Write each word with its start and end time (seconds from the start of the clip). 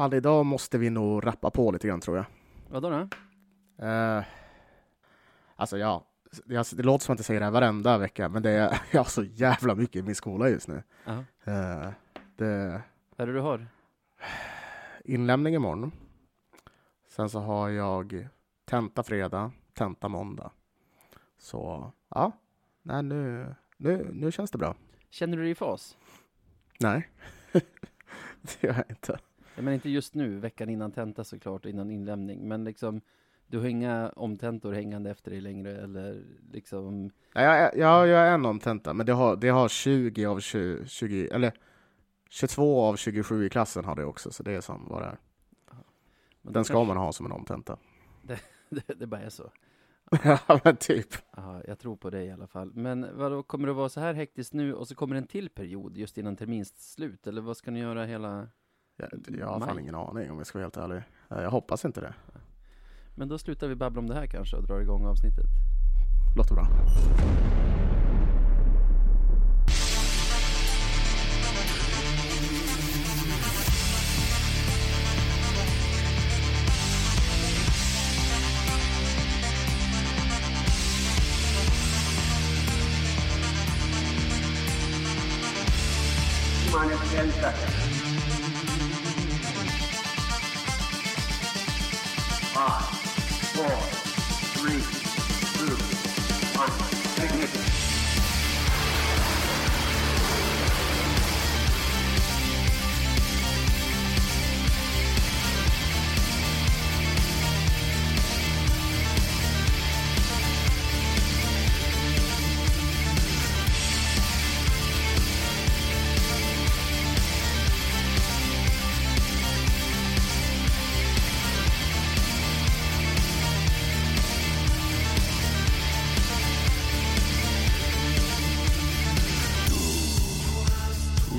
Fan, 0.00 0.12
idag 0.12 0.46
måste 0.46 0.78
vi 0.78 0.90
nog 0.90 1.26
rappa 1.26 1.50
på 1.50 1.70
lite 1.70 1.88
grann 1.88 2.00
tror 2.00 2.16
jag. 2.16 2.26
Vadå 2.68 2.90
då? 2.90 3.08
Eh, 3.86 4.24
alltså 5.56 5.78
ja, 5.78 6.06
det, 6.44 6.76
det 6.76 6.82
låter 6.82 7.04
som 7.04 7.12
att 7.12 7.18
jag 7.18 7.26
säger 7.26 7.40
det 7.40 7.46
här 7.46 7.52
varenda 7.52 7.98
vecka, 7.98 8.28
men 8.28 8.42
det 8.42 8.50
är, 8.50 8.82
jag 8.90 9.00
har 9.00 9.10
så 9.10 9.22
jävla 9.22 9.74
mycket 9.74 9.96
i 9.96 10.02
min 10.02 10.14
skola 10.14 10.48
just 10.48 10.68
nu. 10.68 10.82
Eh, 11.44 11.88
det 12.36 12.82
Vad 13.16 13.22
är 13.22 13.26
det 13.26 13.32
du 13.32 13.40
har? 13.40 13.66
inlämning 15.04 15.54
imorgon. 15.54 15.92
Sen 17.08 17.30
så 17.30 17.40
har 17.40 17.68
jag 17.68 18.28
tenta 18.64 19.02
fredag, 19.02 19.52
tenta 19.74 20.08
måndag. 20.08 20.50
Så 21.38 21.92
ja, 22.08 22.32
nej, 22.82 23.02
nu, 23.02 23.54
nu, 23.76 24.10
nu 24.12 24.32
känns 24.32 24.50
det 24.50 24.58
bra. 24.58 24.74
Känner 25.10 25.36
du 25.36 25.42
dig 25.42 25.52
i 25.52 25.54
fas? 25.54 25.96
Nej, 26.78 27.08
det 28.42 28.62
gör 28.62 28.74
jag 28.74 28.84
inte. 28.88 29.18
Menar 29.64 29.74
inte 29.74 29.90
just 29.90 30.14
nu, 30.14 30.38
veckan 30.38 30.68
innan 30.68 30.92
tenta 30.92 31.24
såklart, 31.24 31.66
innan 31.66 31.90
inlämning, 31.90 32.48
men 32.48 32.64
liksom 32.64 33.00
du 33.46 33.58
har 33.58 33.66
inga 33.66 34.12
omtentor 34.16 34.72
hängande 34.72 35.10
efter 35.10 35.30
dig 35.30 35.40
längre 35.40 35.76
eller 35.76 36.22
liksom 36.52 37.10
Nej, 37.34 37.44
Jag, 37.44 37.76
jag, 37.76 38.08
jag 38.08 38.28
är 38.28 38.32
en 38.34 38.46
omtenta, 38.46 38.94
men 38.94 39.06
det 39.06 39.12
har, 39.12 39.36
det 39.36 39.48
har 39.48 39.68
20 39.68 40.26
av 40.26 40.40
20, 40.40 40.86
20, 40.86 41.28
eller 41.28 41.52
22 42.28 42.80
av 42.80 42.96
27 42.96 43.46
i 43.46 43.48
klassen 43.50 43.84
har 43.84 43.96
det 43.96 44.04
också, 44.04 44.30
så 44.30 44.42
det 44.42 44.52
är 44.52 44.60
som 44.60 44.86
vad 44.88 45.02
det 45.02 45.06
är. 45.06 45.18
men 46.42 46.52
Den 46.52 46.64
ska 46.64 46.74
kanske- 46.74 46.94
man 46.94 46.96
ha 46.96 47.12
som 47.12 47.26
en 47.26 47.32
omtenta. 47.32 47.76
det, 48.68 48.98
det 48.98 49.06
bara 49.06 49.20
är 49.20 49.28
så. 49.30 49.50
ja, 50.24 50.60
men 50.64 50.76
typ. 50.76 51.08
Ja, 51.36 51.62
jag 51.66 51.78
tror 51.78 51.96
på 51.96 52.10
det 52.10 52.24
i 52.24 52.30
alla 52.30 52.46
fall. 52.46 52.72
Men 52.74 53.06
vadå, 53.18 53.42
kommer 53.42 53.66
det 53.66 53.72
vara 53.72 53.88
så 53.88 54.00
här 54.00 54.14
hektiskt 54.14 54.52
nu 54.54 54.74
och 54.74 54.88
så 54.88 54.94
kommer 54.94 55.16
en 55.16 55.26
till 55.26 55.48
period 55.48 55.96
just 55.96 56.18
innan 56.18 56.36
terminsslut? 56.36 57.26
Eller 57.26 57.42
vad 57.42 57.56
ska 57.56 57.70
ni 57.70 57.80
göra 57.80 58.04
hela... 58.04 58.48
Jag, 59.00 59.36
jag 59.38 59.46
har 59.46 59.60
fan 59.60 59.78
ingen 59.78 59.94
aning 59.94 60.30
om 60.30 60.38
jag 60.38 60.46
ska 60.46 60.58
vara 60.58 60.64
helt 60.64 60.76
ärlig. 60.76 61.02
Eh, 61.28 61.42
Jag 61.42 61.50
hoppas 61.50 61.84
inte 61.84 62.00
det. 62.00 62.14
Men 63.14 63.28
då 63.28 63.38
slutar 63.38 63.68
vi 63.68 63.74
babbla 63.74 64.00
om 64.00 64.06
det 64.06 64.14
här 64.14 64.26
kanske 64.26 64.56
och 64.56 64.62
drar 64.66 64.80
igång 64.80 65.06
avsnittet. 65.06 65.46
Låter 66.36 66.54
bra. 66.54 66.66
minus 86.72 87.00
10 87.10 87.32
seconds. 87.32 87.89
Five, 92.60 92.82
four, 93.56 93.80
three, 94.60 94.99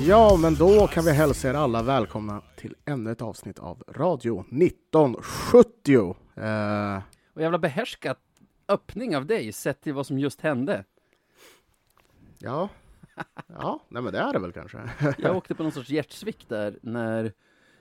Ja, 0.06 0.36
men 0.36 0.54
då 0.54 0.86
kan 0.86 1.04
vi 1.04 1.12
hälsa 1.12 1.48
er 1.50 1.54
alla 1.54 1.82
välkomna 1.82 2.42
till 2.56 2.74
ännu 2.84 3.10
ett 3.12 3.22
avsnitt 3.22 3.58
av 3.58 3.82
Radio 3.88 4.40
1970. 4.50 6.16
Eh, 6.34 7.02
Och 7.34 7.42
jävla 7.42 7.58
behärskat 7.58 8.18
öppning 8.68 9.16
av 9.16 9.26
dig 9.26 9.52
sett 9.52 9.80
till 9.80 9.94
vad 9.94 10.06
som 10.06 10.18
just 10.18 10.40
hände. 10.40 10.84
ja, 12.38 12.68
ja, 13.46 13.80
nej 13.88 14.02
men 14.02 14.12
det 14.12 14.18
är 14.18 14.32
det 14.32 14.38
väl 14.38 14.52
kanske. 14.52 14.78
Jag 15.18 15.36
åkte 15.36 15.54
på 15.54 15.62
någon 15.62 15.72
sorts 15.72 15.90
hjärtsvikt 15.90 16.48
där 16.48 16.78
när, 16.82 17.32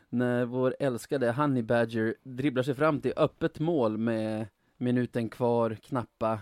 när 0.10 0.46
vår 0.46 0.76
älskade 0.80 1.32
Honey 1.32 1.64
Badger 1.64 2.16
dribblar 2.24 2.64
sig 2.64 2.76
fram 2.76 3.02
till 3.02 3.14
öppet 3.16 3.60
mål 3.60 3.98
med 3.98 4.48
minuten 4.78 5.30
kvar, 5.30 5.78
knappa, 5.84 6.40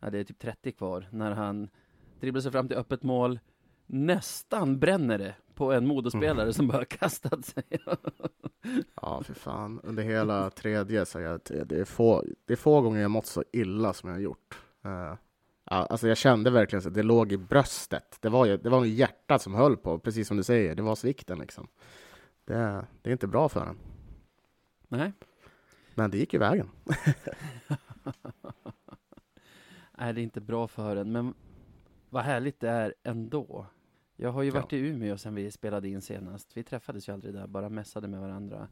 ja 0.00 0.10
det 0.10 0.18
är 0.18 0.24
typ 0.24 0.38
30 0.38 0.72
kvar, 0.72 1.08
när 1.10 1.30
han 1.32 1.68
dribblar 2.20 2.40
sig 2.40 2.52
fram 2.52 2.68
till 2.68 2.76
öppet 2.76 3.02
mål, 3.02 3.40
nästan 3.92 4.78
bränner 4.78 5.18
det 5.18 5.34
på 5.54 5.72
en 5.72 5.86
modespelare 5.86 6.52
som 6.52 6.68
bara 6.68 6.84
kastat 6.84 7.44
sig. 7.44 7.64
Ja, 9.02 9.22
för 9.22 9.34
fan. 9.34 9.80
Under 9.82 10.02
hela 10.02 10.50
tredje 10.50 11.06
så 11.06 11.20
jag, 11.20 11.40
det, 11.44 11.72
är 11.72 11.84
få, 11.84 12.24
det 12.44 12.52
är 12.52 12.56
få 12.56 12.80
gånger 12.80 13.00
jag 13.00 13.10
mått 13.10 13.26
så 13.26 13.44
illa 13.52 13.92
som 13.92 14.08
jag 14.08 14.16
har 14.16 14.20
gjort. 14.20 14.58
Ja, 14.82 15.16
alltså 15.64 16.08
jag 16.08 16.16
kände 16.16 16.50
verkligen 16.50 16.88
att 16.88 16.94
det 16.94 17.02
låg 17.02 17.32
i 17.32 17.36
bröstet. 17.36 18.16
Det 18.20 18.28
var, 18.28 18.46
det 18.46 18.70
var 18.70 18.84
hjärtat 18.84 19.42
som 19.42 19.54
höll 19.54 19.76
på, 19.76 19.98
precis 19.98 20.28
som 20.28 20.36
du 20.36 20.42
säger. 20.42 20.74
Det 20.74 20.82
var 20.82 20.94
svikten 20.94 21.38
liksom. 21.38 21.68
Det, 22.44 22.86
det 23.02 23.10
är 23.10 23.12
inte 23.12 23.26
bra 23.26 23.48
för 23.48 23.66
en. 23.66 23.78
Nej, 24.88 25.12
Men 25.94 26.10
det 26.10 26.18
gick 26.18 26.32
ju 26.32 26.38
vägen. 26.38 26.68
Nej, 29.98 30.12
det 30.12 30.20
är 30.20 30.22
inte 30.22 30.40
bra 30.40 30.68
för 30.68 30.96
en, 30.96 31.12
men 31.12 31.34
vad 32.10 32.22
härligt 32.22 32.60
det 32.60 32.68
är 32.68 32.94
ändå. 33.02 33.66
Jag 34.22 34.32
har 34.32 34.42
ju 34.42 34.48
Ja. 34.48 34.54
varit 34.54 34.72
i 34.72 34.76
Umeå 34.78 35.16
sen 35.18 35.34
vi 35.34 35.50
spelade 35.50 35.88
in 35.88 36.00
senast. 36.02 36.56
Vi 36.56 36.62
träffades 36.62 37.08
ju 37.08 37.12
aldrig 37.12 37.34
där, 37.34 37.46
bara 37.46 37.68
mässade 37.68 38.08
med 38.08 38.20
varandra. 38.20 38.68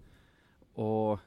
Och 0.73 1.21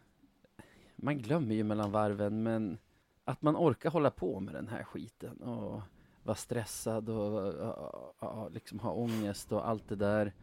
man 0.96 1.18
glömmer 1.18 1.56
ju 1.56 1.64
mellan 1.64 1.92
varven, 1.92 2.44
men 2.44 2.78
att 3.24 3.42
man 3.42 3.56
orkar 3.56 3.90
hålla 3.92 4.12
på 4.12 4.40
med 4.40 4.54
den 4.54 4.68
här 4.68 4.84
skiten 4.84 5.38
och 5.42 5.82
vara 6.24 6.36
stressad 6.36 7.10
och 7.10 7.54
ja, 7.60 8.14
ja, 8.20 8.50
liksom 8.50 8.80
ha 8.80 8.92
ångest 8.92 9.52
och 9.52 9.68
allt 9.70 9.88
det 9.90 9.96
där. 9.96 10.34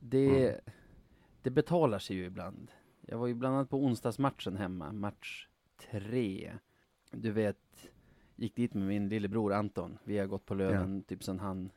Det, 0.00 0.48
Mm. 0.48 0.60
det 1.42 1.50
betalar 1.50 1.98
sig 1.98 2.16
ju 2.16 2.24
ibland. 2.24 2.70
Jag 3.00 3.18
var 3.18 3.26
ju 3.26 3.34
bland 3.34 3.54
annat 3.54 3.70
på 3.70 3.76
onsdagsmatchen 3.84 4.56
hemma, 4.56 4.92
match 4.92 5.48
tre. 5.90 6.52
Du 7.10 7.30
vet, 7.32 7.90
gick 8.36 8.56
dit 8.56 8.74
med 8.74 8.86
min 8.88 9.08
lillebror 9.08 9.52
Anton. 9.52 9.98
Vi 10.04 10.18
har 10.18 10.26
gått 10.26 10.46
på 10.46 10.54
Löven 10.54 11.02
typ 11.02 11.22
sen 11.24 11.38
han 11.40 11.70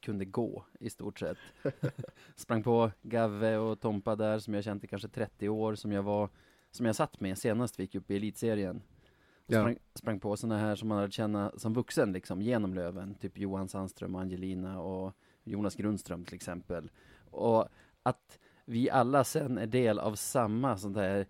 kunde 0.00 0.24
gå 0.24 0.64
i 0.80 0.90
stort 0.90 1.18
sett. 1.18 1.38
Sprang 2.36 2.62
på 2.62 2.90
Gavve 3.02 3.56
och 3.56 3.80
Tompa 3.80 4.16
där 4.16 4.38
som 4.38 4.54
jag 4.54 4.64
känt 4.64 4.84
i 4.84 4.86
kanske 4.86 5.08
30 5.08 5.48
år 5.48 5.74
som 5.74 5.92
jag 5.92 6.02
var, 6.02 6.28
som 6.70 6.86
jag 6.86 6.96
satt 6.96 7.20
med 7.20 7.38
senast 7.38 7.78
vi 7.78 7.82
gick 7.82 7.94
upp 7.94 8.10
i 8.10 8.16
elitserien. 8.16 8.82
Ja. 9.46 9.60
Sprang, 9.60 9.78
sprang 9.94 10.20
på 10.20 10.36
sådana 10.36 10.58
här 10.58 10.76
som 10.76 10.88
man 10.88 10.98
hade 10.98 11.12
känna 11.12 11.52
som 11.56 11.74
vuxen 11.74 12.12
liksom 12.12 12.42
genom 12.42 12.74
Löven, 12.74 13.14
typ 13.14 13.38
Johan 13.38 13.68
Sandström 13.68 14.14
Angelina 14.14 14.80
och 14.80 15.12
Jonas 15.44 15.74
Grundström 15.74 16.24
till 16.24 16.34
exempel. 16.34 16.90
Och 17.30 17.68
att 18.02 18.38
vi 18.64 18.90
alla 18.90 19.24
sen 19.24 19.58
är 19.58 19.66
del 19.66 19.98
av 19.98 20.14
samma 20.14 20.76
sånt 20.76 20.94
där 20.94 21.26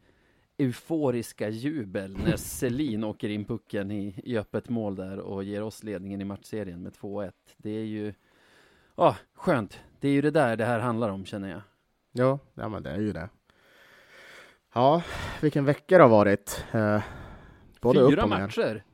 euforiska 0.60 1.48
jubel 1.48 2.16
när 2.16 2.36
Selin 2.36 3.04
åker 3.04 3.28
in 3.28 3.44
pucken 3.44 3.90
i, 3.90 4.14
i 4.24 4.38
öppet 4.38 4.68
mål 4.68 4.96
där 4.96 5.18
och 5.18 5.44
ger 5.44 5.62
oss 5.62 5.82
ledningen 5.82 6.20
i 6.20 6.24
matchserien 6.24 6.82
med 6.82 6.92
2-1. 6.92 7.32
Det 7.56 7.70
är 7.70 7.84
ju, 7.84 8.14
ja, 8.94 9.16
skönt. 9.34 9.80
Det 10.00 10.08
är 10.08 10.12
ju 10.12 10.20
det 10.20 10.30
där 10.30 10.56
det 10.56 10.64
här 10.64 10.80
handlar 10.80 11.08
om 11.08 11.24
känner 11.24 11.50
jag. 11.50 11.60
Ja, 12.12 12.38
ja 12.54 12.68
men 12.68 12.82
det 12.82 12.90
är 12.90 13.00
ju 13.00 13.12
det. 13.12 13.28
Ja, 14.74 15.02
vilken 15.40 15.64
vecka 15.64 15.98
det 15.98 16.04
har 16.04 16.10
varit. 16.10 16.64
Eh, 16.72 17.02
både 17.80 18.10
Fyra 18.10 18.26
matcher, 18.26 18.84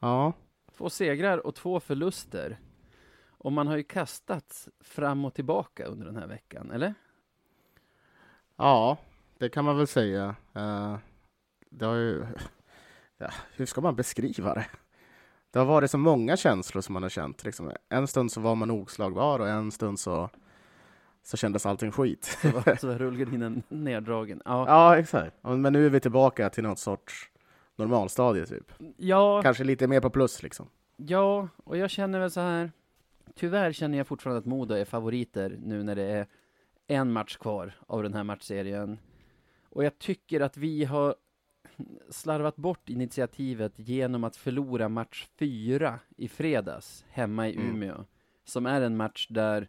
Ja, 0.00 0.32
två 0.76 0.90
segrar 0.90 1.46
och 1.46 1.54
två 1.54 1.80
förluster. 1.80 2.58
Och 3.28 3.52
man 3.52 3.66
har 3.66 3.76
ju 3.76 3.82
kastats 3.82 4.68
fram 4.80 5.24
och 5.24 5.34
tillbaka 5.34 5.84
under 5.84 6.06
den 6.06 6.16
här 6.16 6.26
veckan, 6.26 6.70
eller? 6.70 6.94
ja, 8.56 8.98
det 9.38 9.48
kan 9.48 9.64
man 9.64 9.76
väl 9.76 9.86
säga. 9.86 10.36
Eh, 10.54 10.96
det 11.70 11.84
har 11.84 11.94
ju... 11.94 12.26
Ja, 13.18 13.30
hur 13.54 13.66
ska 13.66 13.80
man 13.80 13.96
beskriva 13.96 14.54
det? 14.54 14.66
Det 15.56 15.60
har 15.60 15.66
varit 15.66 15.90
så 15.90 15.98
många 15.98 16.36
känslor 16.36 16.82
som 16.82 16.92
man 16.92 17.02
har 17.02 17.10
känt. 17.10 17.44
Liksom. 17.44 17.72
En 17.88 18.06
stund 18.06 18.32
så 18.32 18.40
var 18.40 18.54
man 18.54 18.70
oslagbar 18.70 19.38
och 19.38 19.48
en 19.48 19.70
stund 19.70 20.00
så, 20.00 20.30
så 21.22 21.36
kändes 21.36 21.66
allting 21.66 21.92
skit. 21.92 22.24
Så 22.42 22.50
var, 22.50 22.76
så 22.76 22.86
var 22.86 22.98
rullgardinen 22.98 23.62
neddragen. 23.68 24.42
Ja, 24.44 24.64
Ja, 24.68 24.98
exakt. 24.98 25.36
Men 25.42 25.72
nu 25.72 25.86
är 25.86 25.90
vi 25.90 26.00
tillbaka 26.00 26.50
till 26.50 26.62
något 26.64 26.78
sorts 26.78 27.30
normalstadie 27.76 28.46
typ. 28.46 28.72
ja, 28.96 29.42
Kanske 29.42 29.64
lite 29.64 29.86
mer 29.86 30.00
på 30.00 30.10
plus 30.10 30.42
liksom. 30.42 30.66
ja, 30.96 31.48
och 31.64 31.76
jag 31.76 31.90
känner 31.90 32.20
väl 32.20 32.30
så 32.30 32.40
här. 32.40 32.72
Tyvärr 33.34 33.72
känner 33.72 33.98
jag 33.98 34.06
fortfarande 34.06 34.38
att 34.38 34.46
Modo 34.46 34.74
är 34.74 34.84
favoriter 34.84 35.58
nu 35.62 35.82
när 35.82 35.94
det 35.96 36.04
är 36.04 36.26
en 36.86 37.12
match 37.12 37.36
kvar 37.36 37.72
av 37.86 38.02
den 38.02 38.14
här 38.14 38.24
matchserien. 38.24 38.98
Och 39.70 39.84
jag 39.84 39.98
tycker 39.98 40.40
att 40.40 40.56
vi 40.56 40.84
har 40.84 41.14
slarvat 42.10 42.56
bort 42.56 42.88
initiativet 42.88 43.72
genom 43.76 44.24
att 44.24 44.36
förlora 44.36 44.88
match 44.88 45.26
fyra 45.38 46.00
i 46.16 46.28
fredags 46.28 47.04
hemma 47.08 47.48
i 47.48 47.56
Mm. 47.56 47.68
Umeå. 47.70 48.04
Som 48.44 48.66
är 48.66 48.80
en 48.80 48.96
match 48.96 49.26
där, 49.30 49.68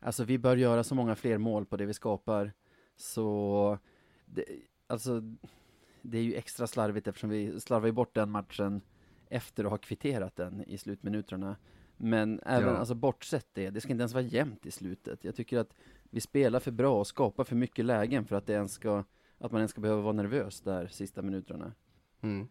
alltså 0.00 0.24
vi 0.24 0.38
bör 0.38 0.56
göra 0.56 0.84
så 0.84 0.94
många 0.94 1.14
fler 1.14 1.38
mål 1.38 1.66
på 1.66 1.76
det 1.76 1.86
vi 1.86 1.94
skapar. 1.94 2.52
Så, 2.96 3.78
det, 4.26 4.44
alltså, 4.86 5.22
det 6.02 6.18
är 6.18 6.22
ju 6.22 6.34
extra 6.34 6.66
slarvigt 6.66 7.06
eftersom 7.06 7.30
vi 7.30 7.60
slarvar 7.60 7.86
ju 7.86 7.92
bort 7.92 8.14
den 8.14 8.30
matchen 8.30 8.80
efter 9.28 9.64
att 9.64 9.70
ha 9.70 9.78
kvitterat 9.78 10.36
den 10.36 10.64
i 10.64 10.78
slutminuterna. 10.78 11.56
Men 11.96 12.40
även, 12.46 12.68
Ja. 12.68 12.76
alltså 12.76 12.94
bortsett 12.94 13.46
det, 13.52 13.70
det 13.70 13.80
ska 13.80 13.92
inte 13.92 14.02
ens 14.02 14.14
vara 14.14 14.24
jämnt 14.24 14.66
i 14.66 14.70
slutet. 14.70 15.24
Jag 15.24 15.34
tycker 15.34 15.58
att 15.58 15.74
vi 16.10 16.20
spelar 16.20 16.60
för 16.60 16.70
bra 16.70 16.98
och 16.98 17.06
skapar 17.06 17.44
för 17.44 17.56
mycket 17.56 17.84
lägen 17.84 18.24
för 18.24 18.36
att 18.36 18.46
det 18.46 18.52
ens 18.52 18.72
ska, 18.72 19.04
att 19.40 19.52
man 19.52 19.60
ens 19.60 19.70
ska 19.70 19.80
behöva 19.80 20.02
vara 20.02 20.12
nervös 20.12 20.60
där 20.60 20.86
sista 20.86 21.22
minuterna. 21.22 21.72
Mm. 22.20 22.48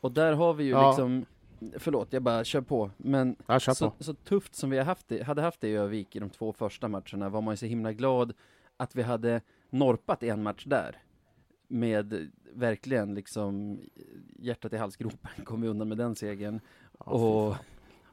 Och 0.00 0.12
där 0.12 0.32
har 0.32 0.54
vi 0.54 0.64
ju 0.64 0.70
Ja. 0.70 0.88
liksom, 0.90 1.26
förlåt 1.78 2.12
jag 2.12 2.22
bara 2.22 2.44
kör 2.44 2.60
på, 2.60 2.90
men 2.96 3.36
Ja, 3.46 3.58
kör 3.60 3.74
så, 3.74 3.90
på. 3.90 4.04
så 4.04 4.14
tufft 4.14 4.54
som 4.54 4.70
vi 4.70 4.78
haft 4.78 5.08
det, 5.08 5.22
hade 5.22 5.42
haft 5.42 5.60
det 5.60 5.68
i 5.68 5.74
Övik 5.76 6.16
i 6.16 6.18
de 6.18 6.30
två 6.30 6.52
första 6.52 6.88
matcherna 6.88 7.28
var 7.28 7.40
man 7.40 7.52
ju 7.52 7.56
så 7.56 7.66
himla 7.66 7.92
glad 7.92 8.32
att 8.76 8.96
vi 8.96 9.02
hade 9.02 9.40
norpat 9.70 10.22
en 10.22 10.42
match 10.42 10.64
där. 10.66 10.96
Med 11.70 12.30
verkligen 12.52 13.14
liksom 13.14 13.80
hjärtat 14.38 14.72
i 14.72 14.76
halsgropen 14.76 15.30
kom 15.44 15.60
vi 15.60 15.68
undan 15.68 15.88
med 15.88 15.98
den 15.98 16.16
segern. 16.16 16.60
Ja, 16.98 17.04
och, 17.12 17.56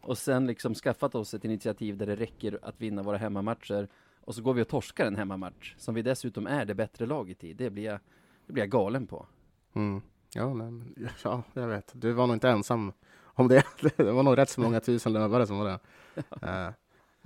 och 0.10 0.18
sen 0.18 0.48
liksom 0.48 0.76
skaffat 0.76 1.16
oss 1.16 1.34
ett 1.34 1.46
initiativ 1.46 1.98
där 1.98 2.06
det 2.06 2.16
räcker 2.16 2.60
att 2.62 2.82
vinna 2.82 3.04
våra 3.04 3.18
hemmamatcher. 3.18 3.88
Och 4.26 4.36
så 4.36 4.42
går 4.42 4.54
vi 4.54 4.62
och 4.62 4.68
torskar 4.68 5.06
en 5.06 5.16
hemmamatch, 5.16 5.76
som 5.78 5.96
vi 5.96 6.02
dessutom 6.02 6.48
är 6.48 6.66
det 6.66 6.76
bättre 6.76 7.06
laget 7.06 7.44
i. 7.44 7.54
Det 7.54 7.70
blir 7.70 7.84
jag, 7.84 8.00
det 8.48 8.54
blir 8.54 8.64
jag 8.64 8.70
galen 8.70 9.08
på. 9.08 9.26
Mm. 9.74 10.02
Ja, 10.34 10.54
men, 10.54 10.96
ja, 11.24 11.44
jag 11.54 11.68
vet. 11.68 11.92
Du 11.94 12.12
var 12.12 12.28
nog 12.28 12.36
inte 12.36 12.50
ensam 12.50 12.94
om 13.24 13.48
det. 13.48 13.64
Det 13.98 14.12
var 14.12 14.24
nog 14.24 14.38
rätt 14.38 14.50
så 14.50 14.62
många 14.62 14.80
tusen 14.80 15.14
lövare 15.14 15.48
som 15.48 15.58
var 15.58 15.66
det. 15.66 15.80
Eh, 16.42 16.72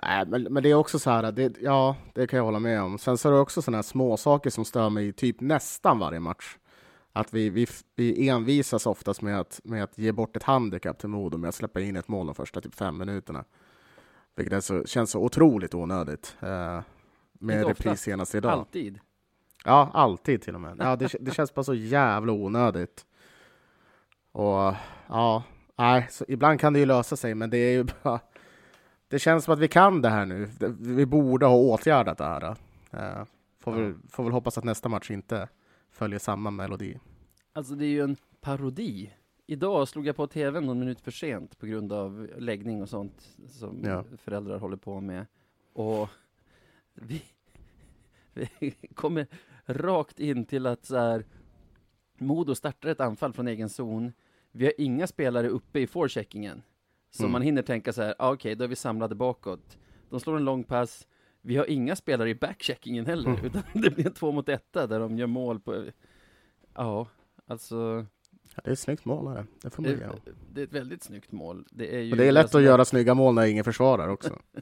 nej, 0.03 0.25
men, 0.27 0.43
men 0.43 0.63
det 0.63 0.69
är 0.69 0.75
också 0.75 0.99
så 0.99 1.09
här, 1.09 1.31
det, 1.31 1.57
ja, 1.61 1.95
det 2.13 2.27
kan 2.27 2.37
jag 2.37 2.43
hålla 2.43 2.59
med 2.59 2.81
om. 2.81 2.97
Sen 2.97 3.17
så 3.17 3.29
är 3.29 3.33
det 3.33 3.39
också 3.39 3.61
sådana 3.61 3.77
här 3.77 3.83
små 3.83 4.17
saker 4.17 4.49
som 4.49 4.65
stör 4.65 4.89
mig 4.89 5.13
typ 5.13 5.41
nästan 5.41 5.99
varje 5.99 6.19
match. 6.19 6.57
Att 7.13 7.33
vi, 7.33 7.49
vi, 7.49 7.67
vi 7.95 8.29
envisas 8.29 8.85
oftast 8.85 9.21
med 9.21 9.39
att, 9.39 9.61
med 9.63 9.83
att 9.83 9.97
ge 9.97 10.11
bort 10.11 10.35
ett 10.35 10.43
handikapp 10.43 10.99
till 10.99 11.09
Modo 11.09 11.37
med 11.37 11.47
att 11.47 11.55
släppa 11.55 11.81
in 11.81 11.95
ett 11.95 12.07
mål 12.07 12.25
de 12.25 12.35
första 12.35 12.61
typ 12.61 12.75
fem 12.75 12.97
minuterna. 12.97 13.45
Vilket 14.39 14.53
är 14.53 14.59
så, 14.59 14.83
känns 14.85 15.11
så 15.11 15.19
otroligt 15.19 15.73
onödigt. 15.73 16.37
Eh, 16.39 16.81
med 17.33 17.67
repris 17.67 18.01
senast 18.01 18.35
idag. 18.35 18.51
Alltid. 18.51 18.99
Ja, 19.65 19.89
alltid 19.93 20.41
till 20.41 20.55
och 20.55 20.61
med. 20.61 20.75
Ja, 20.79 20.95
det, 20.95 21.15
det 21.19 21.31
känns 21.31 21.53
bara 21.53 21.63
så 21.63 21.73
jävla 21.73 22.33
onödigt. 22.33 23.05
Och 24.31 24.73
ja, 25.07 25.43
nej, 25.77 26.07
så 26.11 26.25
ibland 26.27 26.59
kan 26.59 26.73
det 26.73 26.79
ju 26.79 26.85
lösa 26.85 27.15
sig, 27.15 27.35
men 27.35 27.49
det 27.49 27.57
är 27.57 27.71
ju 27.71 27.85
bara... 28.03 28.19
Det 29.07 29.19
känns 29.19 29.43
som 29.43 29.53
att 29.53 29.59
vi 29.59 29.67
kan 29.67 30.01
det 30.01 30.09
här 30.09 30.25
nu. 30.25 30.49
Vi 30.79 31.05
borde 31.05 31.45
ha 31.45 31.55
åtgärdat 31.55 32.17
det 32.17 32.23
här. 32.25 32.55
Eh, 32.91 33.25
får, 33.59 33.71
väl, 33.71 33.93
får 34.09 34.23
väl 34.23 34.33
hoppas 34.33 34.57
att 34.57 34.63
nästa 34.63 34.89
match 34.89 35.11
inte 35.11 35.47
följer 35.91 36.19
samma 36.19 36.51
melodi. 36.51 36.99
Alltså 37.53 37.75
det 37.75 37.85
är 37.85 37.89
ju 37.89 38.01
en 38.01 38.15
parodi. 38.41 39.13
Idag 39.51 39.87
slog 39.87 40.07
jag 40.07 40.15
på 40.15 40.27
tvn 40.27 40.65
någon 40.65 40.79
minut 40.79 41.01
för 41.01 41.11
sent 41.11 41.59
på 41.59 41.65
grund 41.65 41.93
av 41.93 42.29
läggning 42.37 42.81
och 42.81 42.89
sånt 42.89 43.29
som 43.47 43.81
Ja. 43.83 44.03
föräldrar 44.17 44.59
håller 44.59 44.77
på 44.77 45.01
med. 45.01 45.25
Och 45.73 46.09
vi, 46.93 47.21
vi 48.33 48.71
kommer 48.93 49.27
rakt 49.65 50.19
in 50.19 50.45
till 50.45 50.65
att 50.65 50.85
så 50.85 50.97
här, 50.97 51.25
Modo 52.17 52.55
startar 52.55 52.89
ett 52.89 52.99
anfall 53.01 53.33
från 53.33 53.47
egen 53.47 53.69
zon. 53.69 54.13
Vi 54.51 54.65
har 54.65 54.73
inga 54.77 55.07
spelare 55.07 55.47
uppe 55.49 55.79
i 55.79 55.87
forecheckingen. 55.87 56.61
Så 57.11 57.23
Mm. 57.23 57.31
man 57.31 57.41
hinner 57.41 57.61
tänka 57.61 57.93
så 57.93 58.01
här, 58.01 58.15
ah, 58.19 58.33
okej, 58.33 58.55
då 58.55 58.63
är 58.63 58.67
vi 58.67 58.75
samlade 58.75 59.15
bakåt. 59.15 59.77
De 60.09 60.19
slår 60.19 60.37
en 60.37 60.45
lång 60.45 60.63
pass. 60.63 61.07
Vi 61.41 61.57
har 61.57 61.65
inga 61.69 61.95
spelare 61.95 62.29
i 62.29 62.35
backcheckingen 62.35 63.05
heller, 63.05 63.29
Mm. 63.29 63.45
utan 63.45 63.61
det 63.81 63.89
blir 63.89 64.07
en 64.07 64.13
två 64.13 64.31
mot 64.31 64.49
etta 64.49 64.87
där 64.87 64.99
de 64.99 65.17
gör 65.17 65.27
mål 65.27 65.59
på... 65.59 65.85
Ja, 66.75 67.07
alltså... 67.45 68.05
Det 68.63 68.69
är 68.69 68.73
ett 68.73 68.79
snyggt 68.79 69.05
mål. 69.05 69.25
Det, 69.25 69.45
det 69.61 69.69
får 69.69 69.83
man 69.83 69.91
Det, 69.91 70.31
det 70.53 70.61
är 70.61 70.65
ett 70.65 70.73
väldigt 70.73 71.03
snyggt 71.03 71.31
mål. 71.31 71.65
Det 71.71 71.95
är 71.95 72.01
ju 72.01 72.11
Och 72.11 72.17
det 72.17 72.25
är 72.25 72.31
lätt 72.31 72.43
alltså, 72.43 72.57
att 72.57 72.63
göra 72.63 72.85
snygga 72.85 73.13
mål 73.13 73.35
när 73.35 73.45
ingen 73.45 73.63
försvarar 73.63 74.07
också. 74.07 74.39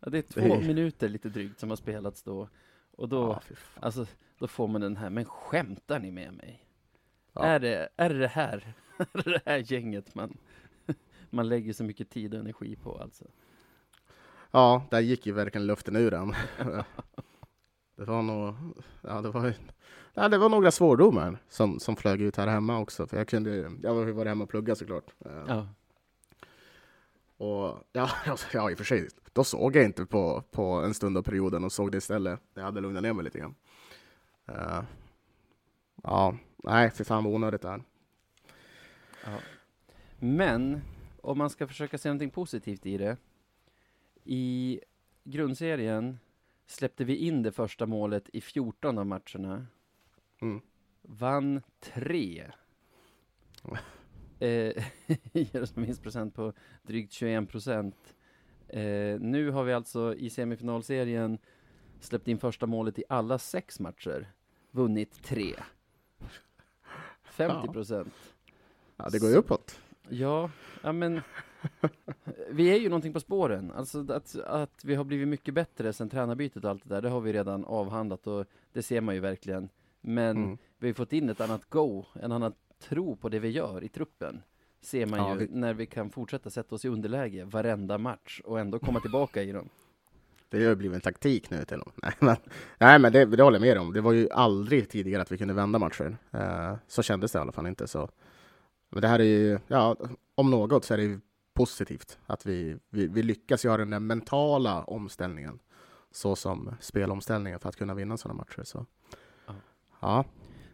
Ja, 0.00 0.10
det 0.10 0.18
är 0.18 0.22
två 0.22 0.54
är- 0.54 0.66
minuter 0.66 1.08
lite 1.08 1.28
drygt 1.28 1.60
som 1.60 1.70
har 1.70 1.76
spelats 1.76 2.22
då. 2.22 2.48
Och 2.90 3.08
då, 3.08 3.34
fan. 3.34 3.84
alltså, 3.84 4.06
då 4.38 4.46
får 4.46 4.68
man 4.68 4.80
den 4.80 4.96
här, 4.96 5.10
men 5.10 5.24
skämtar 5.24 5.98
ni 5.98 6.10
med 6.10 6.32
mig? 6.34 6.66
Ja. 7.32 7.44
Är, 7.44 7.60
det, 7.60 7.88
är 7.96 8.14
det 8.14 8.28
här, 8.28 8.72
är 8.98 9.30
det 9.30 9.40
här 9.46 9.72
gänget 9.72 10.14
man, 10.14 10.36
man 11.30 11.48
lägger 11.48 11.72
så 11.72 11.84
mycket 11.84 12.10
tid 12.10 12.34
och 12.34 12.40
energi 12.40 12.76
på 12.76 12.98
alltså? 12.98 13.24
Ja, 14.50 14.86
där 14.90 15.00
gick 15.00 15.26
ju 15.26 15.32
verkligen 15.32 15.66
luften 15.66 15.96
ur 15.96 16.10
den. 16.10 16.34
det 17.96 18.04
var 18.04 18.22
nog, 18.22 18.54
ja 19.02 19.20
det 19.20 19.30
var 19.30 19.54
ja, 20.18 20.28
det 20.28 20.38
var 20.38 20.48
några 20.48 20.70
svårdomar 20.70 21.38
som, 21.48 21.80
som 21.80 21.96
flög 21.96 22.20
ut 22.22 22.36
här 22.36 22.46
hemma 22.46 22.78
också. 22.78 23.06
För 23.06 23.16
jag 23.16 23.28
kunde, 23.28 23.72
jag 23.82 23.94
var 23.94 24.06
ju 24.06 24.24
hemma 24.24 24.44
och 24.44 24.50
plugga 24.50 24.74
såklart. 24.74 25.14
Eh, 25.24 25.44
Ja, 25.46 25.68
Och 27.36 27.88
ja, 27.92 28.10
ja, 28.52 28.70
i 28.70 28.74
och 28.74 28.78
för 28.78 28.84
sig, 28.84 29.08
då 29.32 29.44
såg 29.44 29.76
jag 29.76 29.84
inte 29.84 30.06
på, 30.06 30.42
på 30.50 30.62
en 30.62 30.94
stund 30.94 31.18
av 31.18 31.22
perioden 31.22 31.64
och 31.64 31.72
såg 31.72 31.92
det 31.92 31.98
istället. 31.98 32.40
Jag 32.54 32.62
hade 32.62 32.80
lugnat 32.80 33.02
ner 33.02 33.12
mig 33.12 33.24
lite 33.24 33.38
grann. 33.38 33.54
Eh, 34.46 34.82
ja, 36.02 36.36
nej, 36.56 36.90
för 36.90 37.04
fan 37.04 37.24
vad 37.24 37.34
onödigt 37.34 37.62
det 37.62 37.68
är. 37.68 37.82
ja. 39.24 39.38
Men, 40.18 40.80
om 41.22 41.38
man 41.38 41.50
ska 41.50 41.66
försöka 41.66 41.98
se 41.98 42.08
någonting 42.08 42.30
positivt 42.30 42.86
i 42.86 42.98
det. 42.98 43.16
I 44.24 44.80
grundserien 45.24 46.18
släppte 46.66 47.04
vi 47.04 47.16
in 47.16 47.42
det 47.42 47.52
första 47.52 47.86
målet 47.86 48.28
i 48.32 48.40
14 48.40 48.98
av 48.98 49.06
matcherna. 49.06 49.66
Mm. 50.40 50.60
Vann 51.02 51.62
tre. 51.80 52.50
Eh, 54.40 54.84
ger 55.32 55.62
oss 55.62 55.76
en 55.76 55.82
vinstprocent 55.82 56.34
på 56.34 56.52
drygt 56.82 57.12
21 57.12 57.48
procent. 57.48 58.14
Eh, 58.68 59.20
nu 59.20 59.50
har 59.50 59.64
vi 59.64 59.72
alltså 59.72 60.14
i 60.14 60.30
semifinalserien 60.30 61.38
släppt 62.00 62.28
in 62.28 62.38
första 62.38 62.66
målet 62.66 62.98
i 62.98 63.04
alla 63.08 63.38
sex 63.38 63.80
matcher. 63.80 64.32
Vunnit 64.70 65.22
tre. 65.22 65.54
50 67.24 67.68
procent. 67.68 68.14
Ja, 68.96 69.08
det 69.12 69.18
går 69.18 69.30
ju 69.30 69.36
uppåt. 69.36 69.80
Ja, 70.08 70.50
ja 70.82 70.92
men 70.92 71.20
vi 72.50 72.70
är 72.70 72.78
ju 72.78 72.88
någonting 72.88 73.12
på 73.12 73.20
spåren. 73.20 73.70
Alltså 73.70 74.12
att, 74.12 74.36
att 74.36 74.84
vi 74.84 74.94
har 74.94 75.04
blivit 75.04 75.28
mycket 75.28 75.54
bättre 75.54 75.92
sen 75.92 76.10
tränarbytet 76.10 76.64
och 76.64 76.70
allt 76.70 76.88
det 76.88 76.94
där, 76.94 77.02
det 77.02 77.08
har 77.08 77.20
vi 77.20 77.32
redan 77.32 77.64
avhandlat 77.64 78.26
och 78.26 78.46
det 78.72 78.82
ser 78.82 79.00
man 79.00 79.14
ju 79.14 79.20
verkligen. 79.20 79.68
Men 80.00 80.36
Mm. 80.36 80.58
vi 80.78 80.86
har 80.88 80.94
fått 80.94 81.12
in 81.12 81.28
ett 81.28 81.40
annat 81.40 81.70
go, 81.70 82.04
en 82.22 82.32
annan 82.32 82.52
tro 82.88 83.16
på 83.16 83.28
det 83.28 83.38
vi 83.38 83.48
gör 83.48 83.84
i 83.84 83.88
truppen. 83.88 84.42
Ser 84.80 85.06
man 85.06 85.18
Ja, 85.18 85.32
ju 85.32 85.38
vi- 85.46 85.54
när 85.54 85.74
vi 85.74 85.86
kan 85.86 86.10
fortsätta 86.10 86.50
sätta 86.50 86.74
oss 86.74 86.84
i 86.84 86.88
underläge 86.88 87.44
varenda 87.44 87.98
match 87.98 88.40
och 88.44 88.60
ändå 88.60 88.78
komma 88.78 89.00
tillbaka 89.00 89.42
i 89.42 89.52
dem. 89.52 89.68
Det 90.48 90.56
har 90.56 90.64
ju 90.64 90.74
blivit 90.76 90.94
en 90.94 91.00
taktik 91.00 91.50
nu 91.50 91.64
till 91.64 91.80
och 91.80 91.92
med. 92.02 92.04
Nej, 92.04 92.14
men, 92.20 92.36
nej, 92.78 92.98
men 92.98 93.12
det, 93.12 93.24
det 93.24 93.42
håller 93.42 93.58
jag 93.58 93.66
med 93.76 93.78
om. 93.78 93.92
Det 93.92 94.00
var 94.00 94.12
ju 94.12 94.30
aldrig 94.30 94.88
tidigare 94.88 95.22
att 95.22 95.32
vi 95.32 95.38
kunde 95.38 95.54
vända 95.54 95.78
matcher. 95.78 96.16
Eh, 96.30 96.74
så 96.86 97.02
kändes 97.02 97.32
det 97.32 97.38
i 97.38 97.40
alla 97.42 97.52
fall 97.52 97.66
inte. 97.66 97.86
Så. 97.86 98.08
Men 98.90 99.02
det 99.02 99.08
här 99.08 99.18
är 99.18 99.24
ju, 99.24 99.58
ja, 99.66 99.96
om 100.34 100.50
något 100.50 100.84
så 100.84 100.94
är 100.94 100.98
det 100.98 101.04
ju 101.04 101.20
positivt 101.54 102.18
att 102.26 102.46
vi, 102.46 102.76
vi, 102.90 103.06
vi 103.06 103.22
lyckas 103.22 103.64
göra 103.64 103.76
den 103.76 103.90
där 103.90 104.00
mentala 104.00 104.84
omställningen 104.84 105.58
så 106.10 106.36
som 106.36 106.74
spelomställningen 106.80 107.60
för 107.60 107.68
att 107.68 107.76
kunna 107.76 107.94
vinna 107.94 108.16
sådana 108.16 108.36
matcher. 108.38 108.62
Så. 108.64 108.86
Ja. 110.00 110.24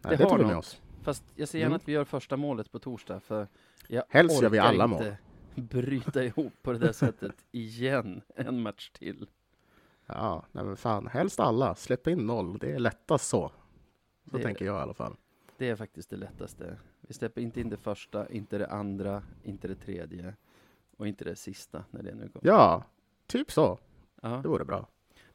Det 0.01 0.07
nej, 0.09 0.17
det, 0.17 0.23
har 0.23 0.29
tog 0.29 0.39
vi 0.39 0.45
med 0.45 0.57
oss. 0.57 0.81
Fast 1.03 1.23
jag 1.35 1.47
ser 1.47 1.59
gärna 1.59 1.67
Mm. 1.67 1.75
att 1.75 1.87
vi 1.87 1.91
gör 1.91 2.03
första 2.03 2.37
målet 2.37 2.71
på 2.71 2.79
torsdag, 2.79 3.19
för 3.19 3.47
jag 3.87 4.03
Helst 4.09 4.41
gör 4.41 4.49
vi 4.49 4.59
alla 4.59 4.83
inte 4.85 5.17
bryta 5.55 6.23
ihop 6.23 6.53
på 6.61 6.71
det 6.73 6.79
där 6.79 6.91
sättet 6.91 7.45
igen, 7.51 8.21
en 8.35 8.61
match 8.61 8.89
till. 8.89 9.29
Ja, 10.05 10.45
nej, 10.51 10.63
men 10.65 10.77
fan, 10.77 11.07
helst 11.07 11.39
alla. 11.39 11.75
Släpp 11.75 12.07
in 12.07 12.27
noll. 12.27 12.57
Det 12.57 12.71
är 12.71 12.79
lättast 12.79 13.27
så. 13.27 13.51
Så 14.31 14.37
Det- 14.37 14.43
tänker 14.43 14.65
jag 14.65 14.79
i 14.79 14.81
alla 14.81 14.93
fall. 14.93 15.15
Det 15.57 15.69
är 15.69 15.75
faktiskt 15.75 16.09
det 16.09 16.17
lättaste. 16.17 16.77
Vi 17.01 17.13
släpper 17.13 17.41
inte 17.41 17.61
in 17.61 17.69
det 17.69 17.77
första, 17.77 18.29
inte 18.29 18.57
det 18.57 18.67
andra, 18.67 19.23
inte 19.43 19.67
det 19.67 19.75
tredje 19.75 20.33
och 20.97 21.07
inte 21.07 21.23
det 21.23 21.35
sista 21.35 21.83
när 21.91 22.03
det 22.03 22.15
nu 22.15 22.29
kommer. 22.29 22.47
Ja, 22.47 22.83
typ 23.27 23.51
så. 23.51 23.79
Ja, 24.21 24.29
Det 24.29 24.47
vore 24.47 24.65
bra. 24.65 24.87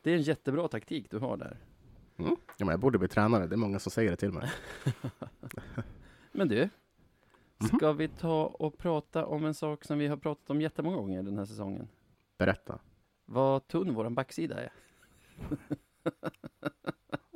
det 0.02 0.10
är 0.10 0.14
en 0.16 0.22
jättebra 0.22 0.68
taktik 0.68 1.10
du 1.10 1.18
har 1.18 1.36
där. 1.36 1.56
Mm. 2.22 2.36
Ja, 2.56 2.64
men 2.66 2.68
jag 2.68 2.80
borde 2.80 2.98
bli 2.98 3.08
tränare. 3.08 3.46
Det 3.46 3.54
är 3.54 3.56
många 3.56 3.78
som 3.78 3.92
säger 3.92 4.10
det 4.10 4.16
till 4.16 4.32
mig. 4.32 4.50
Men 6.32 6.48
du, 6.48 6.68
ska 7.76 7.92
vi 7.92 8.08
ta 8.08 8.44
och 8.46 8.78
prata 8.78 9.26
om 9.26 9.44
en 9.44 9.54
sak 9.54 9.84
som 9.84 9.98
vi 9.98 10.06
har 10.06 10.16
pratat 10.16 10.50
om 10.50 10.60
jättemånga 10.60 10.96
gånger 10.96 11.22
den 11.22 11.38
här 11.38 11.44
säsongen? 11.44 11.88
Berätta. 12.38 12.78
Vad 13.26 13.68
tunn 13.68 13.94
våran 13.94 14.14
backsida 14.14 14.60
är. 14.62 14.72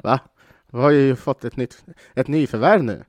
Va? 0.03 0.21
Vi 0.67 0.79
har 0.79 0.91
ju 0.91 1.17
fått 1.17 1.45
ett, 1.45 1.57
nytt, 1.57 1.85
ett 2.15 2.29
nyförvärv 2.29 2.83
nu. 2.85 3.05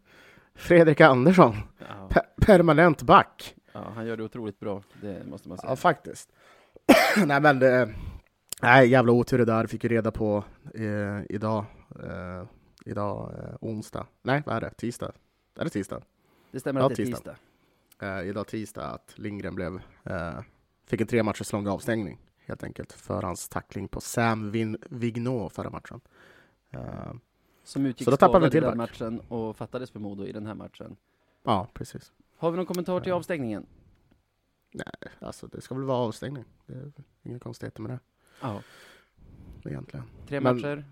Fredrik 0.55 1.01
Andersson, 1.01 1.55
Ja, 1.79 2.09
pe- 2.11 2.45
permanent 2.45 3.01
back. 3.03 3.55
ja, 3.73 3.91
han 3.95 4.05
gör 4.07 4.17
det 4.17 4.23
otroligt 4.23 4.59
bra, 4.59 4.83
det 5.01 5.23
måste 5.25 5.49
man 5.49 5.57
säga. 5.57 5.71
Ja, 5.71 5.75
faktiskt. 5.75 6.29
nej, 7.25 7.41
men 7.41 7.59
det, 7.59 7.93
nej, 8.61 8.89
jävla 8.89 9.11
otur 9.11 9.37
det 9.37 9.45
där. 9.45 9.67
Fick 9.67 9.83
ju 9.83 9.89
reda 9.89 10.11
på 10.11 10.43
eh, 10.73 11.21
idag, 11.29 11.65
eh, 12.03 12.43
idag 12.85 13.33
eh, 13.39 13.55
onsdag. 13.61 14.07
Nej, 14.23 14.43
vad 14.45 14.55
är 14.55 14.61
det? 14.61 14.69
Tisdag? 14.69 15.11
Är 15.59 15.63
det 15.63 15.69
tisdag? 15.69 16.01
Det 16.51 16.59
stämmer 16.59 16.79
Ja, 16.81 16.85
att 16.87 16.95
det 16.95 17.03
är 17.03 17.05
tisdag. 17.05 17.35
tisdag. 17.97 18.19
Eh, 18.19 18.27
idag 18.29 18.47
tisdag 18.47 18.85
att 18.87 19.13
Lindgren 19.15 19.55
blev, 19.55 19.81
eh, 20.03 20.39
fick 20.85 21.01
en 21.01 21.07
tre 21.07 21.23
matchers 21.23 21.53
lång 21.53 21.67
avstängning 21.67 22.21
helt 22.45 22.63
enkelt 22.63 22.93
för 22.93 23.21
hans 23.21 23.49
tackling 23.49 23.87
på 23.87 24.01
Sam 24.01 24.51
Vin, 24.51 24.77
Vigneault 24.89 25.53
förra 25.53 25.69
matchen. 25.69 26.01
Eh, 26.71 27.13
Som 27.63 27.85
utgick 27.85 28.05
Så 28.05 28.11
då 28.11 28.17
tappar 28.17 28.39
vi 28.39 28.47
skadad 28.49 28.63
i 28.63 28.67
den 28.67 28.77
matchen 28.77 29.19
och 29.27 29.57
fattades 29.57 29.91
för 29.91 29.99
Modo 29.99 30.25
i 30.25 30.31
den 30.31 30.45
här 30.45 30.53
matchen. 30.55 30.95
ja, 31.43 31.67
precis. 31.73 32.11
Har 32.37 32.51
vi 32.51 32.57
någon 32.57 32.65
kommentar 32.65 32.99
till 32.99 33.13
avstängningen? 33.13 33.65
Alltså, 35.19 35.47
det 35.47 35.61
ska 35.61 35.75
väl 35.75 35.83
vara 35.83 35.97
avstängning. 35.97 36.43
Det 36.65 36.73
är 36.73 36.91
inga 37.23 37.39
konstigheter 37.39 37.81
med 37.81 37.99
Ja, 38.41 38.61
egentligen. 39.65 40.05
tre 40.27 40.39
Men- 40.39 40.55
matcher. 40.55 40.85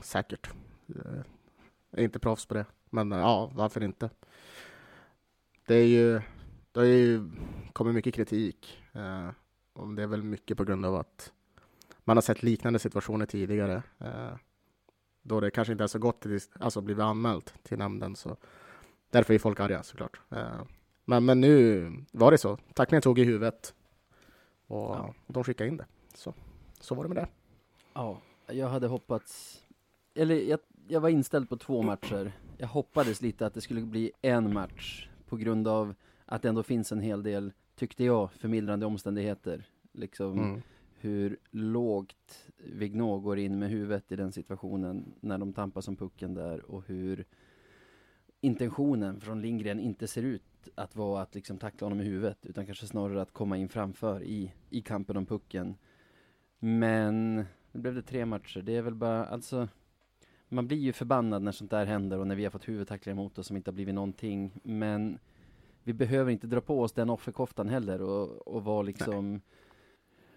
Säkert. 0.00 0.50
Eh, 0.88 1.20
Jag 1.90 2.00
är 2.00 2.04
inte 2.04 2.18
proffs 2.18 2.46
på 2.46 2.54
det, 2.54 2.66
men 2.90 3.12
eh, 3.12 3.18
ja, 3.18 3.50
varför 3.54 3.82
inte? 3.82 4.10
Det 5.66 5.74
är 5.74 5.86
ju, 5.86 6.20
det 6.72 6.80
har 6.80 6.86
ju 6.86 7.30
kommit 7.72 7.94
mycket 7.94 8.14
kritik. 8.14 8.82
Eh, 8.92 9.28
och 9.72 9.94
det 9.94 10.02
är 10.02 10.06
väl 10.06 10.22
mycket 10.22 10.56
på 10.56 10.64
grund 10.64 10.86
av 10.86 10.94
att 10.94 11.32
man 12.04 12.16
har 12.16 12.22
sett 12.22 12.42
liknande 12.42 12.78
situationer 12.78 13.26
tidigare. 13.26 13.82
Eh, 13.98 14.34
då 15.22 15.40
det 15.40 15.50
kanske 15.50 15.72
inte 15.72 15.84
är 15.84 15.88
så 15.88 15.98
gott 15.98 16.26
att 16.26 16.62
alltså, 16.62 16.80
blivit 16.80 17.02
anmält 17.02 17.54
till 17.62 17.78
nämnden. 17.78 18.16
Så 18.16 18.36
därför 19.10 19.34
är 19.34 19.38
folk 19.38 19.60
arga 19.60 19.82
såklart. 19.82 20.20
Eh, 20.30 20.62
men, 21.04 21.24
men 21.24 21.40
nu 21.40 21.92
var 22.12 22.30
det 22.30 22.38
så. 22.38 22.56
Tacklingen 22.74 23.02
tog 23.02 23.18
i 23.18 23.24
huvudet 23.24 23.74
och 24.66 24.94
Ja. 24.96 25.14
de 25.26 25.44
skickade 25.44 25.68
in 25.68 25.76
det. 25.76 25.86
Så, 26.14 26.34
så 26.80 26.94
var 26.94 27.02
det 27.02 27.08
med 27.08 27.16
det. 27.16 27.28
Ja, 27.94 28.18
jag 28.46 28.68
hade 28.68 28.86
hoppats, 28.86 29.62
eller 30.14 30.34
jag, 30.34 30.58
jag 30.88 31.00
var 31.00 31.08
inställd 31.08 31.48
på 31.48 31.56
två 31.56 31.82
matcher. 31.82 32.32
Jag 32.58 32.68
hoppades 32.68 33.22
lite 33.22 33.46
att 33.46 33.54
det 33.54 33.60
skulle 33.60 33.80
bli 33.80 34.12
en 34.22 34.52
match 34.52 35.08
på 35.28 35.36
grund 35.36 35.68
av 35.68 35.94
att 36.26 36.42
det 36.42 36.48
ändå 36.48 36.62
finns 36.62 36.92
en 36.92 37.00
hel 37.00 37.22
del, 37.22 37.52
tyckte 37.76 38.04
jag, 38.04 38.32
förmildrande 38.32 38.86
omständigheter. 38.86 39.64
Liksom 39.92 40.38
Mm. 40.38 40.62
hur 41.00 41.36
lågt 41.50 42.46
Vigneault 42.56 43.24
går 43.24 43.38
in 43.38 43.58
med 43.58 43.70
huvudet 43.70 44.12
i 44.12 44.16
den 44.16 44.32
situationen 44.32 45.14
när 45.20 45.38
de 45.38 45.52
tampas 45.52 45.88
om 45.88 45.96
pucken 45.96 46.34
där 46.34 46.70
och 46.70 46.84
hur 46.86 47.24
intentionen 48.40 49.20
från 49.20 49.42
Lindgren 49.42 49.80
inte 49.80 50.06
ser 50.06 50.22
ut 50.22 50.42
att 50.74 50.96
vara 50.96 51.22
att 51.22 51.34
liksom 51.34 51.58
tackla 51.58 51.84
honom 51.84 52.00
i 52.00 52.04
huvudet 52.04 52.46
utan 52.46 52.66
kanske 52.66 52.86
snarare 52.86 53.22
att 53.22 53.32
komma 53.32 53.56
in 53.56 53.68
framför 53.68 54.22
i, 54.22 54.52
i 54.70 54.80
kampen 54.80 55.16
om 55.16 55.26
pucken. 55.26 55.74
Men 56.58 57.36
nu 57.72 57.80
blev 57.80 57.94
det 57.94 58.02
tre 58.02 58.26
matcher. 58.26 58.62
Det 58.62 58.76
är 58.76 58.82
väl 58.82 58.94
bara, 58.94 59.24
alltså 59.24 59.68
man 60.48 60.66
blir 60.66 60.78
ju 60.78 60.92
förbannad 60.92 61.42
när 61.42 61.52
sånt 61.52 61.70
där 61.70 61.86
händer 61.86 62.18
och 62.18 62.26
när 62.26 62.34
vi 62.34 62.44
har 62.44 62.50
fått 62.50 62.68
huvudtacklingar 62.68 63.16
mot 63.16 63.38
oss 63.38 63.46
som 63.46 63.56
inte 63.56 63.70
har 63.70 63.74
blivit 63.74 63.94
någonting. 63.94 64.60
Men 64.62 65.18
vi 65.82 65.92
behöver 65.92 66.30
inte 66.30 66.46
dra 66.46 66.60
på 66.60 66.82
oss 66.82 66.92
den 66.92 67.10
offerkoftan 67.10 67.68
heller 67.68 68.02
och, 68.02 68.48
och 68.48 68.64
vara 68.64 68.82
liksom 68.82 69.40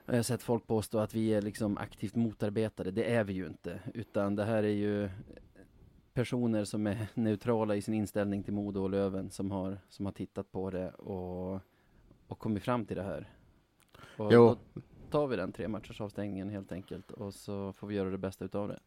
jag 0.06 0.16
har 0.16 0.24
sett 0.24 0.44
folk 0.44 0.68
påstå 0.68 1.00
att 1.00 1.16
vi 1.16 1.34
är 1.34 1.42
liksom 1.42 1.78
aktivt 1.78 2.16
motarbetade. 2.16 2.92
Det 2.92 3.12
är 3.12 3.24
vi 3.24 3.34
ju 3.34 3.48
inte. 3.48 3.80
Utan 3.94 4.36
det 4.36 4.46
här 4.46 4.64
är 4.64 4.68
ju 4.68 5.10
personer 6.14 6.64
som 6.66 6.88
är 6.88 7.08
neutrala 7.14 7.76
i 7.76 7.82
sin 7.82 7.94
inställning 7.94 8.44
till 8.44 8.54
Modo 8.54 8.82
och 8.82 8.90
Löven 8.90 9.30
som 9.30 9.52
har, 9.52 9.78
som 9.90 10.06
har 10.06 10.14
tittat 10.14 10.52
på 10.52 10.70
det 10.70 10.90
och, 10.90 11.60
och 12.28 12.40
kommit 12.40 12.64
fram 12.64 12.86
till 12.86 12.98
det 12.98 13.04
här. 13.04 13.30
Och 14.18 14.34
Jo. 14.34 14.58
Då 14.74 14.82
tar 15.12 15.28
vi 15.28 15.36
den 15.36 15.52
tre 15.52 15.68
matchers 15.68 16.02
avstängningen 16.02 16.50
helt 16.50 16.72
enkelt 16.72 17.12
och 17.12 17.34
så 17.34 17.74
får 17.74 17.88
vi 17.88 17.96
göra 17.96 18.10
det 18.10 18.18
bästa 18.18 18.46
utav 18.46 18.68
det. 18.68 18.80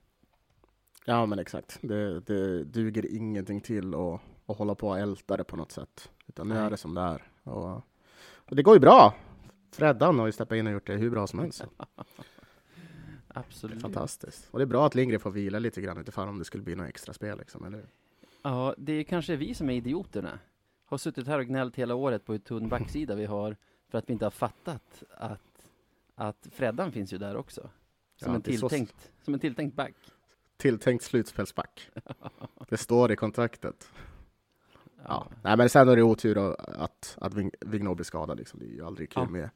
Ja 1.05 1.27
men 1.27 1.39
exakt. 1.39 1.79
Det, 1.83 2.21
det 2.21 2.65
duger 2.65 3.15
ingenting 3.15 3.61
till 3.61 3.95
att, 3.95 4.21
att 4.47 4.57
hålla 4.57 4.75
på 4.75 4.89
och 4.89 4.99
älta 4.99 5.37
det 5.37 5.45
på 5.45 5.57
något 5.57 5.73
sätt. 5.73 6.11
Utan 6.27 6.49
nu 6.49 6.55
är 6.57 6.71
det 6.71 6.77
som 6.77 6.95
det 6.95 7.01
är. 7.01 7.23
Och, 7.43 7.75
och 8.37 8.57
det 8.57 8.63
går 8.63 8.75
ju 8.75 8.81
bra. 8.81 9.15
Freddan 9.73 10.19
har 10.19 10.27
ju 10.27 10.33
steppat 10.33 10.57
in 10.57 10.67
och 10.67 10.73
gjort 10.73 10.87
det 10.87 10.95
hur 10.97 11.11
bra 11.11 11.27
som 11.27 11.39
helst. 11.39 11.59
Så 11.59 11.65
Det 13.35 13.39
är 13.41 13.45
Absolut. 13.47 13.83
fantastiskt. 13.83 14.49
Och 14.51 14.59
det 14.59 14.63
är 14.63 14.67
bra 14.67 14.87
att 14.87 14.95
Lindgren 14.95 15.21
får 15.21 15.31
vila 15.31 15.59
lite 15.59 15.81
grann 15.81 15.99
utifrån 15.99 16.29
om 16.29 16.39
det 16.39 16.45
skulle 16.45 16.63
bli 16.63 16.75
något 16.75 16.89
extra 16.89 17.15
spel 17.15 17.39
liksom, 17.39 17.65
eller 17.65 17.77
hur? 17.79 17.87
Ja, 18.43 18.75
det 18.79 18.93
är 18.93 19.03
kanske 19.03 19.37
vi 19.37 19.55
som 19.55 19.71
är 19.71 19.75
idioterna. 19.75 20.39
Har 20.85 20.99
suttit 20.99 21.27
här 21.27 21.39
och 21.39 21.47
gnällt 21.47 21.77
hela 21.77 21.95
året 21.95 22.25
på 22.25 22.33
hur 22.33 22.39
tunn 22.39 22.69
backsida 22.69 23.15
vi 23.15 23.25
har 23.25 23.57
för 23.89 23.99
att 23.99 24.09
vi 24.09 24.13
inte 24.13 24.25
har 24.25 24.31
fattat 24.31 25.03
att, 25.11 25.54
att 26.15 26.49
Freddan 26.53 26.93
finns 26.93 27.13
ju 27.13 27.19
där 27.19 27.37
också. 27.37 27.71
Som, 28.17 28.33
Ja, 28.33 28.37
en, 28.37 28.43
är 28.53 28.57
så- 28.57 28.69
tilltänkt, 28.69 29.13
som 29.23 29.35
en 29.35 29.41
tilltänkt 29.41 29.77
back. 29.77 29.95
Tilltänkt 30.57 31.05
slutspelsback. 31.05 31.91
Det 32.69 32.77
står 32.77 33.13
i 33.13 33.17
kontraktet. 33.17 33.89
Ja. 34.97 35.03
Ja. 35.09 35.27
Nej 35.43 35.57
men 35.57 35.69
sen 35.69 35.89
är 35.89 35.97
det 35.97 36.03
otur 36.03 36.39
att, 36.55 37.17
att 37.21 37.35
Ving- 37.35 37.55
blir 37.95 38.03
skadad 38.05 38.39
liksom. 38.39 38.61
Det 38.61 38.67
är 38.67 38.71
ju 38.73 38.85
aldrig 38.87 39.11
kul 39.11 39.23
Ja. 39.27 39.31
med, 39.31 39.51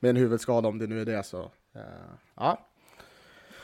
med 0.00 0.08
en 0.10 0.16
huvudskada 0.16 0.68
om 0.68 0.78
det 0.78 0.86
nu 0.86 1.00
är 1.00 1.04
det 1.04 1.22
så. 1.22 1.50
eh, 1.72 1.80
ja, 2.34 2.66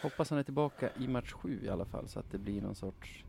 Hoppas 0.02 0.30
han 0.30 0.38
är 0.38 0.42
tillbaka 0.42 0.90
i 0.96 1.08
match 1.08 1.32
sju 1.32 1.60
i 1.64 1.68
alla 1.68 1.84
fall, 1.84 2.08
så 2.08 2.20
att 2.20 2.30
det 2.30 2.38
blir 2.38 2.60
någon 2.62 2.74
sorts, 2.74 3.24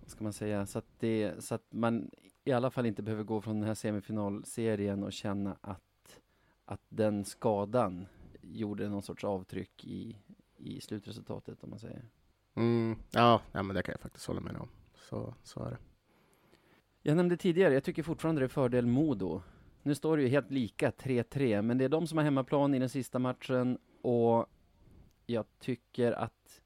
vad 0.00 0.10
ska 0.10 0.24
man 0.24 0.32
säga, 0.32 0.66
så 0.66 0.78
att, 0.78 0.86
det, 0.98 1.44
så 1.44 1.54
att 1.54 1.66
man 1.70 2.10
i 2.44 2.52
alla 2.52 2.70
fall 2.70 2.86
inte 2.86 3.02
behöver 3.02 3.24
gå 3.24 3.40
från 3.40 3.58
den 3.60 3.66
här 3.68 3.74
semifinalserien 3.74 5.02
och 5.04 5.12
känna 5.12 5.56
att, 5.60 6.20
att 6.64 6.80
den 6.88 7.24
skadan 7.24 8.06
gjorde 8.52 8.88
någon 8.88 9.02
sorts 9.02 9.24
avtryck 9.24 9.84
i, 9.84 10.16
i 10.56 10.80
slutresultatet, 10.80 11.64
om 11.64 11.70
man 11.70 11.78
säger. 11.78 12.04
mm, 12.54 12.96
ja, 13.10 13.40
ja 13.52 13.62
men 13.62 13.76
det 13.76 13.82
kan 13.82 13.92
jag 13.92 14.00
faktiskt 14.00 14.26
hålla 14.26 14.40
med 14.40 14.56
om. 14.56 14.68
Så, 14.94 15.34
så 15.42 15.64
är 15.64 15.70
det. 15.70 15.78
Jag 17.02 17.16
nämnde 17.16 17.36
tidigare, 17.36 17.74
jag 17.74 17.84
tycker 17.84 18.02
fortfarande 18.02 18.40
det 18.40 18.46
är 18.46 18.48
fördel 18.48 18.86
Modo. 18.86 19.42
Nu 19.82 19.94
står 19.94 20.16
det 20.16 20.22
ju 20.22 20.28
helt 20.28 20.50
lika, 20.50 20.90
3-3, 20.90 21.62
men 21.62 21.78
det 21.78 21.84
är 21.84 21.88
de 21.88 22.06
som 22.06 22.18
har 22.18 22.24
hemmaplan 22.24 22.74
i 22.74 22.78
den 22.78 22.88
sista 22.88 23.18
matchen 23.18 23.78
och 24.02 24.46
jag 25.26 25.44
tycker 25.58 26.12
att 26.12 26.62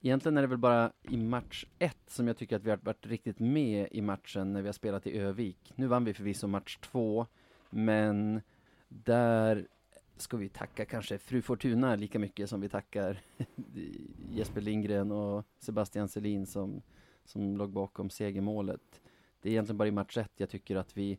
egentligen 0.00 0.36
är 0.36 0.42
det 0.42 0.48
väl 0.48 0.58
bara 0.58 0.92
i 1.02 1.16
match 1.16 1.66
1 1.78 1.96
som 2.06 2.26
jag 2.26 2.36
tycker 2.36 2.56
att 2.56 2.62
vi 2.62 2.70
har 2.70 2.76
varit 2.76 3.06
riktigt 3.06 3.38
med 3.38 3.88
i 3.90 4.02
matchen 4.02 4.52
när 4.52 4.62
vi 4.62 4.68
har 4.68 4.72
spelat 4.72 5.06
i 5.06 5.18
Övik. 5.18 5.72
Nu 5.74 5.86
vann 5.86 6.04
vi 6.04 6.14
förvisso 6.14 6.46
match 6.46 6.78
2, 6.80 7.26
men 7.70 8.40
där 8.88 9.68
ska 10.16 10.36
vi 10.36 10.48
tacka 10.48 10.84
kanske 10.84 11.18
Fru 11.18 11.42
Fortuna 11.42 11.96
lika 11.96 12.18
mycket 12.18 12.50
som 12.50 12.60
vi 12.60 12.68
tackar 12.68 13.20
Jesper 14.30 14.60
Lindgren 14.60 15.12
och 15.12 15.44
Sebastian 15.58 16.08
Selin 16.08 16.46
som, 16.46 16.82
som 17.24 17.56
låg 17.56 17.70
bakom 17.70 18.10
segermålet. 18.10 19.00
Det 19.42 19.48
är 19.48 19.50
egentligen 19.50 19.78
bara 19.78 19.88
i 19.88 19.92
match 19.92 20.16
1 20.16 20.30
jag 20.36 20.50
tycker 20.50 20.76
att 20.76 20.96
vi, 20.96 21.18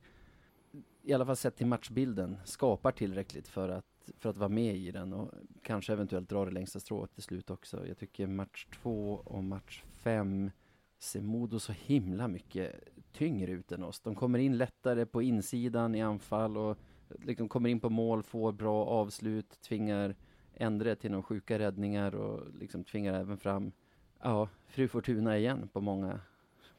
i 1.04 1.14
alla 1.14 1.26
fall 1.26 1.36
sett 1.36 1.56
till 1.56 1.68
matchbilden, 1.68 2.38
skapar 2.46 2.92
tillräckligt 2.92 3.48
för 3.48 3.70
att, 3.70 4.12
för 4.18 4.30
att 4.30 4.38
vara 4.38 4.50
med 4.50 4.76
i 4.76 4.92
den 4.92 5.14
och 5.14 5.32
kanske 5.62 5.94
eventuellt 5.94 6.30
dra 6.30 6.46
det 6.46 6.52
längsta 6.52 6.80
strået 6.80 7.14
till 7.14 7.24
slut 7.24 7.50
också. 7.50 7.88
Jag 7.88 7.98
tycker 7.98 8.28
match 8.28 8.68
2 8.82 9.14
och 9.14 9.44
match 9.44 9.84
5 9.94 10.52
ser 11.00 11.22
Modo 11.22 11.60
så 11.60 11.72
himla 11.72 12.28
mycket 12.28 12.76
tyngre 13.12 13.52
ut 13.52 13.72
än 13.72 13.84
oss. 13.84 14.00
De 14.00 14.16
kommer 14.16 14.40
in 14.40 14.58
lättare 14.58 15.06
på 15.06 15.22
insidan 15.22 15.96
i 15.96 16.02
anfall 16.02 16.58
och 16.58 16.78
liksom 17.10 17.50
kommer 17.50 17.70
in 17.70 17.80
på 17.80 17.90
mål, 17.90 18.24
får 18.24 18.52
bra 18.52 18.86
avslut, 18.86 19.62
tvingar 19.62 20.16
Endre 20.60 20.96
till 20.96 21.12
några 21.12 21.24
sjuka 21.24 21.60
räddningar 21.60 22.16
och 22.16 22.54
liksom 22.54 22.84
tvingar 22.84 23.14
även 23.14 23.38
fram, 23.38 23.72
ja, 24.20 24.50
Fru 24.68 24.88
Fortuna 24.88 25.38
igen 25.38 25.70
på 25.74 25.82
många, 25.82 26.20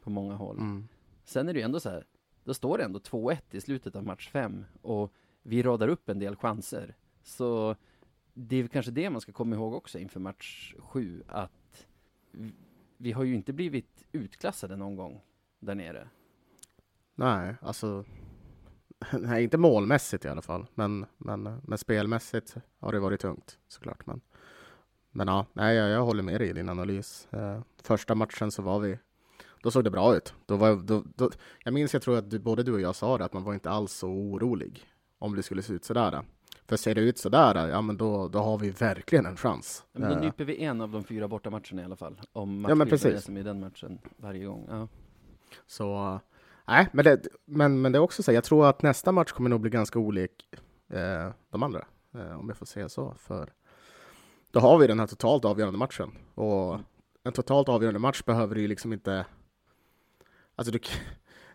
på 0.02 0.11
många 0.11 0.35
håll. 0.35 0.58
Mm. 0.58 0.88
Sen 1.25 1.49
är 1.49 1.52
det 1.52 1.58
ju 1.58 1.64
ändå 1.64 1.80
så 1.80 1.90
här, 1.90 2.04
då 2.44 2.54
står 2.54 2.78
det 2.78 2.85
ändå 2.85 2.99
2-1 2.99 3.38
i 3.50 3.61
slutet 3.61 3.97
av 3.97 4.04
match 4.04 4.28
5 4.28 4.64
och 4.82 5.12
vi 5.42 5.62
radar 5.62 5.88
upp 5.88 6.08
en 6.08 6.18
del 6.18 6.37
chanser. 6.37 6.94
Så 7.23 7.76
det 8.35 8.56
är 8.56 8.68
kanske 8.68 8.92
det 8.92 9.11
man 9.11 9.20
ska 9.20 9.32
komma 9.32 9.56
ihåg 9.56 9.75
också 9.75 9.99
inför 9.99 10.20
match 10.20 10.75
7, 10.78 11.23
att 11.26 11.87
vi 12.97 13.12
har 13.12 13.25
ju 13.25 13.35
inte 13.35 13.52
blivit 13.52 14.04
utklassade 14.12 14.76
någon 14.76 14.97
gång 14.97 15.20
där 15.61 15.75
nere. 15.75 16.08
Nej, 17.14 17.54
alltså 17.61 18.04
nej, 19.19 19.45
inte 19.45 19.59
målmässigt 19.59 20.25
i 20.25 20.28
alla 20.28 20.43
fall, 20.43 20.67
men, 20.75 21.07
men, 21.19 21.43
men 21.62 21.78
spelmässigt 21.78 22.55
har 22.81 22.93
det 22.93 23.00
varit 23.00 23.21
tungt 23.21 23.59
såklart. 23.69 24.07
Men, 24.07 24.21
men 25.11 25.28
ja, 25.28 25.47
nej, 25.52 25.76
jag, 25.76 25.90
jag 25.90 26.05
håller 26.05 26.23
med 26.23 26.40
dig 26.40 26.49
i 26.49 26.52
din 26.52 26.69
analys. 26.69 27.28
Eh, 27.31 27.61
första 27.83 28.14
matchen 28.14 28.50
så 28.50 28.62
var 28.62 28.78
vi, 28.81 28.99
då 29.62 29.71
såg 29.71 29.85
det 29.85 29.90
bra 29.90 30.17
ut. 30.17 30.35
Då 30.47 30.57
var, 30.57 30.76
då, 30.76 31.05
då, 31.17 31.31
jag 31.64 31.75
minns, 31.75 31.93
jag 31.93 32.02
tror 32.02 32.19
att 32.19 32.31
du, 32.31 32.38
både 32.38 32.62
du 32.62 32.73
och 32.73 32.81
jag 32.81 32.97
sa 32.97 33.19
det, 33.19 33.25
att 33.25 33.33
man 33.33 33.45
var 33.45 33.55
inte 33.55 33.71
alls 33.71 33.93
så 33.93 34.09
orolig 34.09 34.85
om 35.19 35.37
det 35.37 35.43
skulle 35.43 35.62
se 35.62 35.73
ut 35.73 35.85
sådär. 35.85 36.23
För 36.67 36.76
ser 36.76 36.95
det 36.95 37.00
ut 37.00 37.19
sådär, 37.19 37.69
ja 37.69 37.81
men 37.81 37.97
då, 37.97 38.28
då 38.28 38.38
har 38.38 38.59
vi 38.59 38.71
verkligen 38.71 39.26
en 39.26 39.37
chans. 39.37 39.85
Ja, 39.93 40.00
men 40.00 40.09
då 40.11 40.17
Eh, 40.17 40.21
nyper 40.23 40.45
vi 40.45 40.62
en 40.64 40.81
av 40.81 40.90
de 40.90 41.05
fyra 41.05 41.28
bortamatcherna 41.28 41.83
i 41.83 41.85
alla 41.85 41.97
fall. 41.97 42.21
Om 42.33 42.67
Ja, 42.69 42.75
matchbilden 42.75 42.81
är 42.81 42.90
precis. 42.90 43.25
som 43.25 43.37
i 43.37 43.43
den 43.43 43.61
matchen 43.61 43.99
varje 44.17 44.45
gång. 44.45 44.67
Ja. 44.71 44.88
Så, 45.67 46.21
nej, 46.68 46.88
men 46.92 47.04
det, 47.04 47.26
men, 47.44 47.80
men 47.80 47.92
det 47.92 47.98
är 47.98 48.00
också 48.00 48.22
så, 48.22 48.30
här, 48.30 48.34
jag 48.37 48.44
tror 48.44 48.68
att 48.68 48.82
nästa 48.82 49.12
match 49.12 49.32
kommer 49.32 49.50
nog 49.50 49.60
bli 49.60 49.70
ganska 49.70 49.98
olik 49.98 50.48
eh, 50.90 51.30
de 51.50 51.62
andra, 51.62 51.87
eh, 52.14 52.38
om 52.38 52.48
jag 52.48 52.56
får 52.56 52.66
säga 52.66 52.88
så. 52.88 53.14
För 53.18 53.52
då 54.50 54.60
har 54.60 54.78
vi 54.78 54.87
den 54.87 55.00
här 55.00 55.06
totalt 55.06 55.44
avgörande 55.44 55.78
matchen. 55.78 56.10
Och 56.34 56.80
en 57.25 57.32
totalt 57.32 57.68
avgörande 57.68 58.00
match 58.00 58.22
behöver 58.22 58.56
ju 58.56 58.68
liksom 58.68 58.92
inte... 58.92 59.26
Alltså 60.54 60.72
du, 60.72 60.78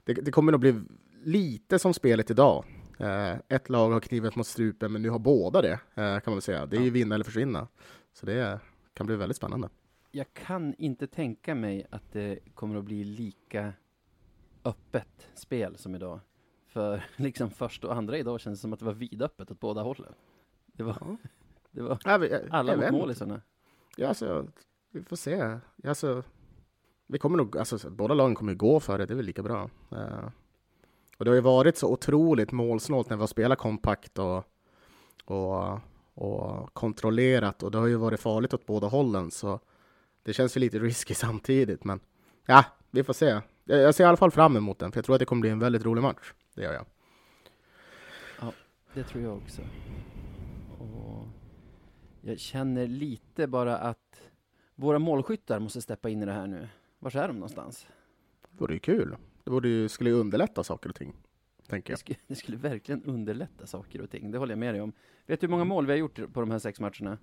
det, 0.04 0.14
det 0.14 0.32
kommer 0.32 0.52
nog 0.52 0.62
bli 0.62 0.82
lite 1.24 1.80
som 1.80 1.94
spelet 1.94 2.32
idag. 2.32 2.66
Eh, 3.00 3.36
ett 3.50 3.70
lag 3.70 3.92
har 3.92 4.00
knivet 4.00 4.36
mot 4.36 4.48
strupen, 4.48 4.92
men 4.92 5.02
nu 5.02 5.10
har 5.10 5.20
båda 5.20 5.62
det, 5.62 5.72
eh, 5.72 5.80
kan 5.96 6.22
man 6.26 6.34
väl 6.34 6.42
säga. 6.42 6.66
Det 6.66 6.78
är 6.78 6.82
ju 6.82 6.90
vinna 6.90 7.16
eller 7.16 7.26
försvinna. 7.26 7.68
Så 8.14 8.26
det 8.26 8.60
kan 8.94 9.06
bli 9.06 9.16
väldigt 9.16 9.38
spännande. 9.38 9.70
Jag 10.12 10.34
kan 10.34 10.74
inte 10.78 11.08
tänka 11.08 11.56
mig 11.56 11.86
att 11.90 12.12
det 12.12 12.40
kommer 12.54 12.76
att 12.76 12.86
bli 12.86 13.04
lika 13.04 13.74
öppet 14.66 15.28
spel 15.36 15.78
som 15.78 15.96
idag. 15.96 16.20
För 16.68 17.04
liksom 17.16 17.50
första 17.52 17.88
och 17.88 17.96
andra 17.96 18.18
idag 18.18 18.40
känns 18.40 18.60
det 18.60 18.62
som 18.62 18.74
att 18.74 18.80
det 18.80 18.86
var 18.86 18.94
vidöppet 18.94 19.52
åt 19.52 19.60
båda 19.60 19.82
hållen. 19.82 20.14
Det 20.66 20.84
var, 20.84 20.98
Ja. 21.02 21.18
det 21.72 21.82
var 21.82 22.00
Ja, 22.06 22.26
jag- 22.26 22.42
alla 22.50 22.76
mot 22.78 22.92
målisarna. 22.92 23.42
Ja, 23.98 24.08
alltså, 24.08 24.48
vi 24.92 25.04
får 25.04 25.16
se. 25.16 25.60
Alltså, 25.84 26.24
vi 27.08 27.20
kommer 27.20 27.38
nog, 27.38 27.58
alltså, 27.58 27.80
så- 27.80 27.90
båda 27.90 28.14
lagen 28.14 28.36
kommer 28.36 28.54
gå 28.54 28.80
för 28.80 28.98
det, 28.98 29.06
det 29.06 29.14
är 29.14 29.16
väl 29.16 29.26
lika 29.26 29.44
bra. 29.44 29.70
Eh, 29.92 30.30
och 31.18 31.26
det 31.26 31.32
har 31.32 31.36
ju 31.36 31.42
varit 31.42 31.78
så 31.78 31.92
otroligt 31.92 32.52
målsnålt 32.52 33.10
när 33.10 33.18
vi 33.18 33.22
har 33.22 33.28
spelat 33.28 33.58
kompakt 33.60 34.20
och, 34.20 34.44
och, 35.26 35.80
och 36.14 36.74
kontrollerat 36.74 37.64
och 37.64 37.72
det 37.72 37.78
har 37.78 37.88
ju 37.88 37.96
varit 37.96 38.20
farligt 38.20 38.54
åt 38.54 38.66
båda 38.66 38.88
hållen 38.88 39.32
så 39.32 39.60
det 40.24 40.34
känns 40.34 40.58
ju 40.58 40.60
lite 40.60 40.80
risky 40.80 41.14
samtidigt 41.14 41.84
men 41.84 42.00
ja, 42.46 42.66
vi 42.92 43.04
får 43.04 43.14
se. 43.14 43.42
Jag, 43.64 43.96
ser 43.96 44.04
i 44.04 44.08
alla 44.08 44.18
fall 44.18 44.32
fram 44.32 44.58
emot 44.58 44.80
den 44.80 44.92
för 44.92 44.98
jag 44.98 45.06
tror 45.06 45.16
att 45.16 45.20
det 45.20 45.26
kommer 45.26 45.40
bli 45.42 45.50
en 45.50 45.60
väldigt 45.60 45.86
rolig 45.86 46.02
match. 46.02 46.34
Det 46.56 46.64
gör 46.64 46.74
jag. 46.74 46.86
Det 48.94 49.04
tror 49.04 49.24
jag 49.24 49.38
också. 49.38 49.62
Och 50.80 51.28
jag 52.22 52.40
känner 52.40 52.88
lite 52.88 53.48
bara 53.48 53.78
att 53.78 54.22
våra 54.76 55.00
målskyttar 55.00 55.60
måste 55.60 55.82
steppa 55.82 56.10
in 56.10 56.24
i 56.24 56.26
det 56.26 56.32
här 56.32 56.48
nu. 56.48 56.68
Var 57.00 57.16
är 57.16 57.28
de 57.28 57.34
någonstans? 57.34 57.88
Det 58.52 58.62
vore 58.62 58.74
ju 58.74 58.80
kul. 58.80 59.16
Det 59.44 59.50
borde 59.52 59.68
ju, 59.70 59.90
skulle 59.90 60.10
ju 60.10 60.16
underlätta 60.16 60.64
saker 60.64 60.90
och 60.90 60.96
ting. 60.96 61.14
Tänker 61.68 61.88
Det 61.88 61.92
jag. 61.92 62.00
skulle, 62.00 62.18
det 62.28 62.36
skulle 62.36 62.58
verkligen 62.58 63.04
underlätta 63.04 63.66
saker 63.68 64.02
och 64.02 64.10
ting. 64.10 64.32
Det 64.32 64.38
håller 64.38 64.52
jag 64.52 64.60
med 64.60 64.74
dig 64.74 64.82
om. 64.82 64.94
Vet 65.26 65.42
du 65.42 65.48
hur 65.48 65.52
många 65.52 65.64
mål 65.64 65.86
vi 65.86 65.92
har 65.92 65.98
gjort 65.98 66.34
på 66.34 66.40
de 66.40 66.52
här 66.52 66.60
sex 66.60 66.80
matcherna? 66.80 67.18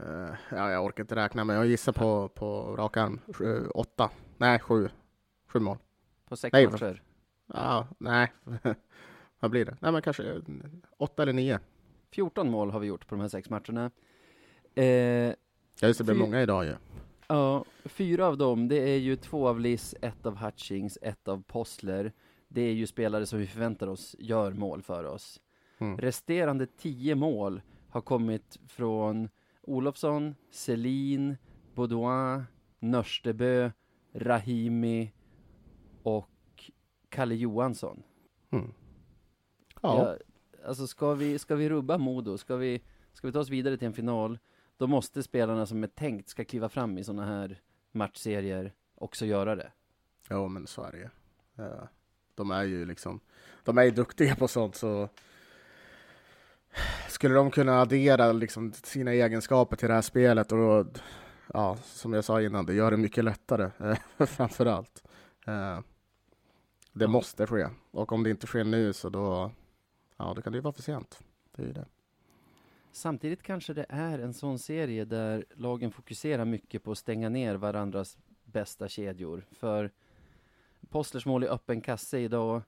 Eh, 0.00 0.34
ja, 0.50 0.70
jag 0.70 0.84
orkar 0.84 1.02
inte 1.04 1.16
räkna, 1.16 1.44
men 1.44 1.56
jag 1.56 1.66
gissar 1.66 1.92
på, 1.92 2.28
på 2.28 2.76
rak 2.76 2.96
arm. 2.96 3.20
Sju, 3.32 3.66
åtta. 3.66 4.10
Nej, 4.38 4.58
sju. 4.58 4.88
Sju 5.52 5.60
mål. 5.60 5.78
På 6.28 6.36
sex 6.36 6.52
Nej, 6.52 6.66
matcher? 6.68 7.02
Ja, 7.46 7.86
nej. 7.98 8.32
Vad 9.40 9.50
blir 9.50 9.64
det? 9.64 9.76
Nej, 9.80 9.92
men 9.92 10.02
kanske 10.02 10.22
eh, 10.32 10.36
åtta 10.98 11.22
eller 11.22 11.32
nio. 11.32 11.60
14 12.10 12.50
mål 12.50 12.70
har 12.70 12.80
vi 12.80 12.86
gjort 12.86 13.06
på 13.06 13.14
de 13.14 13.20
här 13.20 13.28
sex 13.28 13.50
matcherna. 13.50 13.90
Eh, 14.74 14.84
Ja, 15.80 15.88
just 15.88 15.98
det, 15.98 16.04
blir 16.04 16.14
många 16.14 16.42
idag 16.42 16.64
ju. 16.64 16.74
ja, 17.28 17.64
fyra 17.84 18.26
av 18.26 18.38
dem, 18.38 18.68
det 18.68 18.90
är 18.90 18.96
ju 18.98 19.16
två 19.16 19.48
av 19.48 19.60
Liss, 19.60 19.94
ett 20.00 20.26
av 20.26 20.36
Hutchings, 20.36 20.98
ett 21.02 21.28
av 21.28 21.42
Possler. 21.42 22.12
Det 22.48 22.60
är 22.60 22.72
ju 22.72 22.86
spelare 22.86 23.26
som 23.26 23.38
vi 23.38 23.46
förväntar 23.46 23.86
oss 23.86 24.16
gör 24.18 24.52
mål 24.52 24.82
för 24.82 25.04
oss. 25.04 25.40
Mm. 25.78 25.98
Resterande 25.98 26.66
tio 26.66 27.14
mål 27.14 27.62
har 27.88 28.00
kommit 28.00 28.58
från 28.68 29.28
Olofsson, 29.62 30.34
Selin, 30.50 31.36
Baudouin, 31.74 32.44
Nörstebö, 32.78 33.70
Rahimi 34.14 35.12
och 36.02 36.70
Kalle 37.08 37.34
Johansson. 37.34 38.02
Mm. 38.50 38.72
Ja, 39.82 39.98
Ja, 39.98 40.16
alltså 40.68 40.86
ska 40.86 41.14
vi, 41.14 41.38
ska 41.38 41.54
vi 41.54 41.68
rubba 41.68 41.98
Modo, 41.98 42.38
ska 42.38 42.56
vi, 42.56 42.82
ska 43.12 43.26
vi 43.26 43.32
ta 43.32 43.40
oss 43.40 43.48
vidare 43.48 43.76
till 43.76 43.86
en 43.86 43.92
final, 43.92 44.38
då 44.76 44.86
måste 44.86 45.22
spelarna 45.22 45.66
som 45.66 45.82
är 45.82 45.88
tänkt 45.88 46.28
ska 46.28 46.44
kliva 46.44 46.68
fram 46.68 46.98
i 46.98 47.04
sådana 47.04 47.26
här 47.26 47.60
matchserier 47.92 48.72
också 48.94 49.26
göra 49.26 49.56
det. 49.56 49.72
ja, 50.28 50.48
men 50.48 50.66
så 50.66 50.82
är 50.82 50.92
det 50.92 50.98
ju. 50.98 51.08
De 52.34 52.50
är 52.50 52.62
ju 52.62 52.86
liksom, 52.86 53.20
de 53.64 53.78
är 53.78 53.82
ju 53.82 53.90
duktiga 53.90 54.36
på 54.36 54.48
sånt 54.48 54.74
så 54.74 55.08
skulle 57.08 57.34
de 57.34 57.50
kunna 57.50 57.80
addera 57.80 58.32
liksom 58.32 58.72
sina 58.72 59.12
egenskaper 59.12 59.76
till 59.76 59.88
det 59.88 59.94
här 59.94 60.02
spelet 60.02 60.52
och 60.52 60.86
ja, 61.54 61.76
som 61.82 62.12
jag 62.12 62.24
sa 62.24 62.42
innan, 62.42 62.66
det 62.66 62.74
gör 62.74 62.90
det 62.90 62.96
mycket 62.96 63.24
lättare 63.24 63.96
framför 64.26 64.66
allt. 64.66 65.02
Det 66.92 67.08
måste 67.08 67.46
ske 67.46 67.68
och 67.90 68.12
om 68.12 68.22
det 68.22 68.30
inte 68.30 68.46
sker 68.46 68.64
nu 68.64 68.92
så 68.92 69.08
då, 69.08 69.50
ja, 70.16 70.32
då 70.36 70.42
kan 70.42 70.52
det 70.52 70.56
ju 70.56 70.62
vara 70.62 70.72
för 70.74 70.82
sent. 70.82 71.20
Det 71.56 71.62
är 71.62 71.72
det. 71.72 71.86
Samtidigt 72.92 73.42
kanske 73.42 73.74
det 73.74 73.86
är 73.88 74.18
en 74.18 74.34
sån 74.34 74.58
serie 74.58 75.04
där 75.04 75.44
lagen 75.54 75.90
fokuserar 75.90 76.44
mycket 76.44 76.82
på 76.82 76.92
att 76.92 76.98
stänga 76.98 77.28
ner 77.28 77.54
varandras 77.54 78.18
bästa 78.44 78.88
kedjor. 78.88 79.46
För 79.50 79.90
Postlers 80.90 81.26
mål 81.26 81.44
i 81.44 81.46
öppen 81.46 81.80
kasse 81.80 82.18
idag 82.18 82.62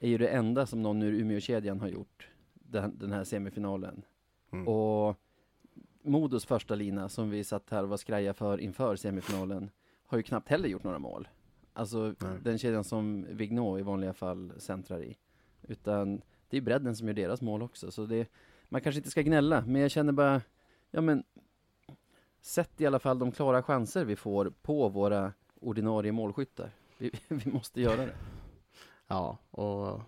är 0.00 0.08
ju 0.08 0.18
det 0.18 0.28
enda 0.28 0.66
som 0.66 0.82
någon 0.82 1.02
ur 1.02 1.12
Umeå-kedjan 1.12 1.80
har 1.80 1.88
gjort 1.88 2.28
den, 2.54 2.98
den 2.98 3.12
här 3.12 3.24
semifinalen. 3.24 4.02
Mm. 4.50 4.68
Och 4.68 5.16
Modos 6.02 6.46
första 6.46 6.74
lina 6.74 7.08
som 7.08 7.30
vi 7.30 7.44
satt 7.44 7.70
här 7.70 7.82
och 7.82 7.88
var 7.88 7.96
skraja 7.96 8.34
för 8.34 8.60
inför 8.60 8.96
semifinalen 8.96 9.70
har 10.06 10.18
ju 10.18 10.22
knappt 10.22 10.48
heller 10.48 10.68
gjort 10.68 10.84
några 10.84 10.98
mål. 10.98 11.28
Alltså 11.78 12.14
Nej. 12.18 12.38
den 12.42 12.58
kedjan 12.58 12.84
som 12.84 13.26
Vignå 13.30 13.78
i 13.78 13.82
vanliga 13.82 14.12
fall 14.12 14.52
centrar 14.58 15.02
i. 15.02 15.16
Utan 15.62 16.20
det 16.48 16.56
är 16.56 16.60
bredden 16.60 16.96
som 16.96 17.06
gör 17.06 17.14
deras 17.14 17.40
mål 17.42 17.62
också. 17.62 17.90
Så 17.90 18.06
det, 18.06 18.28
man 18.68 18.80
kanske 18.80 18.98
inte 18.98 19.10
ska 19.10 19.22
gnälla, 19.22 19.64
men 19.66 19.82
jag 19.82 19.90
känner 19.90 20.12
bara, 20.12 20.42
ja 20.90 21.00
men 21.00 21.24
Sätt 22.40 22.80
i 22.80 22.86
alla 22.86 22.98
fall 22.98 23.18
de 23.18 23.32
klara 23.32 23.62
chanser 23.62 24.04
vi 24.04 24.16
får 24.16 24.52
på 24.62 24.88
våra 24.88 25.32
ordinarie 25.60 26.12
målskyttar. 26.12 26.70
Vi, 26.98 27.10
vi 27.28 27.50
måste 27.50 27.80
göra 27.80 28.06
det. 28.06 28.14
Ja, 29.10 29.38
och, 29.50 30.00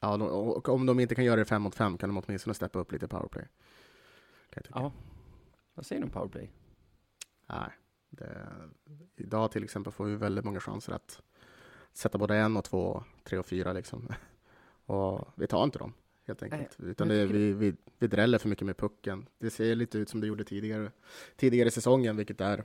ja, 0.00 0.16
de- 0.16 0.28
och 0.28 0.68
om 0.68 0.86
de 0.86 1.00
inte 1.00 1.14
kan 1.14 1.24
göra 1.24 1.36
det 1.36 1.44
fem 1.44 1.62
mot 1.62 1.74
fem 1.74 1.98
kan 1.98 2.08
de 2.14 2.22
åtminstone 2.26 2.54
steppa 2.54 2.78
upp 2.78 2.92
lite 2.92 3.08
powerplay. 3.08 3.48
Ja. 4.74 4.92
Vad 5.74 5.86
säger 5.86 6.00
du 6.00 6.04
om 6.06 6.10
powerplay? 6.10 6.50
Nej, 7.46 7.70
det, 8.12 8.48
idag 9.16 9.50
till 9.52 9.64
exempel 9.64 9.92
får 9.92 10.04
vi 10.04 10.16
väldigt 10.16 10.44
många 10.44 10.60
chanser 10.60 10.92
att 10.92 11.22
sätta 11.92 12.18
både 12.18 12.36
en 12.36 12.56
och 12.56 12.64
två, 12.64 13.04
tre 13.24 13.38
och 13.38 13.46
fyra 13.46 13.72
liksom. 13.72 14.08
Och 14.86 15.28
vi 15.34 15.46
tar 15.46 15.64
inte 15.64 15.78
dem 15.78 15.92
helt 16.26 16.42
enkelt. 16.42 16.80
Utan 16.80 17.08
men 17.08 17.16
det, 17.16 17.26
vi, 17.26 17.52
vi, 17.52 17.74
vi 17.98 18.06
dräller 18.06 18.38
för 18.38 18.48
mycket 18.48 18.66
med 18.66 18.76
pucken. 18.76 19.28
Det 19.38 19.50
ser 19.50 19.74
lite 19.74 19.98
ut 19.98 20.08
som 20.08 20.20
det 20.20 20.26
gjorde 20.26 20.44
tidigare, 20.44 20.90
tidigare 21.36 21.68
i 21.68 21.70
säsongen, 21.70 22.16
vilket 22.16 22.40
är 22.40 22.64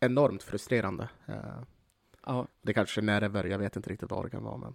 enormt 0.00 0.42
frustrerande. 0.42 1.08
Eh, 1.26 1.62
Ja, 2.26 2.46
Det 2.62 2.72
kanske 2.74 3.00
nerver, 3.00 3.44
jag 3.44 3.58
vet 3.58 3.76
inte 3.76 3.90
riktigt 3.90 4.10
vad 4.10 4.24
det 4.24 4.30
kan 4.30 4.42
vara. 4.42 4.56
Men 4.56 4.74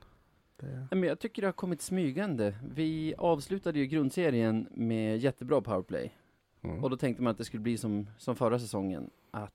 det, 0.57 0.67
Nej, 0.67 0.87
men 0.91 1.03
jag 1.03 1.19
tycker 1.19 1.41
det 1.41 1.47
har 1.47 1.53
kommit 1.53 1.81
smygande. 1.81 2.55
Vi 2.73 3.13
avslutade 3.17 3.79
ju 3.79 3.85
grundserien 3.85 4.67
med 4.71 5.17
jättebra 5.17 5.61
powerplay. 5.61 6.15
mm. 6.61 6.83
Och 6.83 6.89
då 6.89 6.97
tänkte 6.97 7.23
man 7.23 7.31
att 7.31 7.37
det 7.37 7.45
skulle 7.45 7.63
bli 7.63 7.77
som, 7.77 8.09
som 8.17 8.35
förra 8.35 8.59
säsongen. 8.59 9.09
Att, 9.31 9.53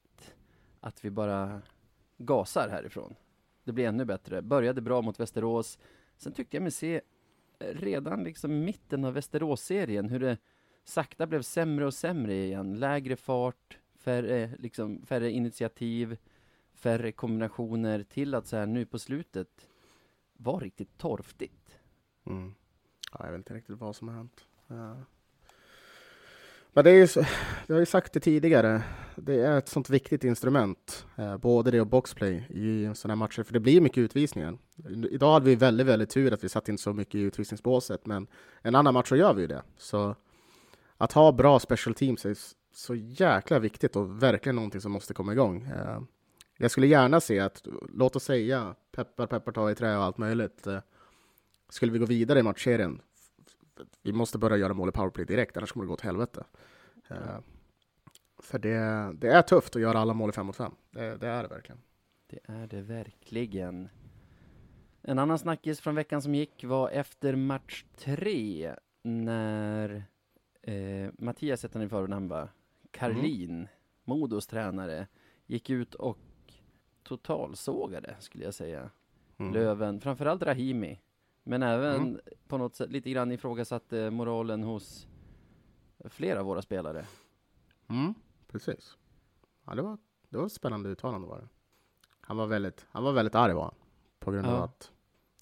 att 0.84 1.04
vi 1.04 1.10
bara 1.10 1.62
gasar 2.16 2.68
härifrån. 2.68 3.14
Det 3.64 3.72
blir 3.72 3.88
ännu 3.88 4.04
bättre. 4.04 4.42
Började 4.42 4.80
bra 4.80 5.02
mot 5.02 5.20
Västerås. 5.20 5.78
Sen 6.16 6.32
tyckte 6.32 6.56
jag 6.56 6.62
mig 6.62 6.72
se 6.72 7.00
eh, 7.58 7.66
redan 7.66 8.24
liksom 8.24 8.52
i 8.52 8.64
mitten 8.64 9.04
av 9.04 9.14
Västerås-serien 9.14 10.08
hur 10.08 10.20
det 10.20 10.38
sakta 10.84 11.26
blev 11.26 11.42
sämre 11.42 11.86
och 11.86 11.94
sämre 11.94 12.34
igen. 12.34 12.74
Lägre 12.74 13.16
fart, 13.16 13.78
färre, 13.94 14.56
liksom, 14.58 15.06
färre 15.06 15.30
initiativ, 15.30 16.16
färre 16.72 17.12
kombinationer 17.12 18.02
till 18.02 18.34
att 18.34 18.46
så 18.46 18.56
här 18.56 18.66
nu 18.66 18.86
på 18.86 18.98
slutet 18.98 19.68
var 20.32 20.60
riktigt 20.60 20.98
torftigt. 20.98 21.80
Mm. 22.24 22.54
Ja, 23.12 23.24
jag 23.24 23.32
vet 23.32 23.38
inte 23.38 23.54
riktigt 23.54 23.78
vad 23.78 23.96
som 23.96 24.08
har 24.08 24.14
hänt. 24.14 24.44
Ja. 24.66 24.96
Men 26.74 26.84
det 26.84 26.90
är 26.90 26.94
ju, 26.94 27.06
så- 27.06 27.24
jag 27.66 27.74
har 27.74 27.80
ju 27.80 27.86
sagt 27.86 28.12
det 28.12 28.20
tidigare, 28.20 28.82
det 29.16 29.40
är 29.40 29.58
ett 29.58 29.68
sånt 29.68 29.90
viktigt 29.90 30.24
instrument, 30.24 31.06
eh, 31.16 31.36
både 31.36 31.70
det 31.70 31.80
och 31.80 31.86
boxplay 31.86 32.46
i 32.50 32.90
sådana 32.94 33.14
här 33.14 33.18
matcher, 33.18 33.42
för 33.42 33.52
det 33.52 33.60
blir 33.60 33.80
mycket 33.80 33.98
utvisningar. 33.98 34.58
Idag 35.10 35.32
hade 35.32 35.46
vi 35.46 35.54
väldigt, 35.54 35.86
väldigt 35.86 36.10
tur 36.10 36.32
att 36.32 36.44
vi 36.44 36.48
satt 36.48 36.68
in 36.68 36.78
så 36.78 36.92
mycket 36.92 37.14
i 37.14 37.20
utvisningsbåset, 37.20 38.06
men 38.06 38.26
en 38.62 38.74
annan 38.74 38.94
match 38.94 39.08
så 39.08 39.16
gör 39.16 39.34
vi 39.34 39.40
ju 39.40 39.46
det. 39.46 39.62
Så 39.76 40.16
att 40.96 41.12
ha 41.12 41.32
bra 41.32 41.58
special 41.60 41.94
teams 41.94 42.24
är 42.26 42.36
så 42.74 42.94
jäkla 42.94 43.58
viktigt 43.58 43.96
och 43.96 44.22
verkligen 44.22 44.56
någonting 44.56 44.80
som 44.80 44.92
måste 44.92 45.14
komma 45.14 45.32
igång. 45.32 45.62
Eh, 45.62 46.00
jag 46.58 46.70
skulle 46.70 46.86
gärna 46.86 47.20
se 47.20 47.40
att, 47.40 47.62
låt 47.94 48.16
oss 48.16 48.24
säga, 48.24 48.74
peppar 48.96 49.26
peppar 49.26 49.52
ta 49.52 49.70
i 49.70 49.74
trä 49.74 49.96
och 49.96 50.04
allt 50.04 50.18
möjligt, 50.18 50.66
eh, 50.66 50.78
skulle 51.68 51.92
vi 51.92 51.98
gå 51.98 52.06
vidare 52.06 52.38
i 52.38 52.42
matchserien, 52.42 53.00
vi 54.02 54.12
måste 54.12 54.38
börja 54.38 54.56
göra 54.56 54.74
mål 54.74 54.88
i 54.88 54.92
powerplay 54.92 55.26
direkt, 55.26 55.56
annars 55.56 55.72
kommer 55.72 55.84
det 55.84 55.88
gå 55.88 55.94
åt 55.94 56.00
helvete. 56.00 56.44
Eh, 57.08 57.38
för 58.38 58.58
det, 58.58 59.12
det 59.18 59.28
är 59.28 59.42
tufft 59.42 59.76
att 59.76 59.82
göra 59.82 59.98
alla 59.98 60.14
mål 60.14 60.30
i 60.30 60.32
fem 60.32 60.46
mot 60.46 60.56
fem. 60.56 60.72
Det, 60.90 61.16
det 61.16 61.28
är 61.28 61.42
det 61.42 61.48
verkligen. 61.48 61.80
Det 62.26 62.38
är 62.44 62.66
det 62.66 62.82
verkligen. 62.82 63.88
En 65.02 65.18
annan 65.18 65.38
snackis 65.38 65.80
från 65.80 65.94
veckan 65.94 66.22
som 66.22 66.34
gick 66.34 66.64
var 66.64 66.90
efter 66.90 67.36
match 67.36 67.84
tre 67.96 68.74
när 69.02 70.04
eh, 70.62 71.10
Mattias 71.18 71.62
hette 71.62 71.78
han 71.78 71.86
i 71.86 71.88
förnamn 71.88 72.28
va? 72.28 72.48
Karlin, 72.90 73.68
Modos 74.04 74.46
tränare, 74.46 75.06
gick 75.46 75.70
ut 75.70 75.94
och 75.94 76.18
totalsågade 77.02 78.16
skulle 78.18 78.44
jag 78.44 78.54
säga. 78.54 78.90
Mm. 79.38 79.52
Löven, 79.52 80.00
framförallt 80.00 80.42
Rahimi. 80.42 81.00
Men 81.44 81.62
även 81.62 81.94
Mm. 81.96 82.20
på 82.48 82.58
något 82.58 82.76
sätt 82.76 82.90
lite 82.90 83.10
grann 83.10 83.32
ifrågasatte 83.32 84.10
moralen 84.10 84.62
hos 84.62 85.06
flera 86.04 86.40
av 86.40 86.46
våra 86.46 86.62
spelare. 86.62 87.06
Mm, 87.88 88.14
precis. 88.48 88.96
Ja, 89.64 89.74
det, 89.74 89.82
var, 89.82 89.98
det 90.28 90.38
var 90.38 90.46
ett 90.46 90.52
spännande 90.52 90.88
uttalande 90.88 91.28
var 91.28 91.38
det. 91.40 91.48
Han 92.20 92.36
var 92.36 92.46
väldigt, 92.46 92.86
han 92.90 93.04
var 93.04 93.12
väldigt 93.12 93.34
arg 93.34 93.52
var 93.54 93.62
han. 93.62 93.74
På 94.18 94.30
grund 94.30 94.46
av 94.46 94.52
Ja. 94.54 94.64
att 94.64 94.92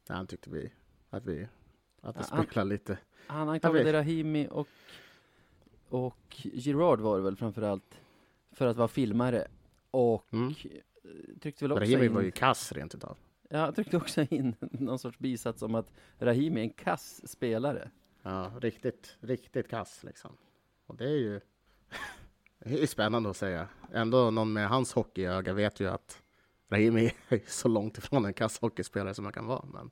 ja, 0.07 0.15
han 0.15 0.27
tyckte 0.27 0.51
vi, 0.51 0.73
att 1.11 1.25
vi 1.27 1.49
att 2.01 2.17
vi 2.17 2.21
Ja, 2.31 2.37
han- 2.55 2.69
lite. 2.69 2.99
Han 3.27 3.49
anklagade. 3.49 3.93
Rahimi 3.93 4.49
och, 4.51 4.69
och 5.89 6.37
Girard 6.53 7.01
var 7.01 7.17
det 7.17 7.23
väl 7.23 7.37
framförallt 7.37 8.01
för 8.53 8.67
att 8.67 8.77
vara 8.77 8.89
filmare 8.89 9.49
och 9.91 10.27
Mm. 10.33 10.55
tryckte 11.41 11.65
väl 11.65 11.73
också 11.73 11.81
Rahimi 11.85 12.07
in, 12.07 12.15
var 12.15 12.23
ju 12.23 12.31
kass 12.31 12.73
rent 12.73 12.95
utav. 12.95 13.17
Ja, 13.53 13.73
tryckte 13.73 13.97
också 13.97 14.27
in 14.31 14.55
någon 14.61 14.99
sorts 14.99 15.19
bisats 15.19 15.63
om 15.63 15.75
att 15.75 15.93
Rahimi 16.19 16.61
är 16.61 16.65
en 16.65 16.71
kass 16.71 17.29
spelare. 17.31 17.91
Ja, 18.23 18.53
riktigt, 18.61 19.17
riktigt 19.21 19.69
kass 19.69 20.05
liksom. 20.05 20.37
Och 20.87 20.97
det 20.97 21.05
är 21.05 21.19
ju 21.19 21.41
det 22.59 22.83
är 22.83 22.87
spännande 22.87 23.31
att 23.31 23.37
säga. 23.37 23.69
Ändå 23.93 24.31
någon 24.31 24.53
med 24.53 24.69
hans 24.69 24.93
hockeyöga 24.93 25.53
vet 25.53 25.81
ju 25.81 25.89
att 25.89 26.23
Rahimi 26.69 27.13
är 27.29 27.41
så 27.47 27.69
långt 27.69 27.99
ifrån 27.99 28.25
en 28.25 28.35
kass 28.35 28.61
hockeyspelare 28.61 29.15
som 29.15 29.23
man 29.23 29.33
kan 29.33 29.47
vara. 29.47 29.65
Men, 29.73 29.91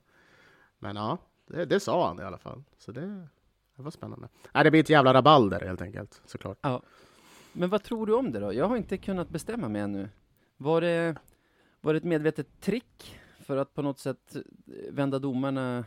men 0.79 0.97
ja, 0.97 1.19
det, 1.47 1.65
det 1.65 1.81
sa 1.81 2.09
han 2.09 2.21
i 2.21 2.23
alla 2.23 2.39
fall. 2.39 2.63
Så 2.79 2.93
det, 2.93 3.29
det 3.77 3.83
var 3.83 3.91
spännande. 3.91 4.29
Nej, 4.55 4.65
det 4.65 4.71
blir 4.71 4.81
ett 4.81 4.91
jävla 4.91 5.15
rabalder 5.15 5.61
helt 5.61 5.83
enkelt, 5.83 6.23
såklart. 6.25 6.59
Men 7.53 7.71
vad 7.71 7.83
tror 7.83 8.07
du 8.07 8.15
om 8.15 8.33
det 8.33 8.41
då? 8.41 8.53
Jag 8.55 8.69
har 8.69 8.77
inte 8.77 8.99
kunnat 8.99 9.29
bestämma 9.29 9.69
mig 9.69 9.83
ännu. 9.83 10.09
Var 10.57 10.81
det, 10.81 11.17
var 11.81 11.93
det 11.93 11.97
ett 11.97 12.05
medvetet 12.05 12.61
trick 12.61 13.20
för 13.51 13.57
att 13.57 13.75
på 13.75 13.83
något 13.83 13.99
sätt 13.99 14.37
eh, 14.37 14.43
vända 14.93 15.19
domarna 15.19 15.85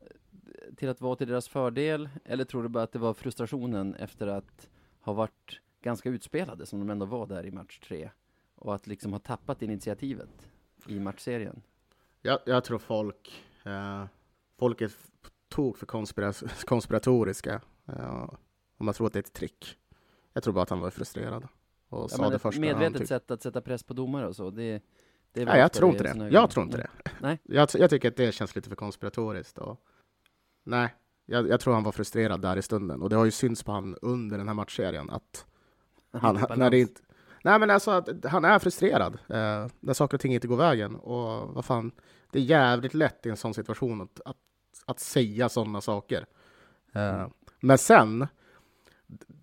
eh, 0.00 0.74
till 0.76 0.88
att 0.88 1.00
vara 1.00 1.16
till 1.16 1.28
deras 1.28 1.48
fördel? 1.48 2.08
Eller 2.24 2.44
tror 2.44 2.62
du 2.62 2.68
bara 2.68 2.82
att 2.84 2.92
det 2.92 2.98
var 2.98 3.14
frustrationen 3.14 3.94
efter 3.94 4.26
att 4.26 4.68
ha 5.00 5.12
varit 5.12 5.60
ganska 5.82 6.08
utspelade 6.08 6.66
som 6.66 6.78
de 6.78 6.90
ändå 6.90 7.06
var 7.06 7.26
där 7.26 7.46
i 7.46 7.50
match 7.50 7.78
tre? 7.78 8.10
Och 8.54 8.74
att 8.74 8.86
liksom 8.86 9.12
ha 9.12 9.18
tappat 9.18 9.62
initiativet 9.62 10.48
i 10.86 11.00
matchserien? 11.00 11.62
Jag, 12.22 12.38
jag 12.46 12.64
tror 12.64 12.78
folk, 12.78 13.44
eh, 13.64 14.04
folk 14.58 14.80
är 14.80 14.92
tok 15.48 15.76
för 15.78 15.86
konspira- 15.86 16.64
konspiratoriska. 16.66 17.60
Eh, 17.86 18.28
om 18.76 18.86
man 18.86 18.94
tror 18.94 19.06
att 19.06 19.12
det 19.12 19.18
är 19.18 19.22
ett 19.22 19.32
trick. 19.32 19.78
Jag 20.32 20.42
tror 20.42 20.54
bara 20.54 20.62
att 20.62 20.70
han 20.70 20.80
var 20.80 20.90
frustrerad. 20.90 21.44
Och 21.88 22.02
Ja, 22.02 22.08
sa 22.08 22.28
det 22.28 22.36
ett 22.36 22.42
första 22.42 22.60
han 22.60 22.68
medvetet 22.68 22.92
tyckte. 22.92 23.06
sätt 23.06 23.30
att 23.30 23.42
sätta 23.42 23.60
press 23.60 23.82
på 23.82 23.94
domare 23.94 24.26
och 24.28 24.36
så, 24.36 24.50
det, 24.50 24.82
Nej, 25.44 25.60
jag 25.60 25.72
tror 25.72 25.90
inte 25.90 26.14
det. 26.14 26.28
Jag 26.28 26.50
tror 26.50 26.64
inte 26.64 26.76
det. 26.76 26.88
Nej. 27.20 27.38
Jag, 27.42 27.68
jag 27.74 27.90
tycker 27.90 28.08
att 28.08 28.16
det 28.16 28.32
känns 28.32 28.56
lite 28.56 28.68
för 28.68 28.76
konspiratoriskt. 28.76 29.58
Och, 29.58 29.80
nej, 30.64 30.94
jag, 31.26 31.48
jag 31.48 31.60
tror 31.60 31.74
han 31.74 31.82
var 31.82 31.92
frustrerad 31.92 32.40
där 32.40 32.56
i 32.56 32.62
stunden. 32.62 33.02
Och 33.02 33.10
det 33.10 33.16
har 33.16 33.24
ju 33.24 33.30
synts 33.30 33.62
på 33.62 33.72
han 33.72 33.96
under 34.02 34.38
den 34.38 34.48
här 34.48 34.54
matchserien 34.54 35.10
att 35.10 35.46
han, 36.12 36.34
Balans. 36.34 36.58
när 36.58 36.70
det 36.70 36.78
inte, 36.80 37.00
nej, 37.44 37.58
men 37.58 37.70
alltså 37.70 37.90
att 37.90 38.24
han 38.24 38.44
är 38.44 38.58
frustrerad 38.58 39.14
eh, 39.14 39.66
när 39.80 39.92
saker 39.92 40.16
och 40.16 40.20
ting 40.20 40.34
inte 40.34 40.48
går 40.48 40.56
vägen. 40.56 40.96
Och 40.96 41.54
vad 41.54 41.64
fan, 41.64 41.92
det 42.30 42.38
är 42.38 42.42
jävligt 42.42 42.94
lätt 42.94 43.26
i 43.26 43.28
en 43.28 43.36
sån 43.36 43.54
situation 43.54 44.00
att, 44.00 44.20
att, 44.24 44.36
att 44.86 45.00
säga 45.00 45.48
sådana 45.48 45.80
saker. 45.80 46.26
Eh, 46.94 47.28
men 47.60 47.78
sen, 47.78 48.26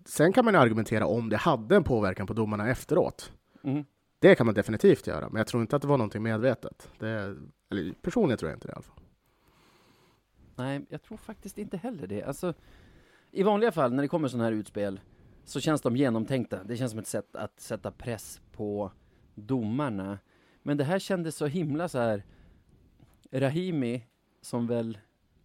sen 0.04 0.32
kan 0.32 0.44
man 0.44 0.54
ju 0.54 0.60
argumentera 0.60 1.06
om 1.06 1.28
det 1.28 1.36
hade 1.36 1.76
en 1.76 1.84
påverkan 1.84 2.26
på 2.26 2.32
domarna 2.32 2.70
efteråt. 2.70 3.32
Mm. 3.62 3.84
Det 4.24 4.34
kan 4.34 4.46
man 4.46 4.54
definitivt 4.54 5.06
göra, 5.06 5.28
men 5.28 5.36
jag 5.36 5.46
tror 5.46 5.60
inte 5.62 5.76
att 5.76 5.82
det 5.82 5.88
var 5.88 5.98
någonting 5.98 6.22
medvetet. 6.22 6.90
Det, 6.98 7.36
eller 7.70 7.92
personligen 8.02 8.38
tror 8.38 8.50
jag 8.50 8.56
inte 8.56 8.68
det 8.68 8.72
i 8.72 8.74
alla 8.74 8.82
fall. 8.82 9.00
Nej, 10.56 10.86
jag 10.88 11.02
tror 11.02 11.16
faktiskt 11.16 11.58
inte 11.58 11.76
heller 11.76 12.06
det. 12.06 12.22
Alltså, 12.22 12.54
I 13.30 13.42
vanliga 13.42 13.72
fall 13.72 13.92
när 13.92 14.02
det 14.02 14.08
kommer 14.08 14.28
sådana 14.28 14.44
här 14.44 14.52
utspel 14.52 15.00
så 15.44 15.60
känns 15.60 15.80
de 15.80 15.96
genomtänkta. 15.96 16.64
Det 16.64 16.76
känns 16.76 16.90
som 16.90 16.98
ett 16.98 17.06
sätt 17.06 17.36
att 17.36 17.60
sätta 17.60 17.90
press 17.90 18.40
på 18.52 18.92
domarna. 19.34 20.18
Men 20.62 20.76
det 20.76 20.84
här 20.84 20.98
kändes 20.98 21.36
så 21.36 21.46
himla 21.46 21.88
så 21.88 21.98
här. 21.98 22.24
Rahimi, 23.32 24.06
som 24.40 24.66
väl 24.66 24.98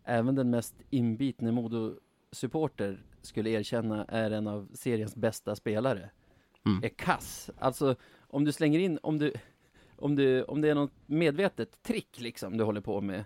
även 0.03 0.35
den 0.35 0.49
mest 0.49 0.75
inbitne 0.89 1.51
Modo-supporter 1.51 3.03
skulle 3.21 3.49
erkänna 3.49 4.05
är 4.05 4.31
en 4.31 4.47
av 4.47 4.69
seriens 4.73 5.15
bästa 5.15 5.55
spelare, 5.55 6.09
Mm. 6.65 6.83
är 6.83 6.89
kass. 6.89 7.49
Alltså, 7.59 7.95
om 8.29 8.45
du 8.45 8.51
slänger 8.51 8.79
in, 8.79 8.99
om 9.03 9.17
du, 9.17 9.33
om 9.95 10.15
du, 10.15 10.43
om 10.43 10.61
det 10.61 10.69
är 10.69 10.75
något 10.75 10.93
medvetet 11.05 11.83
trick 11.83 12.19
liksom 12.19 12.57
du 12.57 12.63
håller 12.63 12.81
på 12.81 13.01
med, 13.01 13.25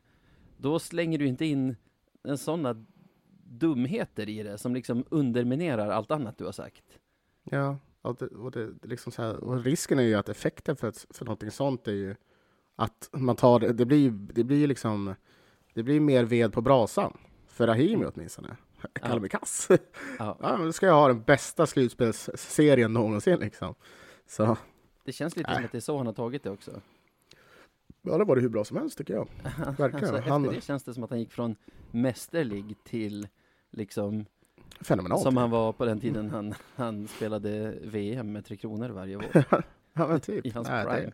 då 0.58 0.80
slänger 0.80 1.18
du 1.18 1.28
inte 1.28 1.46
in 1.46 1.76
en 2.24 2.38
sådana 2.38 2.86
dumheter 3.44 4.30
i 4.30 4.44
det 4.44 4.58
som 4.58 4.74
liksom 4.74 5.06
underminerar 5.10 5.90
allt 5.90 6.12
annat 6.12 6.38
du 6.38 6.46
har 6.46 6.52
sagt. 6.52 7.00
Ja, 7.44 7.78
och, 8.02 8.16
det, 8.16 8.28
och, 8.28 8.52
det, 8.52 8.74
liksom 8.82 9.12
så 9.12 9.22
här, 9.22 9.44
och 9.44 9.64
risken 9.64 10.00
är 10.00 10.04
ju 10.04 10.16
att 10.16 10.30
effekten 10.30 10.76
för, 10.76 10.94
för 11.14 11.26
någonting 11.26 11.52
sånt 11.52 11.88
är 11.88 11.92
ju 11.92 12.16
att 12.76 13.10
man 13.12 13.36
tar 13.36 13.60
det, 13.60 13.86
blir 13.86 13.98
ju 13.98 14.10
det 14.12 14.44
blir 14.44 14.58
ju 14.58 14.68
liksom 14.68 15.16
det 15.74 15.84
blir 15.84 16.00
mer 16.00 16.24
ved 16.24 16.54
på 16.54 16.62
brasan. 16.62 17.18
För 17.48 17.68
Rahimi 17.68 18.06
åtminstone. 18.06 18.58
Kallar 18.94 19.20
mig 19.20 19.30
kass. 19.30 19.68
Ja, 19.70 19.78
Ja, 20.42 20.58
men 20.58 20.66
då 20.66 20.74
ska 20.74 20.86
jag 20.86 20.94
ha 20.94 21.08
den 21.08 21.22
bästa 21.22 21.68
slutspelsserien 21.68 22.94
någonsin 22.94 23.40
liksom. 23.40 23.76
Så 24.28 24.58
det 25.04 25.12
känns 25.12 25.36
lite 25.36 25.50
Nej. 25.50 25.56
som 25.58 25.66
att 25.66 25.72
det 25.72 25.78
är 25.78 25.82
så 25.82 25.98
han 25.98 26.06
har 26.06 26.14
tagit 26.14 26.44
det 26.44 26.50
också. 26.50 26.82
ja, 28.02 28.18
det 28.18 28.24
var 28.26 28.36
det 28.36 28.42
hur 28.42 28.50
bra 28.50 28.64
som 28.66 28.78
helst 28.78 28.98
tycker 28.98 29.14
jag. 29.14 29.28
Verkligen. 29.68 29.96
Alltså, 29.96 30.18
efter 30.18 30.30
Han- 30.32 30.44
det 30.44 30.64
känns 30.64 30.84
det 30.84 30.94
som 30.94 31.04
att 31.04 31.10
han 31.10 31.20
gick 31.20 31.32
från 31.32 31.56
mästerlig 31.92 32.76
till 32.84 33.28
liksom 33.72 34.26
Fenomenalt. 34.82 35.22
som 35.22 35.38
han 35.38 35.50
var 35.50 35.74
på 35.74 35.86
den 35.86 36.00
tiden 36.00 36.30
han, 36.30 36.54
han 36.76 37.08
spelade 37.08 37.78
VM 37.84 38.32
med 38.32 38.46
Tre 38.46 38.58
Kronor 38.58 38.90
varje 38.90 39.16
år 39.16 39.26
ja, 39.94 40.08
men 40.08 40.20
typ. 40.20 40.46
i 40.46 40.50
hans 40.50 40.68
Nej, 40.68 40.86
prime. 40.86 41.00
det, 41.06 41.14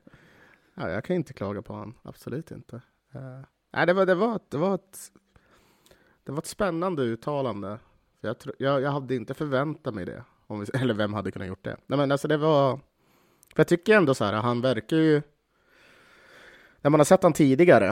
ja, 0.75 0.89
jag 0.89 1.03
kan 1.03 1.15
inte 1.15 1.33
klaga 1.33 1.61
på 1.61 1.73
honom. 1.73 1.93
Absolut 2.03 2.51
inte. 2.51 2.75
Eh, 3.13 3.39
nej, 3.73 3.85
det 3.87 3.93
var, 3.93 4.05
det, 4.05 4.15
var, 4.15 4.35
ett- 4.35 4.51
det, 4.51 4.57
var 4.57 4.75
ett, 4.75 5.11
det 6.23 6.31
var 6.31 6.39
ett 6.39 6.45
spännande 6.45 7.01
uttalande. 7.03 7.79
För 8.21 8.27
Jag, 8.27 8.39
tro, 8.39 8.53
jag, 8.59 8.81
jag 8.81 8.91
hade 8.91 9.15
inte 9.15 9.33
förväntat 9.33 9.93
mig 9.93 10.05
det. 10.05 10.23
Om 10.47 10.59
vi, 10.59 10.65
eller 10.81 10.93
vem 10.93 11.13
hade 11.13 11.31
kunnat 11.31 11.47
gjort 11.47 11.63
det? 11.63 11.77
Nej, 11.87 11.97
men 11.99 12.11
alltså 12.11 12.27
det 12.27 12.37
var... 12.37 12.79
För 13.55 13.59
jag 13.59 13.67
tycker 13.67 13.97
ändå 13.97 14.15
så 14.15 14.25
här, 14.25 14.33
han 14.33 14.61
verkar 14.61 14.97
ju... 14.97 15.21
När 16.81 16.89
man 16.89 16.99
har 16.99 17.05
sett 17.05 17.23
han 17.23 17.33
tidigare, 17.33 17.91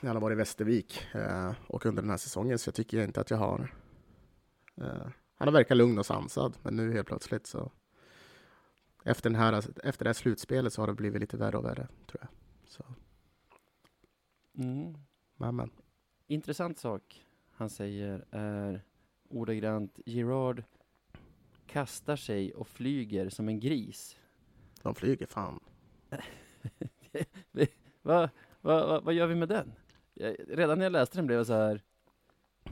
när 0.00 0.08
han 0.08 0.16
har 0.16 0.20
varit 0.20 0.34
i 0.34 0.38
Västervik 0.38 1.06
eh, 1.14 1.52
och 1.66 1.86
under 1.86 2.02
den 2.02 2.10
här 2.10 2.16
säsongen, 2.16 2.58
så 2.58 2.68
jag 2.68 2.74
tycker 2.74 3.04
inte 3.04 3.20
att 3.20 3.30
jag 3.30 3.38
har... 3.38 3.74
Eh, 4.76 5.06
han 5.38 5.48
har 5.48 5.52
verkat 5.52 5.76
lugn 5.76 5.98
och 5.98 6.06
sansad, 6.06 6.56
men 6.62 6.76
nu 6.76 6.92
helt 6.92 7.08
plötsligt 7.08 7.46
så... 7.46 7.72
Efter, 9.04 9.30
den 9.30 9.40
här, 9.40 9.64
efter 9.84 10.04
det 10.04 10.08
här 10.08 10.14
slutspelet 10.14 10.72
så 10.72 10.82
har 10.82 10.86
det 10.86 10.94
blivit 10.94 11.20
lite 11.20 11.36
värre 11.36 11.56
och 11.56 11.64
värre, 11.64 11.88
tror 12.06 12.20
jag. 12.20 12.28
Så, 12.66 12.84
Mm. 14.58 14.94
men, 15.36 15.56
men. 15.56 15.70
Intressant 16.26 16.78
sak 16.78 17.24
han 17.50 17.70
säger 17.70 18.24
är 18.30 18.84
ordagrant 19.28 20.00
Gerard 20.06 20.64
kastar 21.66 22.16
sig 22.16 22.54
och 22.54 22.68
flyger 22.68 23.28
som 23.28 23.48
en 23.48 23.60
gris. 23.60 24.16
De 24.86 24.94
flyger 24.94 25.26
fan. 25.26 25.60
Vad 28.02 28.30
va, 28.60 28.86
va, 28.86 29.00
vad 29.00 29.14
gör 29.14 29.26
vi 29.26 29.34
med 29.34 29.48
den? 29.48 29.72
Jag, 30.14 30.36
redan 30.48 30.78
när 30.78 30.84
jag 30.84 30.92
läste 30.92 31.18
den 31.18 31.26
blev 31.26 31.38
jag 31.38 31.46
så 31.46 31.52
här. 31.52 31.82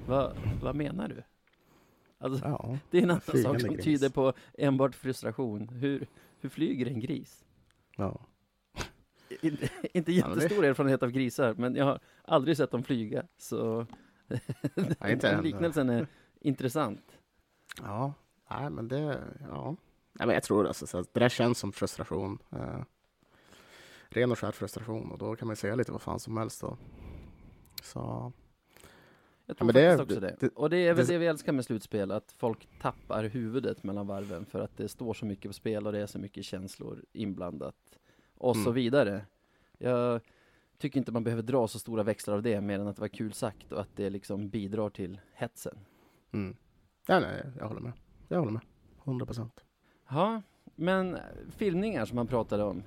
Vad 0.07 0.37
vad 0.62 0.77
menar 0.77 1.09
du? 1.09 1.22
Alltså, 2.18 2.44
Ja. 2.48 2.79
det 2.90 2.98
är 2.98 3.03
en 3.03 3.11
annan 3.11 3.42
sak 3.42 3.61
som 3.61 3.74
gris. 3.74 3.85
tyder 3.85 4.09
på 4.09 4.33
enbart 4.59 4.94
frustration. 4.94 5.68
Hur, 5.68 6.07
hur 6.40 6.48
flyger 6.48 6.87
en 6.87 7.00
gris? 7.00 7.44
ja. 7.96 8.20
Inte, 9.40 9.68
inte 9.92 10.12
jättestor 10.12 10.64
erfarenhet 10.64 11.03
av 11.03 11.11
grisar, 11.11 11.55
men 11.55 11.77
jag 11.77 11.85
har 11.85 12.00
aldrig 12.22 12.57
sett 12.57 12.70
dem 12.70 12.83
flyga, 12.83 13.27
så 13.37 13.87
den 15.20 15.42
liknelsen 15.42 15.90
är 15.90 16.07
intressant. 16.40 17.18
Ja, 17.83 18.12
nej 18.50 18.70
men 18.70 18.88
det, 18.88 19.22
ja. 19.48 19.77
Nej, 20.14 20.27
men 20.27 20.35
jag 20.35 20.42
tror 20.42 20.66
alltså, 20.66 20.87
så 20.87 20.98
att 20.98 21.14
det 21.14 21.20
där 21.20 21.29
känns 21.29 21.59
som 21.59 21.72
frustration. 21.72 22.38
Eh, 22.53 22.81
ren 24.09 24.31
och 24.33 24.38
skär 24.38 24.53
frustration 24.53 25.11
och 25.12 25.18
då 25.18 25.37
kan 25.37 25.46
man 25.46 25.57
säga 25.57 25.74
lite 25.74 25.92
vad 25.92 26.03
fan 26.03 26.20
som 26.20 26.37
helst 26.37 26.61
då. 26.61 26.77
Så, 27.83 28.33
Jag 29.46 29.57
tror 29.57 29.66
men 29.66 29.74
det 29.74 29.81
är- 29.83 29.96
faktiskt 29.98 30.18
också 30.18 30.20
det. 30.20 30.37
det- 30.40 30.48
Och 30.55 30.70
det 30.70 30.77
är 30.77 30.94
väl 30.94 31.07
det- 31.07 31.12
det 31.12 31.18
vi 31.18 31.27
älskar 31.27 31.53
med 31.53 31.64
slutspel, 31.64 32.11
att 32.11 32.33
folk 32.38 32.68
tappar 32.81 33.24
huvudet 33.24 33.83
mellan 33.83 34.07
varven 34.07 34.46
för 34.46 34.61
att 34.61 34.77
det 34.77 34.88
står 34.88 35.14
så 35.14 35.27
mycket 35.27 35.48
på 35.48 35.53
spel 35.53 35.87
och 35.87 35.92
det 35.92 36.00
är 36.00 36.07
så 36.07 36.18
mycket 36.18 36.44
känslor 36.44 37.05
inblandat. 37.12 37.77
Och 38.35 38.57
så 38.57 38.61
Mm. 38.62 38.74
vidare. 38.74 39.27
Jag 39.79 40.20
tycker 40.79 40.98
inte 40.98 41.12
man 41.12 41.24
behöver 41.24 41.42
dra 41.42 41.68
så 41.68 41.79
stora 41.79 42.03
växlar 42.03 42.35
av 42.35 42.42
det 42.42 42.61
mer 42.61 42.79
än 42.79 42.87
att 42.87 42.96
det 42.96 43.00
var 43.00 43.09
kul 43.09 43.33
sagt 43.33 43.72
och 43.72 43.81
att 43.81 43.96
det 43.96 44.11
liksom 44.11 44.48
bidrar 44.48 44.90
till 44.90 45.20
hetsen. 45.33 45.79
Mm. 46.33 46.57
Ja, 47.07 47.20
nej, 47.20 47.44
jag 47.59 47.68
håller 47.68 47.81
med. 47.81 47.92
Jag 48.29 48.38
håller 48.38 48.53
med. 48.53 48.62
100 49.05 49.27
procent. 49.27 49.61
Ja, 50.08 50.42
men 50.74 51.18
filmningar 51.56 52.04
som 52.04 52.16
man 52.16 52.26
pratade 52.26 52.64
om. 52.64 52.82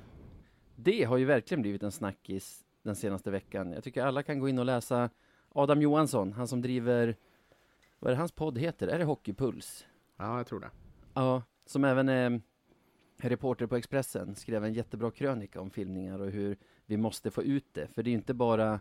Det 0.76 1.04
har 1.04 1.18
ju 1.18 1.26
verkligen 1.26 1.62
blivit 1.62 1.84
en 1.84 1.92
snackis 1.92 2.66
den 2.84 2.96
senaste 2.96 3.32
veckan. 3.32 3.72
Jag 3.72 3.84
tycker 3.84 4.04
alla 4.04 4.24
kan 4.24 4.40
gå 4.40 4.50
in 4.50 4.60
och 4.60 4.66
läsa 4.66 5.10
Adam 5.50 5.82
Johansson, 5.82 6.34
han 6.34 6.48
som 6.48 6.62
driver, 6.62 7.16
vad 8.00 8.12
är 8.12 8.16
det 8.16 8.20
hans 8.20 8.32
podd 8.32 8.58
heter? 8.58 8.88
Är 8.88 9.00
det 9.00 9.06
Hockeypuls? 9.06 9.86
Ja, 10.18 10.38
jag 10.38 10.48
tror 10.48 10.60
det. 10.60 10.70
Ja, 11.14 11.44
som 11.66 11.84
även 11.84 12.10
är 12.10 12.42
reporter 13.18 13.68
på 13.68 13.76
Expressen, 13.76 14.36
skrev 14.36 14.66
en 14.66 14.74
jättebra 14.74 15.12
krönika 15.12 15.62
om 15.62 15.70
filmningar 15.70 16.20
och 16.20 16.32
hur 16.32 16.58
vi 16.86 16.98
måste 16.98 17.32
få 17.32 17.44
ut 17.44 17.74
det. 17.74 17.88
För 17.88 18.04
det 18.04 18.10
är 18.10 18.12
ju 18.12 18.18
inte 18.18 18.34
bara 18.34 18.80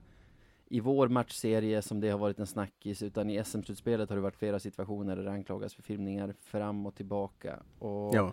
i 0.69 0.81
vår 0.81 1.09
matchserie 1.09 1.83
som 1.83 2.01
det 2.01 2.09
har 2.11 2.19
varit 2.19 2.39
en 2.39 2.47
snackis, 2.47 3.03
utan 3.03 3.31
i 3.31 3.45
SM-slutspelet 3.45 4.09
har 4.09 4.17
det 4.17 4.23
varit 4.23 4.37
flera 4.37 4.59
situationer 4.59 5.17
där 5.17 5.25
det 5.25 5.31
anklagas 5.33 5.75
för 5.75 5.83
filmningar 5.83 6.35
fram 6.41 6.87
och 6.87 6.95
tillbaka. 6.95 7.63
Och 7.79 8.15
Ja. 8.15 8.33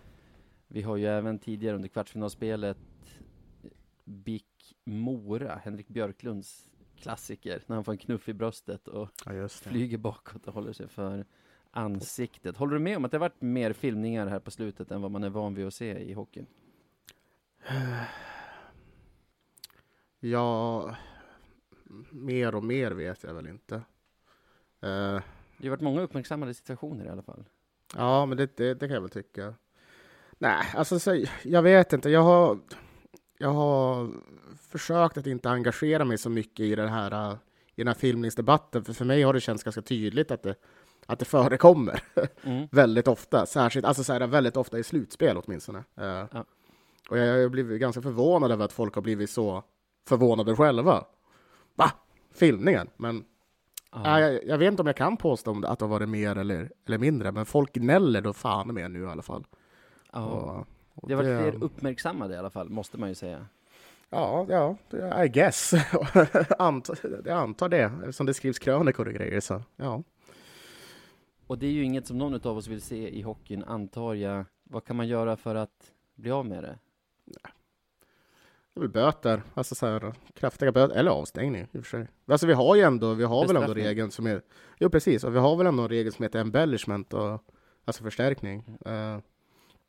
vi 0.68 0.82
har 0.82 0.96
ju 0.96 1.06
även 1.06 1.38
tidigare 1.38 1.76
under 1.76 1.88
kvartsfinalspelet 1.88 2.78
BIK 4.04 4.74
Mora, 4.84 5.60
Henrik 5.64 5.88
Björklunds 5.88 6.70
klassiker, 6.96 7.62
när 7.66 7.76
han 7.76 7.84
får 7.84 7.92
en 7.92 7.98
knuff 7.98 8.28
i 8.28 8.32
bröstet 8.32 8.88
och 8.88 9.08
ja, 9.26 9.48
flyger 9.48 9.98
bakåt 9.98 10.46
och 10.48 10.54
håller 10.54 10.72
sig 10.72 10.88
för 10.88 11.24
ansiktet. 11.70 12.56
Håller 12.56 12.72
du 12.74 12.78
med 12.80 12.96
om 12.96 13.04
att 13.04 13.10
det 13.10 13.16
har 13.16 13.20
varit 13.20 13.40
mer 13.42 13.72
filmningar 13.72 14.26
här 14.26 14.38
på 14.38 14.50
slutet 14.50 14.90
än 14.90 15.02
vad 15.02 15.10
man 15.10 15.24
är 15.24 15.30
van 15.30 15.54
vid 15.54 15.66
att 15.66 15.74
se 15.74 15.98
i 15.98 16.12
hockeyn? 16.12 16.46
Ja, 20.20 20.96
mer 22.10 22.54
och 22.54 22.64
mer 22.64 22.90
vet 22.90 23.22
jag 23.22 23.34
väl 23.34 23.46
inte. 23.46 23.74
Eh, 23.74 25.20
Det 25.58 25.62
har 25.62 25.70
varit 25.70 25.80
många 25.80 26.00
uppmärksammade 26.00 26.54
situationer 26.54 27.04
i 27.04 27.08
alla 27.08 27.22
fall. 27.22 27.44
ja, 27.96 28.26
men 28.26 28.36
det, 28.38 28.56
det, 28.56 28.74
det 28.74 28.86
kan 28.86 28.94
jag 28.94 29.00
väl 29.00 29.10
tycka. 29.10 29.54
Nej, 30.38 30.64
alltså 30.76 30.98
så, 30.98 31.24
jag 31.42 31.62
vet 31.62 31.92
inte. 31.92 32.10
Jag 32.10 32.22
har, 32.22 32.58
jag 33.38 33.48
har 33.52 34.10
försökt 34.68 35.18
att 35.18 35.26
inte 35.26 35.50
engagera 35.50 36.04
mig 36.04 36.18
så 36.18 36.30
mycket 36.30 36.60
i, 36.60 36.74
den 36.74 36.88
här, 36.88 37.30
eh, 37.30 37.36
i 37.74 37.80
den 37.82 37.86
här 37.88 37.94
filmningsdebatten. 37.94 38.84
För 38.84 38.92
för 38.92 39.04
mig 39.04 39.22
har 39.22 39.32
det 39.32 39.40
känts 39.40 39.64
ganska 39.64 39.82
tydligt 39.82 40.30
att 40.30 40.42
det, 40.42 40.54
att 41.06 41.18
det 41.18 41.24
förekommer 41.24 42.02
Mm. 42.42 42.68
väldigt 42.70 43.08
ofta. 43.08 43.46
Särskilt, 43.46 43.86
alltså 43.86 44.04
så 44.04 44.12
här, 44.12 44.26
väldigt 44.26 44.56
ofta 44.56 44.78
i 44.78 44.82
slutspel 44.84 45.36
åtminstone. 45.36 45.78
Eh, 45.96 46.04
Ja. 46.32 46.44
Och 47.10 47.18
jag 47.18 47.42
har 47.42 47.48
blivit 47.48 47.80
ganska 47.80 48.02
förvånad 48.02 48.52
över 48.52 48.64
att 48.64 48.72
folk 48.72 48.94
har 48.94 49.02
blivit 49.02 49.30
så 49.30 49.62
förvånade 50.08 50.56
själva. 50.56 51.04
Va? 51.74 51.90
Filmningen? 52.34 52.88
Men. 52.96 53.24
Nej, 53.96 54.22
jag, 54.22 54.44
jag 54.46 54.58
vet 54.58 54.68
inte 54.70 54.82
om 54.82 54.86
jag 54.86 54.96
kan 54.96 55.16
påstå 55.16 55.50
om 55.50 55.60
det, 55.60 55.68
att 55.68 55.78
det 55.78 55.84
har 55.84 55.90
varit 55.90 56.08
mer 56.08 56.36
eller, 56.38 56.70
eller 56.86 56.98
mindre, 56.98 57.32
men 57.32 57.46
folk 57.46 57.72
gnäller 57.72 58.20
då 58.20 58.32
fan 58.32 58.74
mer 58.74 58.88
nu 58.88 59.02
i 59.02 59.06
alla 59.06 59.22
fall. 59.22 59.46
ja. 60.12 60.24
Och, 60.24 60.66
och 60.94 61.08
Det 61.08 61.14
har 61.14 61.22
varit 61.22 61.52
fler 61.52 61.64
uppmärksammade 61.64 62.34
i 62.34 62.36
alla 62.38 62.50
fall, 62.50 62.68
måste 62.68 62.98
man 62.98 63.08
ju 63.08 63.14
säga. 63.14 63.46
Ja, 64.10 64.46
ja, 64.90 65.24
I 65.24 65.28
guess. 65.28 65.74
Ant, 66.58 66.90
jag 67.24 67.38
antar 67.38 67.68
det, 67.68 67.82
eftersom 67.82 68.26
det 68.26 68.34
skrivs 68.34 68.58
krönikor 68.58 69.08
och 69.08 69.14
grejer. 69.14 69.40
Så, 69.40 69.62
ja. 69.76 70.02
Och 71.46 71.58
det 71.58 71.66
är 71.66 71.70
ju 71.70 71.84
inget 71.84 72.06
som 72.06 72.18
någon 72.18 72.34
av 72.34 72.56
oss 72.56 72.66
vill 72.66 72.82
se 72.82 73.08
i 73.08 73.22
hockeyn, 73.22 73.64
antar 73.64 74.14
jag. 74.14 74.44
Vad 74.64 74.84
kan 74.84 74.96
man 74.96 75.08
göra 75.08 75.36
för 75.36 75.54
att 75.54 75.92
bli 76.14 76.30
av 76.30 76.46
med 76.46 76.64
det? 76.64 76.78
Det 78.74 78.78
är 78.78 78.80
väl 78.80 78.90
böter, 78.90 79.42
alltså 79.54 79.74
så 79.74 79.86
här, 79.86 80.12
kraftiga 80.34 80.72
böter, 80.72 80.96
eller 80.96 81.10
avstängning 81.10 81.62
i 81.72 81.78
och 81.78 81.84
för 81.84 81.98
sig. 81.98 82.08
Alltså 82.26 82.46
vi 82.46 82.52
har 82.52 82.76
ju 82.76 82.82
ändå, 82.82 83.14
vi 83.14 83.24
har 83.24 83.46
väl 83.46 83.56
ändå 83.56 83.74
regeln 83.74 84.10
som 84.10 84.26
är, 84.26 84.42
jo 84.78 84.90
precis, 84.90 85.24
och 85.24 85.34
vi 85.34 85.38
har 85.38 85.56
väl 85.56 85.66
ändå 85.66 85.82
en 85.82 85.88
regel 85.88 86.12
som 86.12 86.22
heter 86.22 86.38
embellishment 86.38 87.14
och 87.14 87.44
alltså 87.84 88.02
förstärkning. 88.02 88.78
Mm. 88.84 89.14
Eh, 89.14 89.22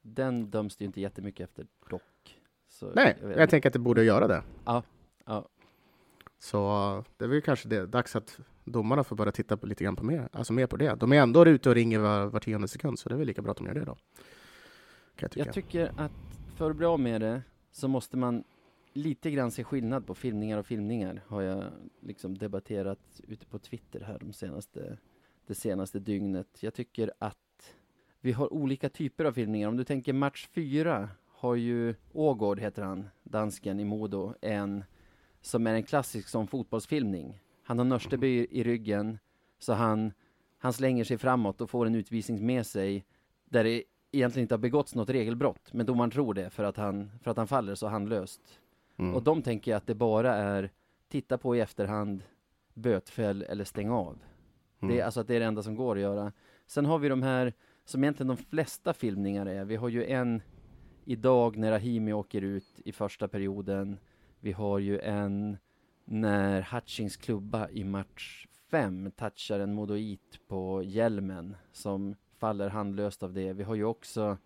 Den 0.01 0.51
döms 0.51 0.77
det 0.77 0.83
ju 0.83 0.85
inte 0.87 1.01
jättemycket 1.01 1.49
efter 1.49 1.67
dock. 1.89 2.01
Så 2.69 2.91
nej, 2.95 3.17
jag 3.21 3.39
jag 3.39 3.49
tänker 3.49 3.69
att 3.69 3.73
det 3.73 3.79
borde 3.79 4.03
göra 4.03 4.27
det. 4.27 4.43
Ja, 4.65 4.83
ja. 5.25 5.47
Så 6.39 7.03
det 7.17 7.25
är 7.25 7.29
väl 7.29 7.41
kanske 7.41 7.67
det, 7.67 7.85
dags 7.85 8.15
att 8.15 8.39
domarna 8.63 9.03
får 9.03 9.15
börja 9.15 9.31
titta 9.31 9.57
på, 9.57 9.67
lite 9.67 9.83
grann 9.83 9.95
på 9.95 10.05
mer, 10.05 10.29
alltså 10.31 10.53
mer 10.53 10.67
på 10.67 10.77
det. 10.77 10.95
De 10.95 11.13
är 11.13 11.21
ändå 11.21 11.45
ute 11.45 11.69
och 11.69 11.75
ringer 11.75 11.99
var, 11.99 12.25
var 12.25 12.39
tionde 12.39 12.67
sekund, 12.67 12.99
så 12.99 13.09
det 13.09 13.15
är 13.15 13.17
väl 13.17 13.27
lika 13.27 13.41
bra 13.41 13.51
att 13.51 13.57
de 13.57 13.65
gör 13.67 13.73
det 13.73 13.85
då. 13.85 13.97
Jag. 15.19 15.31
Jag 15.33 15.53
tycker 15.53 15.91
att 15.97 16.11
för 16.55 16.69
att 16.69 16.75
bli 16.75 16.85
av 16.85 16.99
med 16.99 17.21
det 17.21 17.41
så 17.71 17.87
måste 17.87 18.17
man 18.17 18.43
lite 18.95 19.31
grann 19.31 19.51
se 19.51 19.63
skillnad 19.63 20.07
på 20.07 20.15
filmningar 20.15 20.57
och 20.57 20.65
filmningar 20.65 21.21
har 21.27 21.41
jag 21.41 21.63
liksom 21.99 22.37
debatterat 22.37 23.21
ute 23.27 23.45
på 23.45 23.59
Twitter 23.59 23.99
här 23.99 24.19
de 24.19 24.33
senaste, 24.33 24.97
det 25.47 25.55
senaste 25.55 25.99
dygnet. 25.99 26.47
Jag 26.59 26.73
tycker 26.73 27.11
att 27.19 27.75
vi 28.21 28.31
har 28.31 28.53
olika 28.53 28.89
typer 28.89 29.25
av 29.25 29.33
filmningar. 29.33 29.67
Om 29.67 29.77
du 29.77 29.83
tänker 29.83 30.13
match 30.13 30.47
fyra 30.47 31.09
har 31.27 31.55
ju 31.55 31.95
Ågård, 32.13 32.59
heter 32.59 32.83
han, 32.83 33.09
dansken 33.23 33.79
i 33.79 33.85
Modo, 33.85 34.33
en 34.41 34.83
som 35.41 35.67
är 35.67 35.73
en 35.73 35.83
klassisk 35.83 36.27
som 36.27 36.47
fotbollsfilmning. 36.47 37.39
Han 37.63 37.77
har 37.77 37.85
Nörsteby 37.85 38.27
i, 38.27 38.59
i 38.59 38.63
ryggen, 38.63 39.17
så 39.59 39.73
han, 39.73 40.13
han 40.57 40.73
slänger 40.73 41.03
sig 41.03 41.17
framåt 41.17 41.61
och 41.61 41.69
får 41.69 41.85
en 41.85 41.95
utvisning 41.95 42.45
med 42.45 42.65
sig 42.65 43.05
där 43.45 43.63
det 43.63 43.83
egentligen 44.11 44.43
inte 44.43 44.53
har 44.53 44.59
begåtts 44.59 44.95
något 44.95 45.09
regelbrott, 45.09 45.73
men 45.73 45.85
domaren 45.85 46.11
tror 46.11 46.33
det 46.33 46.49
för 46.49 46.63
att 46.63 46.77
han, 46.77 47.11
för 47.23 47.31
att 47.31 47.37
han 47.37 47.47
faller 47.47 47.75
så 47.75 47.87
handlöst. 47.87 48.59
Mm. 48.97 49.15
Och 49.15 49.23
de 49.23 49.41
tänker 49.41 49.71
jag 49.71 49.77
att 49.77 49.87
det 49.87 49.95
bara 49.95 50.35
är 50.35 50.71
titta 51.07 51.37
på 51.37 51.55
i 51.55 51.59
efterhand, 51.59 52.23
bötfäll 52.73 53.41
eller 53.41 53.63
stäng 53.63 53.89
av. 53.89 54.19
Mm. 54.79 54.95
Det 54.95 55.01
är 55.01 55.05
alltså 55.05 55.19
att 55.19 55.27
det 55.27 55.35
är 55.35 55.39
det 55.39 55.45
enda 55.45 55.63
som 55.63 55.75
går 55.75 55.95
att 55.95 56.01
göra. 56.01 56.31
Sen 56.65 56.85
har 56.85 56.99
vi 56.99 57.09
de 57.09 57.23
här 57.23 57.53
som 57.85 58.03
egentligen 58.03 58.27
de 58.27 58.37
flesta 58.37 58.93
filmningar 58.93 59.45
är. 59.45 59.65
Vi 59.65 59.75
har 59.75 59.89
ju 59.89 60.05
en 60.05 60.41
idag 61.05 61.57
när 61.57 61.71
Rahimi 61.71 62.13
åker 62.13 62.41
ut 62.41 62.81
i 62.85 62.91
första 62.91 63.27
perioden. 63.27 63.97
Vi 64.39 64.51
har 64.51 64.79
ju 64.79 64.99
en 64.99 65.57
när 66.05 66.61
Hutchings 66.61 67.17
klubba 67.17 67.69
i 67.69 67.83
match 67.83 68.47
fem 68.71 69.11
touchar 69.11 69.59
en 69.59 69.73
modoit 69.73 70.47
på 70.47 70.83
hjälmen 70.83 71.55
som 71.71 72.15
faller 72.37 72.69
handlöst 72.69 73.23
av 73.23 73.33
det. 73.33 73.53
Vi 73.53 73.63
har 73.63 73.75
ju 73.75 73.83
också, 73.83 74.37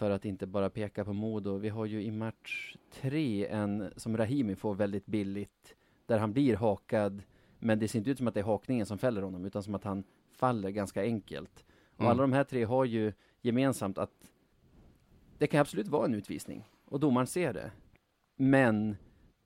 för 0.00 0.10
att 0.10 0.24
inte 0.24 0.46
bara 0.46 0.70
peka 0.70 1.04
på 1.04 1.12
Modo, 1.12 1.56
vi 1.56 1.68
har 1.68 1.86
ju 1.86 2.02
i 2.02 2.10
match 2.10 2.76
tre 2.90 3.46
en 3.46 3.90
som 3.96 4.16
Rahimi 4.16 4.54
får 4.56 4.74
väldigt 4.74 5.06
billigt, 5.06 5.74
där 6.06 6.18
han 6.18 6.32
blir 6.32 6.56
hakad, 6.56 7.22
men 7.58 7.78
det 7.78 7.88
ser 7.88 7.98
inte 7.98 8.10
ut 8.10 8.18
som 8.18 8.26
att 8.28 8.34
det 8.34 8.40
är 8.40 8.44
hakningen 8.44 8.86
som 8.86 8.98
fäller 8.98 9.22
honom, 9.22 9.44
utan 9.44 9.62
som 9.62 9.74
att 9.74 9.84
han 9.84 10.04
faller 10.32 10.70
ganska 10.70 11.02
enkelt. 11.02 11.64
Och 11.94 12.00
Mm. 12.00 12.10
alla 12.10 12.22
de 12.22 12.32
här 12.32 12.44
tre 12.44 12.64
har 12.64 12.84
ju 12.84 13.12
gemensamt 13.40 13.98
att 13.98 14.30
det 15.38 15.46
kan 15.46 15.60
absolut 15.60 15.88
vara 15.88 16.04
en 16.06 16.14
utvisning, 16.14 16.64
och 16.84 17.00
domaren 17.00 17.26
ser 17.26 17.52
det. 17.52 17.72
Men 18.36 18.96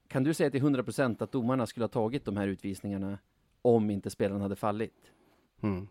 kan 0.09 0.25
du 0.25 0.35
säga 0.35 0.51
till 0.51 0.61
100% 0.62 1.23
att 1.23 1.33
domarna 1.33 1.67
skulle 1.67 1.85
ha 1.85 1.88
tagit 1.88 2.25
de 2.25 2.37
här 2.37 2.49
utvisningarna 2.49 3.19
om 3.62 3.90
inte 3.90 4.11
spelaren 4.11 4.40
hade 4.43 4.57
fallit? 4.57 5.12
Mm. 5.61 5.88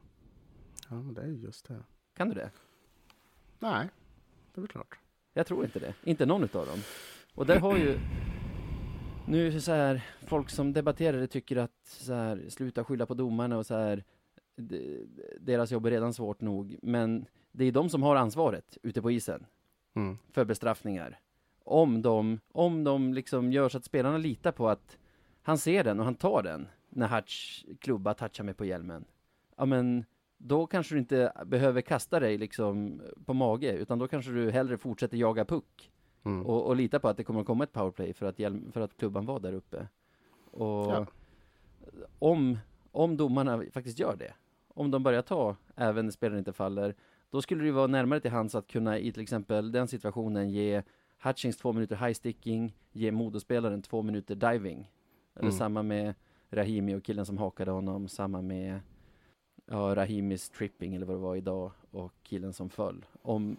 Ja, 0.89 0.95
det 0.95 1.21
är 1.21 1.27
ju 1.27 1.37
just 1.37 1.67
det. 1.67 1.83
Kan 2.13 2.29
du 2.29 2.35
det? 2.35 2.51
Nej, 3.59 3.89
det 4.53 4.59
är 4.59 4.61
väl 4.61 4.67
klart. 4.67 4.99
Jag 5.33 5.47
tror 5.47 5.63
inte 5.63 5.79
det. 5.79 5.93
Inte 6.03 6.25
någon 6.25 6.43
utav 6.43 6.65
dem. 6.65 6.79
Och 7.35 7.45
där 7.45 7.59
har 7.59 7.77
ju 7.77 7.99
nu 9.27 9.47
är 9.47 9.51
det 9.51 9.61
så 9.61 9.71
här, 9.71 10.05
folk 10.27 10.49
som 10.49 10.73
debatterar 10.73 11.17
det 11.17 11.27
tycker 11.27 11.57
att 11.57 11.71
så 11.83 12.13
här, 12.13 12.45
sluta 12.49 12.83
skylla 12.83 13.05
på 13.05 13.13
domarna 13.13 13.57
och 13.57 13.65
så 13.65 13.75
här, 13.75 14.03
deras 15.39 15.71
jobb 15.71 15.85
är 15.85 15.91
redan 15.91 16.13
svårt 16.13 16.41
nog. 16.41 16.75
Men 16.81 17.25
det 17.51 17.65
är 17.65 17.71
de 17.71 17.89
som 17.89 18.03
har 18.03 18.15
ansvaret 18.15 18.77
ute 18.83 19.01
på 19.01 19.11
isen 19.11 19.45
Mm. 19.95 20.17
för 20.31 20.45
bestraffningar. 20.45 21.19
Om 21.63 22.01
de, 22.01 22.39
om 22.51 22.83
de 22.83 23.13
liksom 23.13 23.51
gör 23.51 23.69
så 23.69 23.77
att 23.77 23.85
spelarna 23.85 24.17
litar 24.17 24.51
på 24.51 24.69
att 24.69 24.97
han 25.41 25.57
ser 25.57 25.83
den 25.83 25.99
och 25.99 26.05
han 26.05 26.15
tar 26.15 26.43
den 26.43 26.67
när 26.89 27.07
Hutch 27.07 27.63
klubba 27.79 28.13
touchar 28.13 28.43
mig 28.43 28.53
på 28.53 28.65
hjälmen. 28.65 29.05
Ja 29.57 29.65
men, 29.65 30.05
då 30.45 30.67
kanske 30.67 30.95
du 30.95 30.99
inte 30.99 31.33
behöver 31.45 31.81
kasta 31.81 32.19
dig 32.19 32.37
liksom 32.37 33.01
på 33.25 33.33
mage, 33.33 33.71
utan 33.73 33.99
då 33.99 34.07
kanske 34.07 34.31
du 34.31 34.51
hellre 34.51 34.77
fortsätter 34.77 35.17
jaga 35.17 35.45
puck 35.45 35.89
Mm. 36.25 36.45
och, 36.45 36.65
och 36.67 36.75
lita 36.75 36.99
på 36.99 37.07
att 37.07 37.17
det 37.17 37.23
kommer 37.23 37.39
att 37.39 37.45
komma 37.47 37.63
ett 37.63 37.73
powerplay 37.73 38.13
för 38.13 38.25
att, 38.25 38.35
för 38.73 38.81
att 38.81 38.97
klubban 38.97 39.25
var 39.25 39.39
där 39.39 39.53
uppe. 39.53 39.87
Och 40.51 40.91
Ja. 40.91 41.05
om, 42.19 42.57
om 42.91 43.17
domarna 43.17 43.63
faktiskt 43.71 43.99
gör 43.99 44.15
det, 44.15 44.33
om 44.67 44.91
de 44.91 45.03
börjar 45.03 45.21
ta 45.21 45.55
även 45.75 46.05
när 46.05 46.11
spelaren 46.11 46.39
inte 46.39 46.53
faller, 46.53 46.95
då 47.29 47.41
skulle 47.41 47.63
det 47.63 47.71
vara 47.71 47.87
närmare 47.87 48.19
till 48.19 48.31
hands 48.31 48.55
att 48.55 48.67
kunna 48.67 48.97
i 48.99 49.11
till 49.11 49.21
exempel 49.21 49.71
den 49.71 49.87
situationen 49.87 50.49
ge 50.49 50.83
Hutchings 51.23 51.57
två 51.57 51.73
minuter 51.73 51.95
high 51.95 52.13
sticking, 52.13 52.75
ge 52.91 53.11
Modospelaren 53.11 53.81
två 53.81 54.01
minuter 54.01 54.35
diving. 54.35 54.91
Eller 55.35 55.41
Mm. 55.43 55.51
samma 55.57 55.83
med 55.83 56.13
Rahimi 56.49 56.95
och 56.95 57.03
killen 57.03 57.25
som 57.25 57.37
hakade 57.37 57.71
honom, 57.71 58.07
samma 58.07 58.41
med 58.41 58.79
ja, 59.73 59.95
Rahimis 59.95 60.49
tripping 60.49 60.95
eller 60.95 61.05
vad 61.05 61.15
det 61.15 61.19
var 61.21 61.35
idag 61.35 61.71
och 61.91 62.13
killen 62.23 62.53
som 62.53 62.69
föll. 62.69 63.05
Om, 63.21 63.57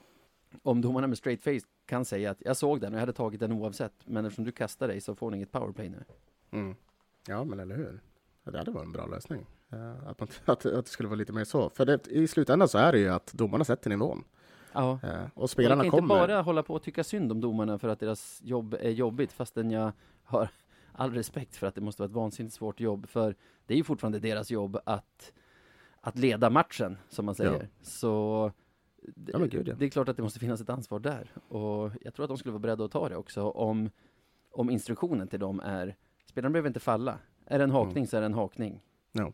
om 0.63 0.81
domarna 0.81 1.07
med 1.07 1.19
straight 1.19 1.43
face 1.43 1.69
kan 1.87 2.05
säga 2.05 2.31
att 2.31 2.39
jag 2.45 2.57
såg 2.57 2.81
den 2.81 2.93
och 2.93 2.97
jag 2.97 3.01
hade 3.01 3.13
tagit 3.13 3.41
den 3.41 3.53
oavsett, 3.53 3.93
men 4.05 4.25
eftersom 4.25 4.45
du 4.45 4.53
kastar 4.53 4.89
dig 4.89 5.01
så 5.01 5.15
får 5.15 5.31
ni 5.31 5.37
inget 5.37 5.53
powerplay 5.53 5.89
nu. 5.89 6.05
Mm. 6.51 6.75
Ja, 7.29 7.45
men 7.45 7.61
eller 7.61 7.77
hur? 7.77 8.01
Det 8.45 8.59
hade 8.59 8.71
varit 8.71 8.87
en 8.87 8.93
bra 8.93 9.07
lösning. 9.07 9.47
Eh, 9.73 10.09
Att, 10.09 10.21
man, 10.21 10.29
att, 10.45 10.67
att 10.67 10.85
det 10.85 10.91
skulle 10.91 11.09
vara 11.09 11.17
lite 11.19 11.33
mer 11.33 11.45
så. 11.45 11.71
För 11.71 11.85
det, 11.87 12.07
i 12.09 12.27
slutändan 12.29 12.69
så 12.69 12.79
är 12.79 12.93
det 12.93 12.99
ju 12.99 13.09
att 13.09 13.33
domarna 13.33 13.65
sätter 13.65 13.91
nivån. 13.91 14.25
Ja, 14.73 14.99
Eh, 15.03 15.25
Och 15.25 15.39
Man 15.41 15.49
spelarna 15.49 15.83
kan 15.83 15.87
inte 15.87 15.97
kommer. 15.97 16.09
bara 16.15 16.43
hålla 16.43 16.63
på 16.63 16.75
och 16.75 16.83
tycka 16.83 17.05
synd 17.05 17.33
om 17.33 17.41
domarna 17.41 17.79
för 17.79 17.89
att 17.89 18.01
deras 18.01 18.41
jobb 18.45 18.75
är 18.81 18.91
jobbigt, 18.91 19.33
fastän 19.33 19.71
jag 19.71 19.93
har 20.25 20.49
all 20.93 21.15
respekt 21.15 21.57
för 21.57 21.67
att 21.67 21.75
det 21.75 21.81
måste 21.81 22.03
vara 22.03 22.09
ett 22.09 22.15
vansinnigt 22.15 22.55
svårt 22.55 22.81
jobb, 22.81 23.09
för 23.09 23.35
det 23.67 23.75
är 23.75 23.79
ju 23.79 23.85
fortfarande 23.85 24.19
deras 24.19 24.51
jobb 24.51 24.79
att, 24.87 25.33
att 26.05 26.19
leda 26.19 26.51
matchen, 26.51 26.97
som 27.09 27.27
man 27.27 27.35
säger. 27.35 27.69
Så 27.83 28.53
det, 28.97 29.33
Ja, 29.33 29.39
gud, 29.39 29.69
ja. 29.69 29.75
det 29.75 29.85
är 29.85 29.89
klart 29.89 30.09
att 30.09 30.17
det 30.17 30.23
måste 30.23 30.39
finnas 30.41 30.61
ett 30.61 30.71
ansvar 30.71 30.99
där. 30.99 31.33
Och 31.49 31.91
jag 32.01 32.15
tror 32.15 32.25
att 32.25 32.29
de 32.29 32.39
skulle 32.39 32.53
vara 32.53 32.61
beredda 32.61 32.85
att 32.85 32.91
ta 32.91 33.09
det 33.09 33.17
också, 33.17 33.51
om, 33.51 33.91
om 34.51 34.71
instruktionen 34.71 35.29
till 35.29 35.41
dem 35.41 35.61
är, 35.61 35.97
spelaren 36.27 36.53
behöver 36.53 36.69
inte 36.69 36.81
falla. 36.81 37.19
Är 37.47 37.59
det 37.59 37.65
en 37.65 37.71
hakning 37.71 38.07
så 38.07 38.17
är 38.17 38.21
det 38.21 38.27
en 38.27 38.35
hakning. 38.35 38.83
Ja. 39.13 39.33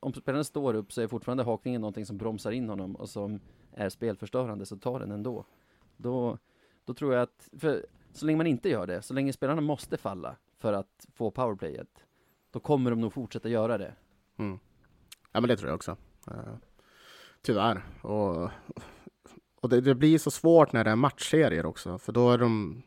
Om 0.00 0.12
spelaren 0.12 0.44
står 0.44 0.74
upp 0.74 0.92
så 0.92 1.00
är 1.00 1.06
fortfarande 1.06 1.42
hakningen 1.42 1.80
någonting 1.80 2.06
som 2.06 2.18
bromsar 2.18 2.52
in 2.52 2.68
honom 2.68 2.96
och 2.96 3.08
som 3.08 3.40
är 3.72 3.88
spelförstörande, 3.88 4.66
så 4.66 4.76
ta 4.76 4.98
den 4.98 5.10
ändå. 5.10 5.44
Då, 5.96 6.38
då 6.84 6.94
tror 6.94 7.14
jag 7.14 7.22
att, 7.22 7.48
för 7.58 7.86
så 8.12 8.26
länge 8.26 8.36
man 8.36 8.46
inte 8.46 8.68
gör 8.68 8.86
det, 8.86 9.02
så 9.02 9.14
länge 9.14 9.32
spelarna 9.32 9.60
måste 9.60 9.96
falla 9.96 10.36
för 10.58 10.72
att 10.72 11.06
få 11.14 11.30
powerplayet, 11.30 12.04
då 12.50 12.60
kommer 12.60 12.90
de 12.90 13.00
nog 13.00 13.12
fortsätta 13.12 13.48
göra 13.48 13.78
det. 13.78 13.94
Mm. 14.36 14.58
Ja, 15.32 15.40
men 15.40 15.48
det 15.48 15.56
tror 15.56 15.68
jag 15.68 15.74
också. 15.76 15.96
Eh, 16.30 16.54
tyvärr. 17.42 17.82
Och, 18.02 18.50
och 19.60 19.68
det, 19.68 19.80
det 19.80 19.94
blir 19.94 20.18
så 20.18 20.30
svårt 20.30 20.72
när 20.72 20.84
det 20.84 20.90
är 20.90 20.96
matchserier 20.96 21.66
också, 21.66 21.98
för 21.98 22.12
då 22.12 22.30
är 22.30 22.38
de... 22.38 22.82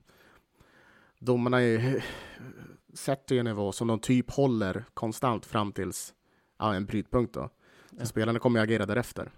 Domarna 1.19 1.61
är, 1.61 2.05
sätter 2.93 3.35
ju 3.35 3.39
en 3.39 3.45
nivå 3.45 3.71
som 3.71 3.87
de 3.87 3.99
typ 3.99 4.31
håller 4.31 4.85
konstant 4.93 5.45
fram 5.45 5.71
tills 5.71 6.13
ja, 6.57 6.73
en 6.75 6.85
brytpunkt 6.85 7.33
då. 7.33 7.49
Så 7.89 7.95
Ja. 7.99 8.05
spelarna 8.05 8.39
kommer 8.39 8.59
ju 8.59 8.63
agera 8.63 8.85
därefter. 8.85 9.31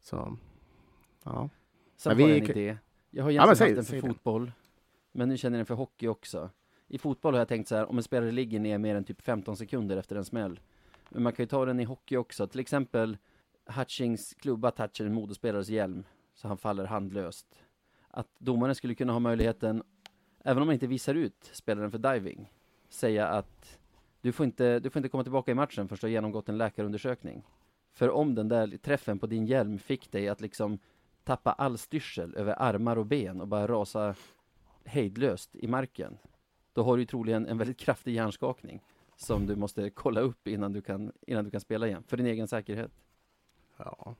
Så, 0.00 0.36
ja. 1.24 1.48
Sen 1.96 2.10
Men 2.16 2.20
har 2.22 2.28
vi 2.28 2.38
jag 2.38 2.44
en 2.44 2.50
idé. 2.50 2.78
Jag 3.10 3.24
har 3.24 3.30
Ja, 3.30 3.42
egentligen 3.42 3.56
säg- 3.56 3.76
haft 3.76 3.90
den 3.90 4.00
för 4.00 4.08
det. 4.08 4.14
fotboll, 4.14 4.52
men 5.12 5.28
nu 5.28 5.36
känner 5.36 5.56
jag 5.56 5.60
den 5.60 5.66
för 5.66 5.74
hockey 5.74 6.06
också. 6.08 6.50
I 6.88 6.98
fotboll 6.98 7.34
har 7.34 7.38
jag 7.40 7.48
tänkt 7.48 7.68
så 7.68 7.76
här, 7.76 7.90
om 7.90 7.96
en 7.96 8.02
spelare 8.02 8.30
ligger 8.32 8.60
ner 8.60 8.78
mer 8.78 8.94
än 8.94 9.04
typ 9.04 9.22
15 9.22 9.56
sekunder 9.56 9.96
efter 9.96 10.16
en 10.16 10.24
smäll. 10.24 10.60
Men 11.08 11.22
man 11.22 11.32
kan 11.32 11.42
ju 11.42 11.48
ta 11.48 11.64
den 11.64 11.80
i 11.80 11.84
hockey 11.84 12.16
också, 12.16 12.46
till 12.46 12.60
exempel 12.60 13.16
Hutchings 13.66 14.34
klubba 14.34 14.70
touchar 14.70 15.04
en 15.04 15.14
modospelares 15.14 15.68
hjälm, 15.68 16.04
så 16.34 16.48
han 16.48 16.58
faller 16.58 16.84
handlöst. 16.84 17.46
Att 18.08 18.28
domaren 18.38 18.74
skulle 18.74 18.94
kunna 18.94 19.12
ha 19.12 19.20
möjligheten, 19.20 19.82
även 20.44 20.62
om 20.62 20.66
man 20.66 20.74
inte 20.74 20.86
visar 20.86 21.14
ut 21.14 21.50
spelaren 21.52 21.90
för 21.90 21.98
diving, 21.98 22.52
säga 22.88 23.28
att 23.28 23.78
du 24.20 24.32
får 24.32 24.46
inte, 24.46 24.78
du 24.78 24.90
får 24.90 25.00
inte 25.00 25.08
komma 25.08 25.22
tillbaka 25.22 25.50
i 25.50 25.54
matchen 25.54 25.88
förrän 25.88 25.98
du 26.00 26.06
har 26.06 26.10
genomgått 26.10 26.48
en 26.48 26.58
läkarundersökning. 26.58 27.44
För 27.92 28.10
om 28.10 28.34
den 28.34 28.48
där 28.48 28.76
träffen 28.76 29.18
på 29.18 29.26
din 29.26 29.46
hjälm 29.46 29.78
fick 29.78 30.12
dig 30.12 30.28
att 30.28 30.40
liksom 30.40 30.78
tappa 31.24 31.52
all 31.52 31.78
styrsel 31.78 32.34
över 32.34 32.62
armar 32.62 32.96
och 32.96 33.06
ben 33.06 33.40
och 33.40 33.48
bara 33.48 33.66
rasa 33.66 34.14
hejdlöst 34.84 35.56
i 35.56 35.66
marken, 35.66 36.18
då 36.72 36.82
har 36.82 36.96
du 36.96 37.06
troligen 37.06 37.46
en 37.46 37.58
väldigt 37.58 37.78
kraftig 37.78 38.14
hjärnskakning 38.14 38.82
som 39.20 39.46
du 39.46 39.56
måste 39.56 39.90
kolla 39.90 40.20
upp 40.20 40.48
innan 40.48 40.72
du 40.72 40.82
kan, 40.82 41.12
innan 41.26 41.44
du 41.44 41.50
kan 41.50 41.60
spela 41.60 41.86
igen, 41.86 42.02
för 42.06 42.16
din 42.16 42.26
egen 42.26 42.48
säkerhet. 42.48 42.90
Ja, 43.84 44.14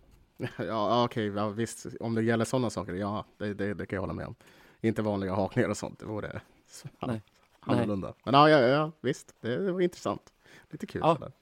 ja 0.58 1.04
okej, 1.04 1.26
ja, 1.26 1.48
visst. 1.48 1.86
Om 2.00 2.14
det 2.14 2.22
gäller 2.22 2.44
sådana 2.44 2.70
saker, 2.70 2.94
ja, 2.94 3.24
det, 3.38 3.54
det, 3.54 3.74
det 3.74 3.86
kan 3.86 3.96
jag 3.96 4.00
hålla 4.00 4.12
med 4.12 4.26
om. 4.26 4.34
Inte 4.80 5.02
vanliga 5.02 5.34
hakningar 5.34 5.68
och 5.68 5.76
sånt, 5.76 5.98
det 5.98 6.06
vore 6.06 6.40
Nej. 7.06 7.22
annorlunda. 7.60 8.14
Men 8.24 8.34
ja, 8.34 8.50
ja, 8.50 8.58
ja 8.60 8.92
visst, 9.00 9.34
det, 9.40 9.56
det 9.56 9.72
var 9.72 9.80
intressant. 9.80 10.32
Lite 10.70 10.86
kul 10.86 11.00
Ja. 11.04 11.14
sådär. 11.14 11.32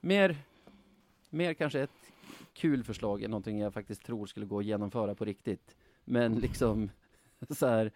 Mer, 0.00 0.36
mer 1.30 1.54
kanske 1.54 1.80
ett 1.80 1.90
kul 2.52 2.84
förslag 2.84 3.22
än 3.22 3.30
någonting 3.30 3.58
jag 3.58 3.74
faktiskt 3.74 4.02
tror 4.02 4.26
skulle 4.26 4.46
gå 4.46 4.58
att 4.58 4.64
genomföra 4.64 5.14
på 5.14 5.24
riktigt. 5.24 5.76
Men 6.04 6.34
liksom 6.40 6.90
så 7.50 7.66
här, 7.66 7.90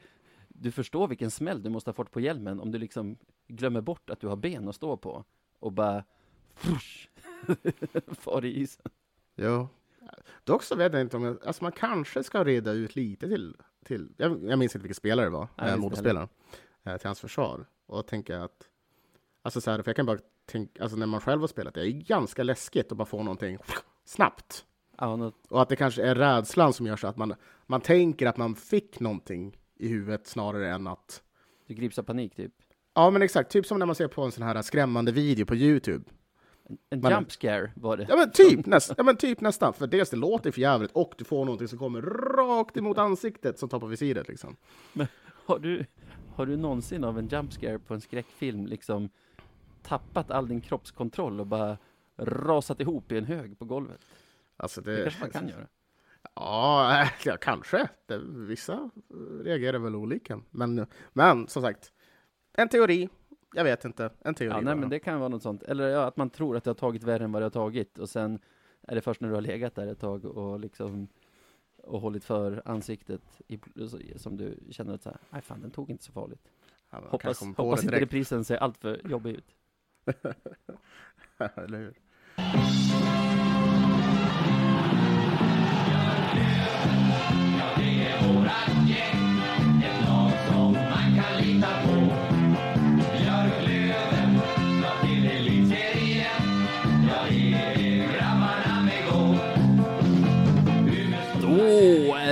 du 0.56 0.72
förstår 0.72 1.08
vilken 1.08 1.30
smäll 1.30 1.62
du 1.62 1.70
måste 1.70 1.90
ha 1.90 1.94
fått 1.94 2.10
på 2.10 2.20
hjälmen 2.20 2.60
om 2.60 2.70
du 2.70 2.78
liksom 2.78 3.18
glömmer 3.46 3.80
bort 3.80 4.10
att 4.10 4.20
du 4.20 4.26
har 4.26 4.36
ben 4.36 4.68
att 4.68 4.74
stå 4.74 4.96
på 4.96 5.24
och 5.58 5.72
bara 5.72 6.04
frusch, 6.54 7.10
far 8.06 8.44
i 8.44 8.60
isen. 8.60 8.90
Jo. 9.34 9.68
Dock 10.44 10.62
så 10.62 10.76
vet 10.76 10.92
jag 10.92 11.00
inte 11.00 11.16
om 11.16 11.24
jag, 11.24 11.46
alltså 11.46 11.64
man 11.64 11.72
kanske 11.72 12.22
ska 12.22 12.44
reda 12.44 12.72
ut 12.72 12.96
lite 12.96 13.28
till, 13.28 13.56
till 13.84 14.12
jag, 14.16 14.44
jag 14.44 14.58
minns 14.58 14.74
inte 14.74 14.82
vilken 14.82 14.94
spelare 14.94 15.26
det 15.26 15.30
var, 15.30 15.48
äh, 15.58 15.68
inte 15.68 15.80
motorspelaren, 15.80 16.28
eh, 16.84 16.96
till 16.96 17.06
hans 17.06 17.20
försvar. 17.20 17.66
Och 17.86 18.06
tänka 18.06 18.42
att, 18.42 18.68
alltså 19.42 19.60
så 19.60 19.70
här, 19.70 19.82
för 19.82 19.88
jag 19.88 19.96
kan 19.96 20.06
bara 20.06 20.18
tänka, 20.46 20.82
alltså 20.82 20.96
när 20.96 21.06
man 21.06 21.20
själv 21.20 21.40
har 21.40 21.48
spelat, 21.48 21.74
det 21.74 21.88
är 21.88 21.90
ganska 21.90 22.42
läskigt 22.42 22.92
att 22.92 22.98
bara 22.98 23.06
få 23.06 23.22
någonting 23.22 23.58
snabbt. 24.04 24.64
Ja, 24.98 25.16
något, 25.16 25.46
Och 25.48 25.62
att 25.62 25.68
det 25.68 25.76
kanske 25.76 26.02
är 26.02 26.14
rädslan 26.14 26.72
som 26.72 26.86
gör 26.86 26.96
så 26.96 27.06
att 27.06 27.16
man, 27.16 27.34
man 27.66 27.80
tänker 27.80 28.26
att 28.26 28.36
man 28.36 28.54
fick 28.54 29.00
någonting 29.00 29.56
i 29.76 29.88
huvudet 29.88 30.26
snarare 30.26 30.70
än 30.70 30.86
att 30.86 31.22
du 31.66 31.74
grips 31.74 31.98
av 31.98 32.02
panik 32.02 32.34
typ. 32.36 32.52
Ja 32.94 33.10
men 33.10 33.22
exakt, 33.22 33.50
typ 33.50 33.66
som 33.66 33.78
när 33.78 33.86
man 33.86 33.94
ser 33.94 34.08
på 34.08 34.22
en 34.22 34.32
sån 34.32 34.42
här 34.42 34.62
skrämmande 34.62 35.12
video 35.12 35.46
på 35.46 35.54
Youtube. 35.54 36.04
En, 36.90 37.00
Man- 37.00 37.12
jump 37.12 37.32
scare 37.32 37.70
var 37.76 37.96
det. 37.96 38.06
Ja 38.08 38.16
men 38.16 38.30
typ, 38.32 38.66
näst, 38.66 38.92
ja, 38.96 39.02
men 39.04 39.16
typ 39.16 39.40
nästan, 39.40 39.72
för 39.74 39.86
dels 39.86 40.10
det 40.10 40.16
låter 40.16 40.50
för 40.50 40.60
jävligt 40.60 40.90
och 40.92 41.14
du 41.18 41.24
får 41.24 41.44
någonting 41.44 41.68
som 41.68 41.78
kommer 41.78 42.02
rakt 42.36 42.76
emot 42.76 42.98
ansiktet 42.98 43.58
som 43.58 43.68
tar 43.68 43.80
på 43.80 43.86
visiret 43.86 44.28
liksom. 44.28 44.56
Har 45.46 45.58
du, 45.58 45.86
har 46.34 46.46
du 46.46 46.56
någonsin 46.56 47.04
av 47.04 47.18
en 47.18 47.28
jump 47.28 47.52
scare 47.52 47.78
på 47.78 47.94
en 47.94 48.00
skräckfilm 48.00 48.66
liksom 48.66 49.08
tappat 49.82 50.30
all 50.30 50.48
din 50.48 50.60
kroppskontroll 50.60 51.40
och 51.40 51.46
bara 51.46 51.78
rasat 52.16 52.80
ihop 52.80 53.12
i 53.12 53.18
en 53.18 53.24
hög 53.24 53.58
på 53.58 53.64
golvet? 53.64 54.00
Alltså 54.56 54.80
Det 54.80 54.96
det... 54.96 55.02
kanske 55.02 55.20
man 55.20 55.30
kan 55.30 55.48
göra. 55.48 55.66
Ja, 56.34 57.08
ja 57.24 57.36
kanske. 57.36 57.88
Det, 58.06 58.18
vissa 58.24 58.90
reagerar 59.42 59.78
väl 59.78 59.94
olika. 59.96 60.40
Men, 60.50 60.86
men 61.12 61.48
som 61.48 61.62
sagt, 61.62 61.92
en 62.52 62.68
teori. 62.68 63.08
Jag 63.56 63.64
vet 63.64 63.84
inte, 63.84 64.10
en 64.20 64.34
teori 64.34 64.50
Ja, 64.50 64.54
nej, 64.56 64.64
bara. 64.64 64.74
men 64.76 64.88
det 64.90 64.98
kan 64.98 65.18
vara 65.18 65.28
något 65.28 65.42
sånt. 65.42 65.62
Eller 65.62 65.88
ja, 65.88 66.04
att 66.04 66.16
man 66.16 66.30
tror 66.30 66.56
att 66.56 66.64
det 66.64 66.70
har 66.70 66.74
tagit 66.74 67.02
värre 67.02 67.24
än 67.24 67.32
vad 67.32 67.42
det 67.42 67.46
har 67.46 67.50
tagit 67.50 67.98
och 67.98 68.08
sen 68.08 68.38
är 68.82 68.94
det 68.94 69.00
först 69.00 69.20
när 69.20 69.28
du 69.28 69.34
har 69.34 69.42
legat 69.42 69.74
där 69.74 69.86
ett 69.86 70.00
tag 70.00 70.24
och 70.24 70.60
liksom 70.60 71.08
och 71.76 72.00
hållit 72.00 72.24
för 72.24 72.62
ansiktet 72.64 73.22
i, 73.48 73.58
som 74.16 74.36
du 74.36 74.58
känner 74.70 74.94
att 74.94 75.02
så 75.02 75.08
här, 75.10 75.18
nej 75.30 75.42
fan 75.42 75.60
den 75.60 75.70
tog 75.70 75.90
inte 75.90 76.04
så 76.04 76.12
farligt. 76.12 76.48
Ja, 76.90 77.02
Hoppas, 77.10 77.40
hoppas 77.56 77.84
inte 77.84 78.00
reprisen 78.00 78.44
ser 78.44 78.56
allt 78.56 78.78
för 78.78 79.00
jobbig 79.08 79.34
ut. 79.36 79.54
Eller 81.56 81.78
hur? 81.78 81.94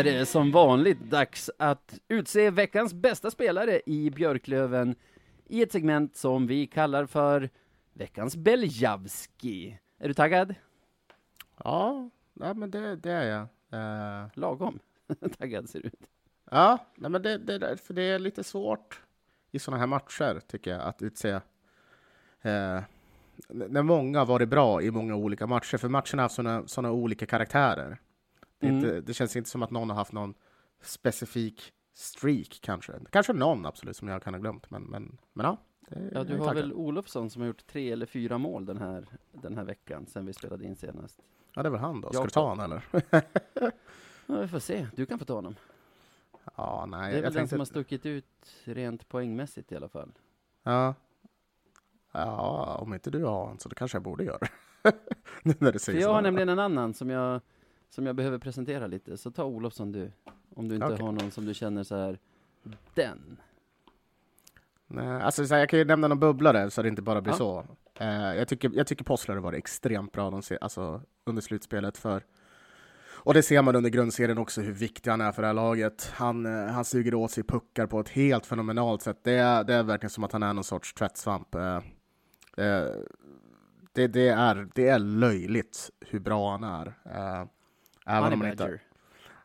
Är 0.07 0.19
det 0.19 0.27
som 0.27 0.51
vanligt 0.53 1.01
dags 1.01 1.51
att 1.59 1.99
utse 2.09 2.51
veckans 2.51 2.95
bästa 2.95 3.31
spelare 3.31 3.81
i 3.87 4.11
Björklöven 4.11 4.95
i 5.47 5.63
ett 5.63 5.73
segment 5.73 6.17
som 6.17 6.47
vi 6.47 6.67
kallar 6.67 7.07
för 7.07 7.51
veckans 7.93 8.37
Beljavski. 8.37 9.79
Är 9.99 10.09
du 10.09 10.15
taggad? 10.15 10.55
Ja, 11.65 12.11
ja 12.35 12.55
men 12.55 12.71
det, 12.71 12.97
det 12.97 13.13
är 13.13 13.25
jag. 13.25 13.43
Eh, 14.23 14.29
Lagom 14.35 14.79
taggad 15.39 15.69
ser 15.71 15.81
du 15.81 15.87
ut. 15.89 16.11
Ja, 16.51 16.79
nej, 16.97 17.11
men 17.11 17.23
det, 17.23 17.39
det, 17.39 17.77
för 17.77 17.95
det 17.95 18.03
är 18.03 18.19
lite 18.19 18.45
svårt 18.45 19.01
i 19.51 19.59
sådana 19.59 19.79
här 19.81 19.87
matcher, 19.87 20.41
tycker 20.47 20.71
jag, 20.71 20.81
att 20.81 21.03
utse 21.03 21.41
n- 22.43 22.83
när 23.49 23.83
många 23.83 24.19
har 24.19 24.27
varit 24.27 24.49
bra 24.49 24.83
i 24.83 24.91
många 24.91 25.15
olika 25.17 25.47
matcher, 25.47 25.77
för 25.77 25.89
matcherna 25.89 26.23
har 26.23 26.53
haft 26.53 26.71
sådana 26.71 26.93
olika 26.93 27.27
karaktärer. 27.27 27.99
Det, 28.63 28.69
Mm. 28.69 28.77
inte, 28.85 29.01
det 29.01 29.15
känns 29.15 29.37
inte 29.37 29.51
som 29.51 29.63
att 29.63 29.71
någon 29.71 29.91
har 29.91 29.97
haft 29.97 30.13
någon 30.13 30.35
specifik 30.83 31.73
streak, 31.95 32.59
kanske. 32.63 32.93
Kanske 33.11 33.33
någon, 33.33 33.67
absolut, 33.67 33.97
som 33.97 34.09
jag 34.09 34.23
kan 34.23 34.35
ha 34.35 34.41
glömt, 34.41 34.71
men, 34.71 34.83
men, 34.83 35.19
men 35.33 35.47
ja. 35.47 35.57
Ja, 36.13 36.25
du 36.25 36.39
har 36.39 36.55
väl 36.55 36.73
Olofsson 36.73 37.31
som 37.31 37.43
har 37.43 37.47
gjort 37.47 37.67
tre 37.67 37.93
eller 37.93 38.07
fyra 38.07 38.39
mål 38.39 38.67
den 38.67 38.79
här, 38.79 39.07
den 39.33 39.57
här 39.57 39.65
veckan, 39.65 40.07
sen 40.07 40.27
vi 40.27 40.33
spelade 40.33 40.65
in 40.65 40.77
senast. 40.77 41.21
Ja, 41.55 41.63
det 41.63 41.69
är 41.69 41.71
väl 41.71 41.81
han 41.81 42.01
då. 42.01 42.09
Ska 42.09 42.19
Jag 42.19 42.27
du 42.27 42.31
ta 42.31 42.49
honom, 42.49 42.65
eller? 42.65 42.83
Ja, 44.27 44.41
vi 44.41 44.49
får 44.49 44.59
se. 44.59 44.87
Du 44.97 45.07
kan 45.07 45.19
få 45.19 45.25
ta 45.25 45.35
honom. 45.35 45.55
ja, 46.57 46.87
nej. 46.89 47.01
Det 47.01 47.07
är 47.07 47.17
jag 47.17 47.23
väl 47.23 47.23
den 47.23 47.33
tänkte- 47.33 47.49
som 47.49 47.59
har 47.61 47.65
stuckit 47.65 48.07
ut 48.07 48.27
rent 48.65 49.09
poängmässigt 49.09 49.73
i 49.73 49.77
alla 49.77 49.89
fall. 49.89 50.13
Ja. 50.63 50.95
Ja, 52.13 52.77
om 52.81 52.95
inte 52.95 53.11
du 53.11 53.25
har 53.25 53.41
honom 53.41 53.59
så 53.59 53.69
det 53.69 53.75
kanske 53.75 53.97
jag 53.97 54.03
borde 54.03 54.25
göra. 54.25 54.47
nu 55.43 55.55
när 55.59 55.73
du 55.73 55.79
För 55.79 55.93
jag 55.93 56.13
har 56.15 56.23
nämligen 56.23 56.49
en 56.49 56.59
annan 56.59 56.95
som 56.95 57.11
jag, 57.11 57.41
som 57.95 58.07
jag 58.07 58.17
behöver 58.17 58.39
presentera 58.39 58.87
lite, 58.87 59.17
så 59.17 59.31
ta 59.31 59.45
Olofsson 59.45 59.93
du. 59.93 60.13
Om 60.55 60.69
du 60.69 60.75
inte 60.75 60.87
Okej. 60.87 60.99
har 61.01 61.13
någon 61.13 61.31
som 61.31 61.47
du 61.47 61.55
känner 61.55 61.83
så 61.85 61.97
här, 61.97 62.19
den. 62.95 63.37
Nej, 64.87 65.23
alltså, 65.23 65.47
så 65.47 65.55
här, 65.55 65.61
jag 65.61 65.69
kan 65.69 65.79
ju 65.79 65.85
nämna 65.85 66.09
någon 66.09 66.21
bubblare 66.21 66.71
så 66.71 66.83
det 66.83 66.89
inte 66.89 67.03
bara 67.03 67.21
blir 67.21 67.33
Ja. 67.33 67.37
så. 67.37 67.67
Eh, 67.95 68.35
jag 68.35 68.49
tycker, 68.49 68.71
jag 68.75 68.87
tycker 68.87 69.05
Postlare 69.05 69.41
var 69.41 69.53
extremt 69.53 70.13
bra 70.13 70.31
de 70.31 70.43
se, 70.43 70.59
alltså, 70.61 71.03
under 71.25 71.43
slutspelet. 71.43 71.99
för 71.99 72.25
Och 73.25 73.35
det 73.35 73.43
ser 73.43 73.63
man 73.63 73.77
under 73.77 73.91
grundserien 73.91 74.39
också 74.39 74.61
hur 74.61 74.73
viktig 74.73 75.11
han 75.11 75.21
är 75.21 75.33
för 75.33 75.43
det 75.43 75.49
här 75.49 75.55
laget. 75.55 76.11
Han, 76.15 76.47
eh, 76.47 76.67
han 76.67 76.85
suger 76.85 77.15
åt 77.15 77.31
sig 77.31 77.45
puckar 77.45 77.87
på 77.87 78.01
ett 78.01 78.09
helt 78.09 78.47
fenomenalt 78.47 79.03
sätt. 79.03 79.19
Det 79.23 79.33
är, 79.33 79.65
det 79.65 79.75
är 79.75 79.83
verkligen 79.83 80.11
som 80.11 80.25
att 80.25 80.33
han 80.33 80.43
är 80.43 80.53
någon 80.53 80.65
sorts 80.65 80.95
tvättsvamp. 80.95 81.55
Eh, 81.55 81.77
eh, 82.57 82.87
det, 83.93 84.07
det, 84.07 84.29
är, 84.29 84.69
det 84.75 84.89
är 84.89 84.99
löjligt 84.99 85.91
hur 86.01 86.21
bra 86.21 86.51
han 86.51 86.65
är. 86.65 86.87
Eh, 87.05 87.47
även 88.07 88.33
om 88.33 88.41
han 88.41 88.51
inte... 88.51 88.81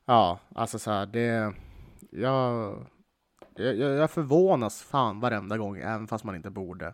Ja, 0.06 0.40
alltså 0.56 0.80
så 0.80 0.92
här, 0.92 1.06
det... 1.06 1.54
Jag, 2.12 2.86
jag, 3.56 3.76
jag 3.76 4.12
förvånas 4.12 4.84
fan 4.84 5.20
varenda 5.20 5.58
gång, 5.58 5.78
även 5.78 6.08
fast 6.08 6.24
man 6.24 6.36
inte 6.36 6.50
borde. 6.50 6.94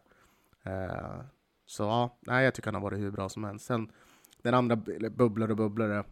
Eh, 0.63 1.21
så 1.65 1.83
ja, 1.83 2.17
nej, 2.21 2.43
jag 2.45 2.53
tycker 2.53 2.67
han 2.67 2.75
har 2.75 2.81
varit 2.81 2.99
hur 2.99 3.11
bra 3.11 3.29
som 3.29 3.43
helst. 3.43 3.65
Sen 3.65 3.91
den 4.41 4.53
andra 4.53 4.75
bu- 4.75 4.95
eller 4.95 5.09
bubblare 5.09 5.51
och 5.51 5.57
bubblare. 5.57 6.03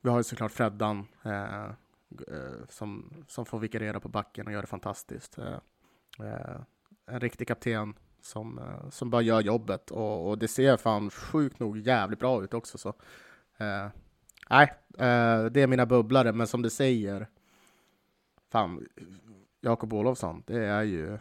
Vi 0.00 0.10
har 0.10 0.16
ju 0.16 0.22
såklart 0.22 0.52
Freddan 0.52 1.06
eh, 1.22 1.64
eh, 1.64 2.64
som, 2.68 3.12
som 3.28 3.46
får 3.46 3.58
vikariera 3.58 4.00
på 4.00 4.08
backen 4.08 4.46
och 4.46 4.52
gör 4.52 4.60
det 4.60 4.66
fantastiskt. 4.66 5.38
Eh, 5.38 5.58
eh, 6.26 6.60
en 7.06 7.20
riktig 7.20 7.48
kapten 7.48 7.94
som, 8.20 8.58
eh, 8.58 8.90
som 8.90 9.10
bara 9.10 9.22
gör 9.22 9.40
jobbet 9.40 9.90
och, 9.90 10.28
och 10.28 10.38
det 10.38 10.48
ser 10.48 10.76
fan 10.76 11.10
sjukt 11.10 11.58
nog 11.58 11.78
jävligt 11.78 12.18
bra 12.18 12.44
ut 12.44 12.54
också. 12.54 12.78
Så. 12.78 12.94
Eh, 13.58 13.88
Nej, 14.50 14.72
eh, 14.98 15.44
det 15.44 15.62
är 15.62 15.66
mina 15.66 15.86
bubblare, 15.86 16.32
men 16.32 16.46
som 16.46 16.62
du 16.62 16.70
säger, 16.70 17.26
fan, 18.50 18.88
Jakob 19.60 19.92
Olofsson, 19.92 20.42
det 20.46 20.64
är 20.64 20.82
ju, 20.82 21.18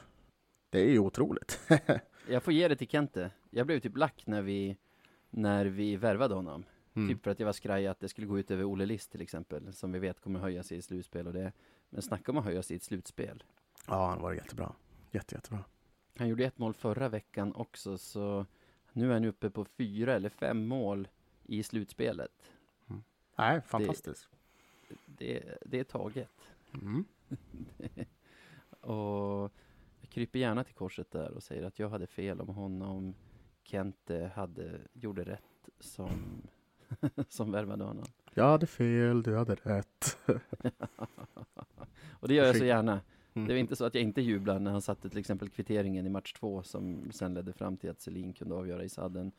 det 0.70 0.80
är 0.80 0.90
ju 0.90 1.00
otroligt. 1.00 1.60
Jag 2.30 2.44
får 2.44 2.54
ge 2.54 2.68
det 2.68 2.76
till 2.76 2.88
Kente. 2.88 3.32
Jag 3.50 3.68
blev 3.68 3.80
typ 3.80 3.98
lack 3.98 4.24
när 4.28 4.42
vi, 4.42 4.78
när 5.30 5.66
vi 5.66 5.96
värvade 5.96 6.36
honom. 6.36 6.66
Mm. 6.94 7.10
Typ 7.10 7.24
för 7.24 7.32
att 7.32 7.40
jag 7.40 7.46
var 7.46 7.54
skraj 7.54 7.88
att 7.88 8.00
det 8.00 8.10
skulle 8.10 8.28
gå 8.28 8.40
ut 8.40 8.52
över 8.52 8.64
Olle 8.64 8.86
List 8.86 9.12
till 9.12 9.22
exempel, 9.22 9.74
som 9.74 9.92
vi 9.92 10.00
vet 10.00 10.22
kommer 10.22 10.40
höja 10.40 10.64
sig 10.64 10.78
i 10.78 10.82
slutspel 10.82 11.28
och 11.28 11.34
det. 11.34 11.52
Men 11.90 12.02
snacka 12.02 12.32
om 12.32 12.38
att 12.38 12.44
höja 12.44 12.64
sig 12.64 12.74
i 12.74 12.78
ett 12.78 12.84
slutspel. 12.84 13.44
Ja, 13.88 14.10
han 14.10 14.22
var 14.22 14.34
jättebra. 14.34 14.74
Jätte, 15.12 15.36
jättebra. 15.36 15.64
Han 16.18 16.28
gjorde 16.28 16.46
ett 16.46 16.58
mål 16.58 16.74
förra 16.74 17.10
veckan 17.10 17.54
också, 17.56 17.98
så 17.98 18.46
nu 18.92 19.10
är 19.10 19.14
han 19.14 19.26
uppe 19.26 19.50
på 19.50 19.66
fyra 19.66 20.14
eller 20.14 20.30
fem 20.30 20.68
mål 20.68 21.08
i 21.44 21.64
slutspelet. 21.64 22.52
Nej, 23.36 23.62
fantastiskt. 23.62 24.30
Det, 25.06 25.58
det 25.66 25.80
är 25.80 25.84
taget. 25.84 26.32
Mm. 26.74 27.06
Och 28.82 29.52
jag 30.02 30.10
kryper 30.10 30.39
gärna 30.39 30.64
till 30.64 30.76
korset 30.76 31.12
där 31.12 31.32
och 31.32 31.44
säger 31.44 31.64
att 31.64 31.80
jag 31.80 31.89
hade 31.89 32.08
fel 32.08 32.41
om 32.41 32.50
honom. 32.50 33.16
Kente 33.64 34.32
hade, 34.36 34.80
gjorde 34.94 35.24
rätt 35.24 35.70
som, 35.80 36.41
som 37.30 37.52
värvade 37.52 37.84
honom. 37.84 38.06
Jag 38.34 38.44
hade 38.44 38.68
fel, 38.68 39.24
du 39.24 39.38
hade 39.38 39.56
rätt. 39.56 40.18
Och 42.20 42.28
det 42.28 42.34
gör 42.34 42.46
jag 42.46 42.58
så 42.58 42.66
gärna. 42.66 43.02
Mm. 43.34 43.48
Det 43.48 43.54
är 43.54 43.58
inte 43.58 43.76
så 43.76 43.86
att 43.86 43.96
jag 43.96 44.04
inte 44.04 44.22
jublar 44.22 44.60
när 44.60 44.72
han 44.72 44.82
satte 44.82 45.10
till 45.10 45.20
exempel 45.20 45.50
kvitteringen 45.50 46.06
i 46.06 46.10
match 46.10 46.34
två 46.34 46.64
som 46.64 47.12
sen 47.12 47.34
ledde 47.34 47.54
fram 47.54 47.78
till 47.78 47.89
att 47.89 48.02
Selin 48.02 48.34
kunde 48.34 48.56
avgöra 48.56 48.84
i 48.84 48.89
sadden. 48.89 49.32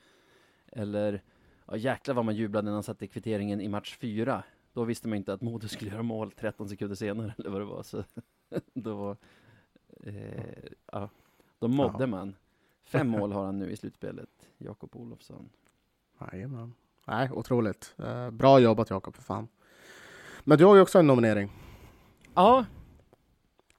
Eller, 0.66 1.22
ja 1.66 1.76
jäklar 1.76 2.14
vad 2.14 2.24
man 2.24 2.36
jublade 2.36 2.64
när 2.64 2.72
han 2.72 2.82
satte 2.82 3.06
kvitteringen 3.06 3.60
i 3.60 3.68
match 3.68 3.96
fyra. 3.96 4.42
Då 4.72 4.84
visste 4.84 5.08
man 5.08 5.16
inte 5.18 5.32
att 5.32 5.40
Modo 5.40 5.68
skulle 5.68 5.90
göra 5.90 6.02
mål 6.02 6.30
13 6.32 6.68
sekunder 6.68 6.96
senare 6.96 7.34
eller 7.38 7.50
vad 7.50 7.60
det 7.60 7.64
var. 7.64 7.82
Så 7.82 8.04
då, 8.74 8.94
var, 8.94 9.16
eh, 10.02 10.44
ja, 10.92 11.08
då 11.58 11.68
mådde 11.68 12.02
Ja. 12.02 12.06
man. 12.06 12.34
Fem 12.84 13.08
mål 13.08 13.32
har 13.32 13.44
han 13.44 13.58
nu 13.58 13.70
i 13.70 13.76
slutspelet, 13.76 14.28
Jakob 14.58 14.96
Olofsson. 14.96 15.48
Jajamän. 16.20 16.74
Nej, 17.06 17.30
otroligt. 17.32 17.94
Eh, 17.98 18.30
bra 18.30 18.58
jobbat 18.60 18.90
Jakob, 18.90 19.14
för 19.14 19.22
fan. 19.22 19.48
Men 20.44 20.58
du 20.58 20.64
har 20.64 20.74
ju 20.74 20.80
också 20.80 20.98
en 20.98 21.06
nominering. 21.06 21.50
Ja, 22.34 22.64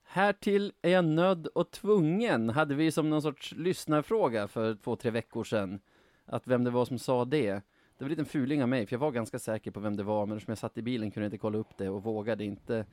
härtill 0.03 0.73
är 0.81 0.89
jag 0.91 1.05
nödd 1.05 1.47
och 1.47 1.71
tvungen, 1.71 2.49
hade 2.49 2.75
vi 2.75 2.91
som 2.91 3.09
någon 3.09 3.21
sorts 3.21 3.51
lyssnarfråga 3.51 4.47
för 4.47 4.75
två, 4.75 4.95
tre 4.95 5.11
veckor 5.11 5.43
sedan. 5.43 5.79
Att 6.25 6.47
vem 6.47 6.63
det 6.63 6.71
var 6.71 6.85
som 6.85 6.99
sa 6.99 7.25
det. 7.25 7.61
Det 7.97 8.03
var 8.03 8.05
en 8.05 8.09
liten 8.09 8.25
fuling 8.25 8.63
av 8.63 8.69
mig, 8.69 8.85
för 8.85 8.93
jag 8.93 8.99
var 8.99 9.11
ganska 9.11 9.39
säker 9.39 9.71
på 9.71 9.79
vem 9.79 9.95
det 9.95 10.03
var, 10.03 10.25
men 10.25 10.37
eftersom 10.37 10.51
jag 10.51 10.57
satt 10.57 10.77
i 10.77 10.81
bilen 10.81 11.11
kunde 11.11 11.25
jag 11.25 11.27
inte 11.27 11.37
kolla 11.37 11.57
upp 11.57 11.77
det 11.77 11.89
och 11.89 12.03
vågade 12.03 12.43
inte 12.43 12.85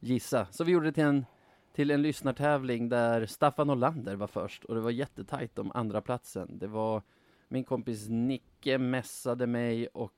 gissa. 0.00 0.46
Så 0.50 0.64
vi 0.64 0.72
gjorde 0.72 0.86
det 0.86 0.92
till 0.92 1.04
en, 1.04 1.24
till 1.72 1.90
en 1.90 2.02
lyssnartävling 2.02 2.88
där 2.88 3.26
Staffan 3.26 3.70
Olander 3.70 4.16
var 4.16 4.26
först, 4.26 4.64
och 4.64 4.74
det 4.74 4.80
var 4.80 4.90
jättetajt 4.90 5.58
om 5.58 5.70
andra 5.74 6.00
platsen. 6.00 6.58
Det 6.58 6.66
var 6.66 7.02
min 7.48 7.64
kompis 7.64 8.08
Nicke 8.08 8.78
messade 8.78 9.46
mig 9.46 9.86
och 9.86 10.12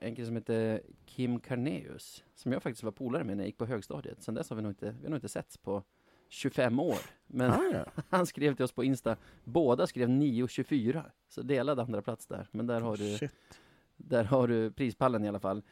en 0.00 0.14
kille 0.14 0.26
som 0.26 0.36
heter 0.36 0.82
Kim 1.06 1.40
Carneus, 1.40 2.24
som 2.34 2.52
jag 2.52 2.62
faktiskt 2.62 2.82
var 2.82 2.92
polare 2.92 3.24
med 3.24 3.36
när 3.36 3.44
jag 3.44 3.48
gick 3.48 3.58
på 3.58 3.66
högstadiet. 3.66 4.22
Sen 4.22 4.34
dess 4.34 4.50
har 4.50 4.56
vi 4.56 4.62
nog 4.62 4.70
inte, 4.70 4.94
vi 4.98 5.02
har 5.02 5.10
nog 5.10 5.16
inte 5.16 5.28
setts 5.28 5.56
på 5.56 5.82
25 6.28 6.80
år. 6.80 6.98
Men 7.26 7.50
Ah, 7.50 7.64
ja. 7.72 8.02
han 8.08 8.26
skrev 8.26 8.54
till 8.54 8.64
oss 8.64 8.72
på 8.72 8.84
Insta, 8.84 9.16
båda 9.44 9.86
skrev 9.86 10.08
9.24, 10.08 11.02
så 11.28 11.42
delad 11.42 11.80
andra 11.80 12.02
plats 12.02 12.26
där. 12.26 12.48
Men 12.50 12.66
där 12.66 12.80
har 12.80 12.96
du, 12.96 13.18
Shit 13.18 13.60
där 14.04 14.24
har 14.24 14.48
du 14.48 14.70
prispallen 14.70 15.24
i 15.24 15.28
alla 15.28 15.40
fall. 15.40 15.62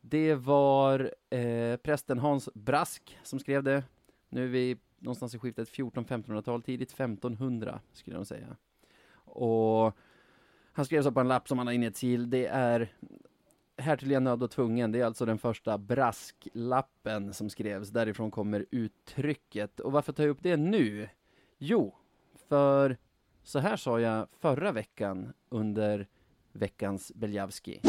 Det 0.00 0.34
var 0.34 1.14
eh, 1.30 1.76
prästen 1.76 2.18
Hans 2.18 2.48
Brask 2.54 3.18
som 3.22 3.38
skrev 3.38 3.62
det. 3.62 3.82
Nu 4.28 4.44
är 4.44 4.48
vi 4.48 4.76
någonstans 4.98 5.34
i 5.34 5.38
skiftet 5.38 5.68
14-1500-tal, 5.68 6.62
tidigt 6.62 6.92
1500 6.92 7.80
skulle 7.92 8.16
jag 8.16 8.26
säga. 8.26 8.56
Och 9.24 9.96
han 10.72 10.84
skrev 10.84 11.02
så 11.02 11.12
på 11.12 11.20
en 11.20 11.28
lapp 11.28 11.48
som 11.48 11.58
han 11.58 11.66
har 11.66 11.74
inne 11.74 11.84
i 11.84 11.88
ett 11.88 11.96
sil. 12.02 12.30
Det 12.30 12.46
är 12.46 12.92
Härtill 13.76 14.10
är 14.10 14.20
jag 14.20 14.42
och 14.42 14.50
tvungen. 14.50 14.92
Det 14.92 15.00
är 15.00 15.04
alltså 15.04 15.24
den 15.24 15.38
första 15.38 15.78
brasklappen 15.78 17.34
som 17.34 17.50
skrevs. 17.50 17.88
Därifrån 17.88 18.30
kommer 18.30 18.66
uttrycket. 18.70 19.80
Och 19.80 19.92
varför 19.92 20.12
tar 20.12 20.22
jag 20.22 20.30
upp 20.30 20.42
det 20.42 20.56
nu? 20.56 21.08
Jo, 21.58 21.94
för 22.48 22.96
så 23.42 23.58
här 23.58 23.76
sa 23.76 24.00
jag 24.00 24.26
förra 24.40 24.72
veckan 24.72 25.32
under 25.48 26.06
veckans 26.58 27.12
Beljavski. 27.14 27.80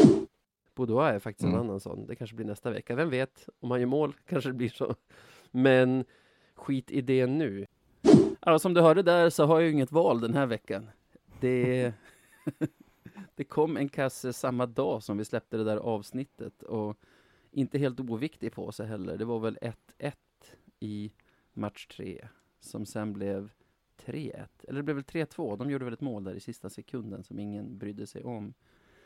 Boudoir 0.76 1.14
är 1.14 1.20
faktiskt 1.20 1.44
en 1.44 1.50
Mm. 1.54 1.62
annan 1.62 1.80
sån. 1.80 2.06
Det 2.08 2.16
kanske 2.16 2.36
blir 2.36 2.46
nästa 2.46 2.72
vecka. 2.72 2.96
Vem 2.96 3.10
vet? 3.10 3.50
Om 3.60 3.72
han 3.72 3.80
gör 3.80 3.88
mål 3.88 4.14
kanske 4.26 4.50
det 4.50 4.54
blir 4.54 4.70
så. 4.70 4.96
Men 5.52 6.06
skit 6.56 6.92
i 6.92 7.02
det 7.02 7.28
nu. 7.28 7.66
Ja, 8.42 8.60
som 8.60 8.74
du 8.74 8.82
hörde 8.82 9.02
där 9.04 9.30
så 9.30 9.46
har 9.46 9.60
jag 9.60 9.68
ju 9.68 9.74
inget 9.74 9.92
val 9.92 10.22
den 10.22 10.34
här 10.34 10.46
veckan. 10.46 10.90
Det, 11.40 11.94
det 13.36 13.44
kom 13.44 13.78
en 13.78 13.90
kasse 13.90 14.34
samma 14.34 14.66
dag 14.66 15.04
som 15.04 15.18
vi 15.18 15.26
släppte 15.26 15.58
det 15.58 15.64
där 15.64 15.78
avsnittet 15.78 16.64
och 16.64 16.98
inte 17.52 17.78
helt 17.78 18.00
oviktig 18.00 18.52
på 18.54 18.72
sig 18.72 18.88
heller. 18.88 19.18
Det 19.18 19.26
var 19.26 19.40
väl 19.40 19.58
1-1 19.98 20.14
i 20.80 21.12
match 21.54 21.88
3 21.88 22.28
som 22.60 22.86
sen 22.86 23.14
blev 23.14 23.50
3-1. 24.06 24.48
Eller 24.68 24.78
det 24.80 24.84
blev 24.84 24.96
väl 24.96 25.04
3-2. 25.06 25.58
De 25.58 25.70
gjorde 25.72 25.86
väl 25.86 25.94
ett 25.94 26.02
mål 26.02 26.24
där 26.24 26.36
i 26.36 26.40
sista 26.40 26.70
sekunden 26.70 27.24
som 27.24 27.40
ingen 27.40 27.78
brydde 27.78 28.08
sig 28.08 28.24
om. 28.24 28.54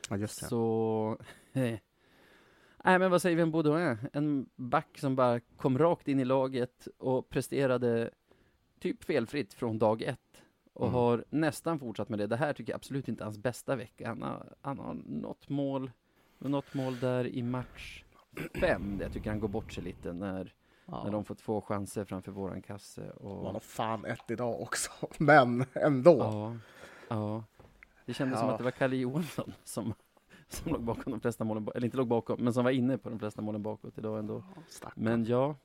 Ja, 0.09 0.17
just 0.17 0.39
det. 0.41 0.45
Så... 0.47 1.17
Nej, 2.85 2.99
men 2.99 3.11
vad 3.11 3.21
säger 3.21 3.35
vi 3.37 3.43
om 3.43 3.51
Baudouin? 3.51 3.97
En 4.13 4.49
back 4.55 4.97
som 4.97 5.15
bara 5.15 5.39
kom 5.39 5.77
rakt 5.77 6.07
in 6.07 6.19
i 6.19 6.25
laget 6.25 6.87
och 6.97 7.29
presterade 7.29 8.09
typ 8.79 9.03
felfritt 9.03 9.53
från 9.53 9.79
dag 9.79 10.01
ett. 10.01 10.19
Och 10.73 10.85
Mm. 10.87 10.93
har 10.93 11.25
nästan 11.29 11.79
fortsatt 11.79 12.09
med 12.09 12.19
det. 12.19 12.27
Det 12.27 12.35
här 12.35 12.53
tycker 12.53 12.71
jag 12.73 12.77
absolut 12.77 13.07
inte 13.07 13.23
är 13.23 13.25
hans 13.25 13.37
bästa 13.37 13.75
vecka. 13.75 14.07
Han 14.07 14.21
har, 14.21 14.53
han 14.61 14.79
har 14.79 14.93
något 15.05 15.49
mål, 15.49 15.91
något 16.39 16.73
mål 16.73 16.99
där 16.99 17.27
i 17.27 17.41
match 17.43 18.03
fem. 18.53 18.97
där 18.97 19.05
Jag 19.05 19.13
tycker 19.13 19.29
han 19.29 19.39
går 19.39 19.47
bort 19.47 19.73
sig 19.73 19.83
lite 19.83 20.13
när, 20.13 20.53
Ja. 20.85 21.03
när 21.03 21.11
de 21.11 21.25
får 21.25 21.35
två 21.35 21.61
chanser 21.61 22.05
framför 22.05 22.31
våran 22.31 22.61
kasse. 22.61 23.09
Och, 23.09 23.43
var 23.43 23.53
nog 23.53 23.63
fan 23.63 24.05
ett 24.05 24.31
idag 24.31 24.61
också, 24.61 24.91
men 25.17 25.65
ändå. 25.73 26.17
Ja, 26.17 26.55
ja. 27.07 27.43
Det 28.05 28.13
kändes 28.13 28.39
som 28.39 28.47
Ja. 28.47 28.51
att 28.53 28.57
det 28.57 28.63
var 28.63 28.71
Kalle 28.71 28.95
Johansson 28.95 29.53
som, 29.63 29.93
som 30.47 30.71
låg 30.71 30.81
bakom 30.83 31.11
de 31.11 31.19
flesta 31.21 31.43
målen, 31.43 31.67
eller 31.75 31.85
inte 31.85 31.97
låg 31.97 32.07
bakom, 32.07 32.43
men 32.43 32.53
som 32.53 32.63
var 32.63 32.71
inne 32.71 32.97
på 32.97 33.09
de 33.09 33.19
flesta 33.19 33.41
målen 33.41 33.63
bakåt 33.63 33.97
idag 33.97 34.19
ändå. 34.19 34.43
Stackarn. 34.67 35.03
Men 35.03 35.25
ja, 35.25 35.55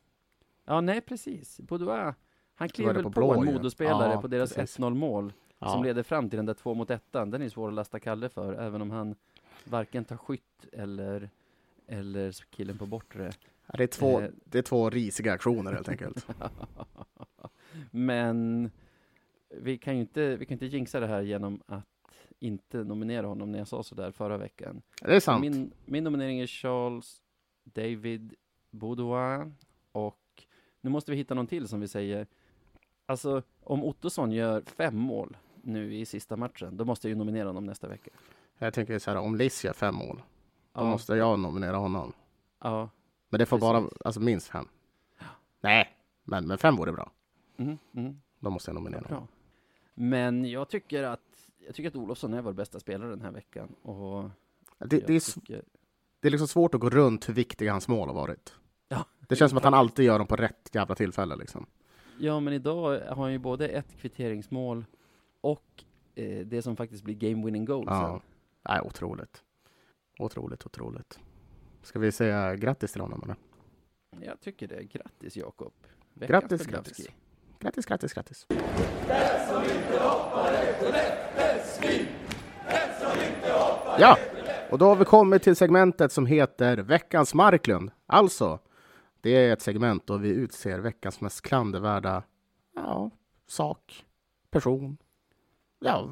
ja 0.65 0.81
nej 0.81 1.01
precis. 1.01 1.61
Boudoir, 1.61 2.15
han 2.55 2.69
klev 2.69 2.87
väl 2.87 2.97
på 2.97 3.03
på, 3.03 3.11
blå 3.21 3.35
en. 3.35 3.45
Modospelare 3.45 4.13
Ja, 4.13 4.21
på 4.21 4.29
deras 4.29 4.53
precis. 4.55 4.79
1-0 4.79 4.95
mål, 4.95 5.33
ja. 5.59 5.69
som 5.73 5.85
leder 5.85 6.03
fram 6.03 6.31
till 6.31 6.37
den 6.37 6.47
där 6.47 6.55
två 6.55 6.75
mot 6.75 6.91
ettan. 6.91 7.31
Den 7.31 7.43
är 7.43 7.49
svår 7.49 7.69
att 7.69 7.75
lasta 7.75 8.01
Kalle 8.01 8.29
för, 8.29 8.53
även 8.53 8.83
om 8.83 8.91
han 8.91 9.15
varken 9.65 10.05
tar 10.05 10.17
skytt 10.17 10.67
eller, 10.73 11.31
eller 11.87 12.33
killen 12.51 12.79
på 12.79 12.87
bortre. 12.87 13.33
Det, 13.75 13.83
är 13.83 13.87
två, 13.87 14.21
Eh. 14.21 14.31
det 14.45 14.59
är 14.59 14.63
två 14.63 14.91
risiga 14.91 15.33
aktioner 15.33 15.73
helt 15.73 15.89
enkelt. 15.89 16.27
Men 17.91 18.71
vi 19.51 19.79
kan 19.79 19.95
ju 19.95 20.01
inte, 20.01 20.37
vi 20.37 20.47
kan 20.47 20.53
inte 20.55 20.67
jinxa 20.67 21.01
det 21.01 21.07
här 21.07 21.23
genom 21.23 21.63
att 21.67 21.85
inte 22.39 22.85
nominera 22.85 23.27
honom 23.27 23.53
när 23.53 23.59
jag 23.59 23.69
sa 23.69 23.83
sådär 23.83 24.11
förra 24.11 24.39
veckan. 24.39 24.83
Det 25.03 25.17
är 25.17 25.21
sant. 25.21 25.41
Min, 25.41 25.73
min 25.85 26.05
nominering 26.05 26.41
är 26.41 26.47
Charles 26.47 27.23
David 27.65 28.35
Boudoir 28.71 29.53
och 29.93 30.19
nu 30.81 30.91
måste 30.91 31.11
vi 31.11 31.17
hitta 31.17 31.35
någon 31.35 31.47
till 31.47 31.69
som 31.69 31.81
vi 31.81 31.89
säger. 31.89 32.27
Alltså, 33.07 33.43
om 33.63 33.85
Ottosson 33.85 34.33
gör 34.33 34.63
fem 34.67 34.97
mål 34.97 35.37
nu 35.63 35.95
i 35.95 36.07
sista 36.07 36.37
matchen, 36.37 36.77
då 36.77 36.85
måste 36.85 37.09
jag 37.09 37.11
ju 37.11 37.19
nominera 37.19 37.47
honom 37.49 37.65
nästa 37.67 37.89
vecka. 37.89 38.11
Jag 38.59 38.75
tänker 38.75 38.99
så 38.99 39.11
här, 39.11 39.19
om 39.19 39.37
Liss 39.37 39.65
gör 39.65 39.73
fem 39.73 39.95
mål, 39.95 40.17
då 40.17 40.81
Ja, 40.81 40.85
måste 40.91 41.15
jag 41.15 41.39
nominera 41.39 41.77
honom. 41.77 42.13
ja. 42.63 42.91
Men 43.29 43.39
det 43.39 43.47
får 43.47 43.57
Precis. 43.59 43.69
bara, 43.73 43.89
alltså 44.05 44.21
minst 44.21 44.49
fem. 44.49 44.69
Nej, 45.61 45.97
men, 46.25 46.47
men 46.47 46.59
fem 46.59 46.77
vore 46.77 46.93
bra. 46.93 47.11
Mm, 47.57 47.79
mm, 47.95 48.21
Då 48.39 48.51
måste 48.51 48.71
jag 48.71 48.75
nominera 48.75 49.01
bra. 49.01 49.27
Men 49.95 50.45
jag 50.51 50.69
tycker 50.69 51.03
att 51.03 51.21
jag 51.67 51.75
tycker 51.75 51.89
att 51.89 51.97
Olofsson 51.97 52.35
är 52.35 52.43
vår 52.43 52.53
bästa 52.53 52.81
spelare 52.81 53.11
den 53.11 53.21
här 53.21 53.31
veckan 53.31 53.75
och 53.83 54.31
Det, 54.79 55.07
det, 55.07 55.15
är, 55.17 55.35
tycker, 55.35 55.63
det 56.21 56.29
är 56.29 56.31
liksom 56.31 56.49
svårt 56.49 56.75
att 56.75 56.81
gå 56.81 56.91
runt 56.91 57.29
hur 57.29 57.35
viktiga 57.35 57.73
hans 57.73 57.89
mål 57.89 58.09
har 58.09 58.15
varit. 58.15 58.55
Ja. 58.89 59.05
Det 59.29 59.37
känns 59.37 59.51
som 59.51 59.59
att 59.59 59.65
han 59.65 59.75
alltid 59.75 60.05
gör 60.05 60.19
dem 60.19 60.27
på 60.27 60.37
rätt 60.37 60.71
jävla 60.73 60.95
tillfälle 60.95 61.37
liksom. 61.37 61.67
Ja, 62.19 62.41
men 62.41 62.53
idag 62.53 63.01
har 63.01 63.23
han 63.23 63.33
ju 63.33 63.39
både 63.39 63.69
ett 63.69 63.97
kvitteringsmål 64.01 64.85
och 65.41 65.85
eh, 66.15 66.47
det 66.47 66.63
som 66.63 66.77
faktiskt 66.77 67.05
blir 67.05 67.15
game 67.15 67.45
winning 67.45 67.65
goal 67.65 67.85
Ja. 67.87 68.09
sen. 68.09 68.21
Nej, 68.73 68.81
otroligt. 68.81 69.43
Otroligt, 70.19 70.67
otroligt. 70.67 71.19
Ska 71.89 71.99
vi 71.99 72.13
säga 72.13 72.57
grattis 72.57 72.93
till 72.93 73.01
honom 73.01 73.23
eller? 73.23 73.37
Jag 74.27 74.41
tycker 74.41 74.69
det. 74.69 74.83
Grattis 74.83 75.37
Jakob. 75.37 75.73
Grattis, 76.15 76.67
grattis. 76.67 77.09
Grattis, 77.59 77.87
grattis, 77.87 78.13
grattis. 78.13 78.47
Ja, 83.99 84.19
och 84.71 84.79
då 84.79 84.85
har 84.85 84.97
vi 84.97 85.05
kommit 85.05 85.43
till 85.43 85.57
segmentet 85.57 86.13
som 86.13 86.27
heter 86.27 86.77
Veckans 86.77 87.35
Marklund. 87.35 87.91
Alltså, 88.07 88.59
det 89.21 89.31
är 89.31 89.53
ett 89.53 89.63
segment 89.63 90.07
då 90.07 90.17
vi 90.17 90.29
utser 90.29 90.79
veckans 90.79 91.21
mest 91.21 91.43
klandervärda 91.43 92.23
ja, 92.75 93.11
sak, 93.47 94.07
person, 94.51 94.97
ja, 95.81 96.11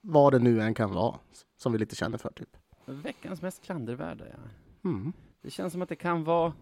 vad 0.00 0.32
det 0.32 0.38
nu 0.38 0.60
än 0.60 0.74
kan 0.74 0.94
vara 0.94 1.18
som 1.56 1.72
vi 1.72 1.78
lite 1.78 1.96
känner 1.96 2.18
för 2.18 2.30
typ. 2.30 2.56
Veckans 2.84 3.42
mest 3.42 3.62
klandervärda, 3.62 4.24
ja. 4.28 4.38
Mm. 4.86 5.12
Det 5.40 5.50
känns 5.50 5.72
som 5.72 5.82
att 5.82 5.88
det 5.88 5.96
kan 5.96 6.24
vara 6.24 6.52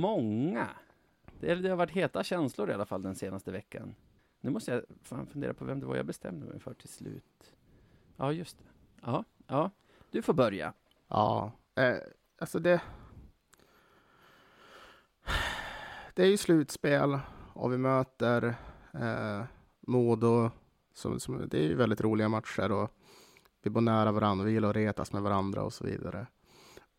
många. 0.00 0.68
Det, 1.40 1.54
det 1.54 1.68
har 1.68 1.76
varit 1.76 1.90
heta 1.90 2.24
känslor 2.24 2.70
i 2.70 2.72
alla 2.72 2.86
fall 2.86 3.02
den 3.02 3.14
senaste 3.14 3.52
veckan. 3.52 3.94
Nu 4.40 4.50
måste 4.50 4.70
jag 4.70 4.82
fan 5.02 5.26
fundera 5.26 5.54
på 5.54 5.64
vem 5.64 5.80
det 5.80 5.86
var 5.86 5.96
jag 5.96 6.06
bestämde 6.06 6.46
mig 6.46 6.60
för 6.60 6.74
till 6.74 6.88
slut. 6.88 7.52
Ja, 8.16 8.32
just 8.32 8.58
det. 8.58 8.64
Ja, 9.02 9.24
ja. 9.46 9.70
Du 10.10 10.22
får 10.22 10.32
börja. 10.32 10.72
Ja, 11.08 11.52
eh, 11.74 11.96
alltså 12.38 12.58
det... 12.58 12.80
Det 16.14 16.22
är 16.22 16.26
ju 16.26 16.36
slutspel 16.36 17.18
och 17.52 17.72
vi 17.72 17.78
möter 17.78 18.54
eh, 18.92 19.42
Modo. 19.80 20.50
Som, 20.92 21.20
som, 21.20 21.48
det 21.48 21.58
är 21.58 21.62
ju 21.62 21.74
väldigt 21.74 22.00
roliga 22.00 22.28
matcher 22.28 22.72
och 22.72 22.90
vi 23.62 23.70
bor 23.70 23.80
nära 23.80 24.12
varandra. 24.12 24.44
Vi 24.44 24.52
gillar 24.52 24.70
att 24.70 24.76
retas 24.76 25.12
med 25.12 25.22
varandra 25.22 25.62
och 25.62 25.72
så 25.72 25.84
vidare. 25.84 26.26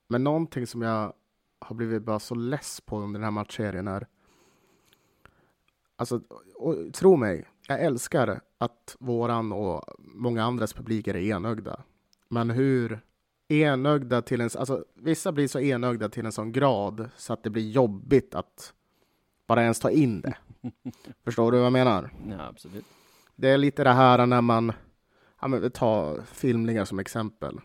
Men 0.07 0.23
någonting 0.23 0.67
som 0.67 0.81
jag 0.81 1.13
har 1.59 1.75
blivit 1.75 2.03
bara 2.03 2.19
så 2.19 2.35
less 2.35 2.81
på 2.81 2.97
under 2.97 3.19
den 3.19 3.23
här 3.23 3.31
matchserien 3.31 3.87
är 3.87 4.07
Alltså, 5.97 6.21
och, 6.55 6.93
tro 6.93 7.15
mig, 7.15 7.45
jag 7.67 7.81
älskar 7.81 8.41
att 8.57 8.95
våran 8.99 9.51
och 9.51 9.83
många 9.97 10.43
andras 10.43 10.73
publiker 10.73 11.15
är 11.15 11.35
enögda. 11.35 11.83
Men 12.29 12.49
hur 12.49 12.99
enögda 13.47 14.21
till 14.21 14.41
en... 14.41 14.49
Alltså, 14.57 14.85
vissa 14.95 15.31
blir 15.31 15.47
så 15.47 15.59
enögda 15.59 16.09
till 16.09 16.25
en 16.25 16.31
sån 16.31 16.51
grad 16.51 17.09
så 17.17 17.33
att 17.33 17.43
det 17.43 17.49
blir 17.49 17.69
jobbigt 17.69 18.35
att 18.35 18.73
bara 19.47 19.61
ens 19.61 19.79
ta 19.79 19.91
in 19.91 20.21
det. 20.21 20.37
Förstår 21.23 21.51
du 21.51 21.57
vad 21.57 21.65
jag 21.65 21.73
menar? 21.73 22.13
Ja, 22.29 22.47
absolut. 22.47 22.85
Det 23.35 23.49
är 23.49 23.57
lite 23.57 23.83
det 23.83 23.93
här 23.93 24.25
när 24.25 24.41
man... 24.41 24.71
Ja, 25.41 25.47
men 25.47 25.61
vi 25.61 25.69
tar 25.69 26.21
filmningar 26.21 26.85
som 26.85 26.99
exempel. 26.99 27.59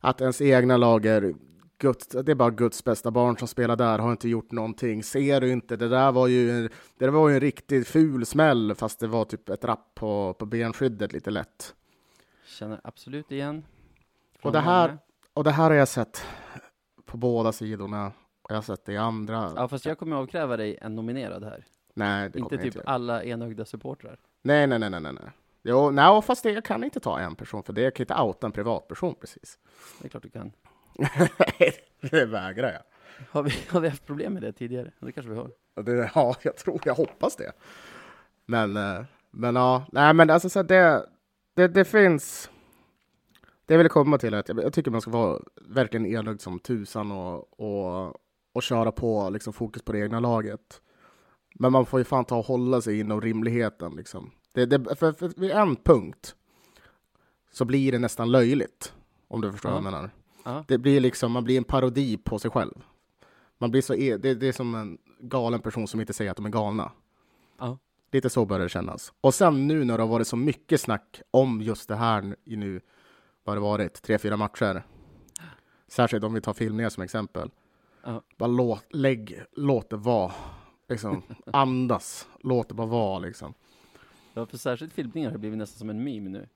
Att 0.00 0.20
ens 0.20 0.40
egna 0.40 0.76
lag 0.76 1.06
är... 1.06 1.34
Guds, 1.80 2.06
det 2.08 2.32
är 2.32 2.34
bara 2.34 2.50
Guds 2.50 2.84
bästa 2.84 3.10
barn 3.10 3.36
som 3.36 3.48
spelar 3.48 3.76
där, 3.76 3.98
har 3.98 4.10
inte 4.10 4.28
gjort 4.28 4.52
någonting. 4.52 5.02
Ser 5.02 5.40
du 5.40 5.52
inte? 5.52 5.76
Det 5.76 5.88
där 5.88 6.12
var 6.12 6.26
ju 6.26 6.50
en, 6.50 6.70
det 6.98 7.10
var 7.10 7.28
ju 7.28 7.34
en 7.34 7.40
riktigt 7.40 7.88
ful 7.88 8.26
smäll 8.26 8.74
fast 8.74 9.00
det 9.00 9.06
var 9.06 9.24
typ 9.24 9.48
ett 9.48 9.64
rapp 9.64 9.94
på, 9.94 10.34
på 10.38 10.46
benskyddet 10.46 11.12
lite 11.12 11.30
lätt. 11.30 11.74
Känner 12.46 12.80
absolut 12.84 13.32
igen. 13.32 13.64
Och 14.42 14.52
det 14.52 14.60
här, 14.60 14.98
och 15.34 15.44
det 15.44 15.50
här 15.50 15.70
har 15.70 15.76
jag 15.76 15.88
sett 15.88 16.22
på 17.04 17.16
båda 17.16 17.52
sidorna. 17.52 18.12
Jag 18.48 18.54
har 18.54 18.62
sett 18.62 18.84
det 18.84 18.92
i 18.92 18.96
andra. 18.96 19.52
Ja, 19.56 19.68
fast 19.68 19.86
jag 19.86 19.98
kommer 19.98 20.16
avkräva 20.16 20.56
dig 20.56 20.78
en 20.80 20.94
nominerad 20.94 21.44
här. 21.44 21.64
nej, 21.94 22.30
det 22.30 22.38
inte 22.38 22.56
typ 22.56 22.64
inte. 22.64 22.82
alla 22.86 23.24
enögda 23.24 23.64
supportrar. 23.64 24.20
Nej, 24.42 24.66
nej, 24.66 24.78
nej, 24.78 24.90
nej, 24.90 25.00
nej. 25.00 25.30
Jo, 25.62 25.90
nej, 25.90 26.22
fast 26.22 26.42
det, 26.42 26.52
jag 26.52 26.64
kan 26.64 26.84
inte 26.84 27.00
ta 27.00 27.18
en 27.18 27.36
person 27.36 27.62
för 27.62 27.72
det. 27.72 27.80
Jag 27.80 27.94
kan 27.94 28.04
inte 28.04 28.14
outa 28.14 28.46
en 28.46 28.52
privatperson 28.52 29.14
precis. 29.14 29.58
Det 30.00 30.06
är 30.06 30.08
klart 30.08 30.22
du 30.22 30.30
kan. 30.30 30.52
det 32.10 32.24
vägrar 32.24 32.72
jag. 32.72 32.82
Har 33.30 33.42
vi, 33.42 33.50
har 33.68 33.80
vi 33.80 33.88
haft 33.88 34.06
problem 34.06 34.32
med 34.32 34.42
det 34.42 34.52
tidigare? 34.52 34.92
Det 35.00 35.12
kanske 35.12 35.30
vi 35.30 35.36
har. 35.36 35.50
Det, 35.82 36.10
ja, 36.14 36.36
jag 36.42 36.56
tror, 36.56 36.80
jag 36.84 36.94
hoppas 36.94 37.36
det. 37.36 37.52
Men, 38.46 38.76
eh, 38.76 39.04
men 39.30 39.56
ja, 39.56 39.86
nej, 39.92 40.14
men 40.14 40.30
alltså 40.30 40.48
så 40.48 40.62
det, 40.62 41.06
det, 41.54 41.68
det 41.68 41.84
finns. 41.84 42.50
Det 43.66 43.74
jag 43.74 43.78
vill 43.78 43.88
komma 43.88 44.18
till 44.18 44.34
är 44.34 44.38
att 44.38 44.48
jag, 44.48 44.62
jag 44.62 44.72
tycker 44.72 44.90
man 44.90 45.00
ska 45.00 45.10
vara 45.10 45.40
verkligen 45.66 46.06
enögd 46.06 46.40
som 46.40 46.58
tusan 46.58 47.12
och, 47.12 47.60
och, 47.60 48.14
och 48.52 48.62
köra 48.62 48.92
på 48.92 49.30
liksom 49.30 49.52
fokus 49.52 49.82
på 49.82 49.92
det 49.92 49.98
egna 49.98 50.20
laget. 50.20 50.82
Men 51.54 51.72
man 51.72 51.86
får 51.86 52.00
ju 52.00 52.04
fan 52.04 52.24
ta 52.24 52.36
och 52.36 52.44
hålla 52.44 52.80
sig 52.80 53.00
inom 53.00 53.20
rimligheten 53.20 53.92
liksom. 53.96 54.30
Det, 54.52 54.66
det, 54.66 54.96
för, 54.96 55.12
för 55.12 55.28
vid 55.36 55.50
en 55.50 55.76
punkt 55.76 56.34
så 57.50 57.64
blir 57.64 57.92
det 57.92 57.98
nästan 57.98 58.30
löjligt. 58.30 58.94
Om 59.28 59.40
du 59.40 59.52
förstår 59.52 59.70
Ja. 59.70 59.74
vad 59.74 59.84
jag 59.84 59.92
menar. 59.92 60.10
Ja. 60.44 60.64
Det 60.68 60.78
blir 60.78 61.00
liksom, 61.00 61.32
man 61.32 61.44
blir 61.44 61.56
en 61.58 61.64
parodi 61.64 62.16
på 62.16 62.38
sig 62.38 62.50
själv. 62.50 62.84
Man 63.58 63.70
blir 63.70 63.82
så, 63.82 63.94
e- 63.94 64.16
det, 64.16 64.34
det 64.34 64.48
är 64.48 64.52
som 64.52 64.74
en 64.74 64.98
galen 65.20 65.60
person 65.60 65.88
som 65.88 66.00
inte 66.00 66.12
säger 66.12 66.30
att 66.30 66.36
de 66.36 66.46
är 66.46 66.50
galna. 66.50 66.92
Ja. 67.58 67.78
Lite 68.12 68.30
så 68.30 68.44
börjar 68.46 68.62
det 68.62 68.68
kännas. 68.68 69.12
Och 69.20 69.34
sen 69.34 69.66
nu 69.66 69.84
när 69.84 69.96
det 69.96 70.02
har 70.02 70.08
varit 70.10 70.26
så 70.28 70.36
mycket 70.36 70.80
snack 70.80 71.20
om 71.30 71.62
just 71.62 71.88
det 71.88 71.96
här 71.96 72.36
i 72.44 72.56
nu, 72.56 72.80
vad 73.44 73.56
det 73.56 73.60
varit, 73.60 74.02
tre, 74.02 74.18
fyra 74.18 74.36
matcher. 74.36 74.82
Särskilt 75.88 76.24
om 76.24 76.34
vi 76.34 76.40
tar 76.40 76.52
filmningar 76.54 76.88
som 76.90 77.02
exempel. 77.02 77.50
Bara 78.36 78.46
låt, 78.46 78.84
lägg, 78.90 79.42
låt 79.52 79.90
det 79.90 79.96
vara. 79.96 80.32
Liksom, 80.88 81.22
andas, 81.52 82.28
låt 82.40 82.68
det 82.68 82.74
bara 82.74 82.86
vara 82.86 83.18
liksom. 83.18 83.54
Ja, 84.38 84.46
för 84.46 84.56
särskilt 84.58 84.92
filmningar 84.92 85.30
har 85.30 85.38
blivit 85.38 85.58
nästan 85.58 85.78
som 85.78 85.90
en 85.90 86.04
meme 86.04 86.28
nu. 86.30 86.48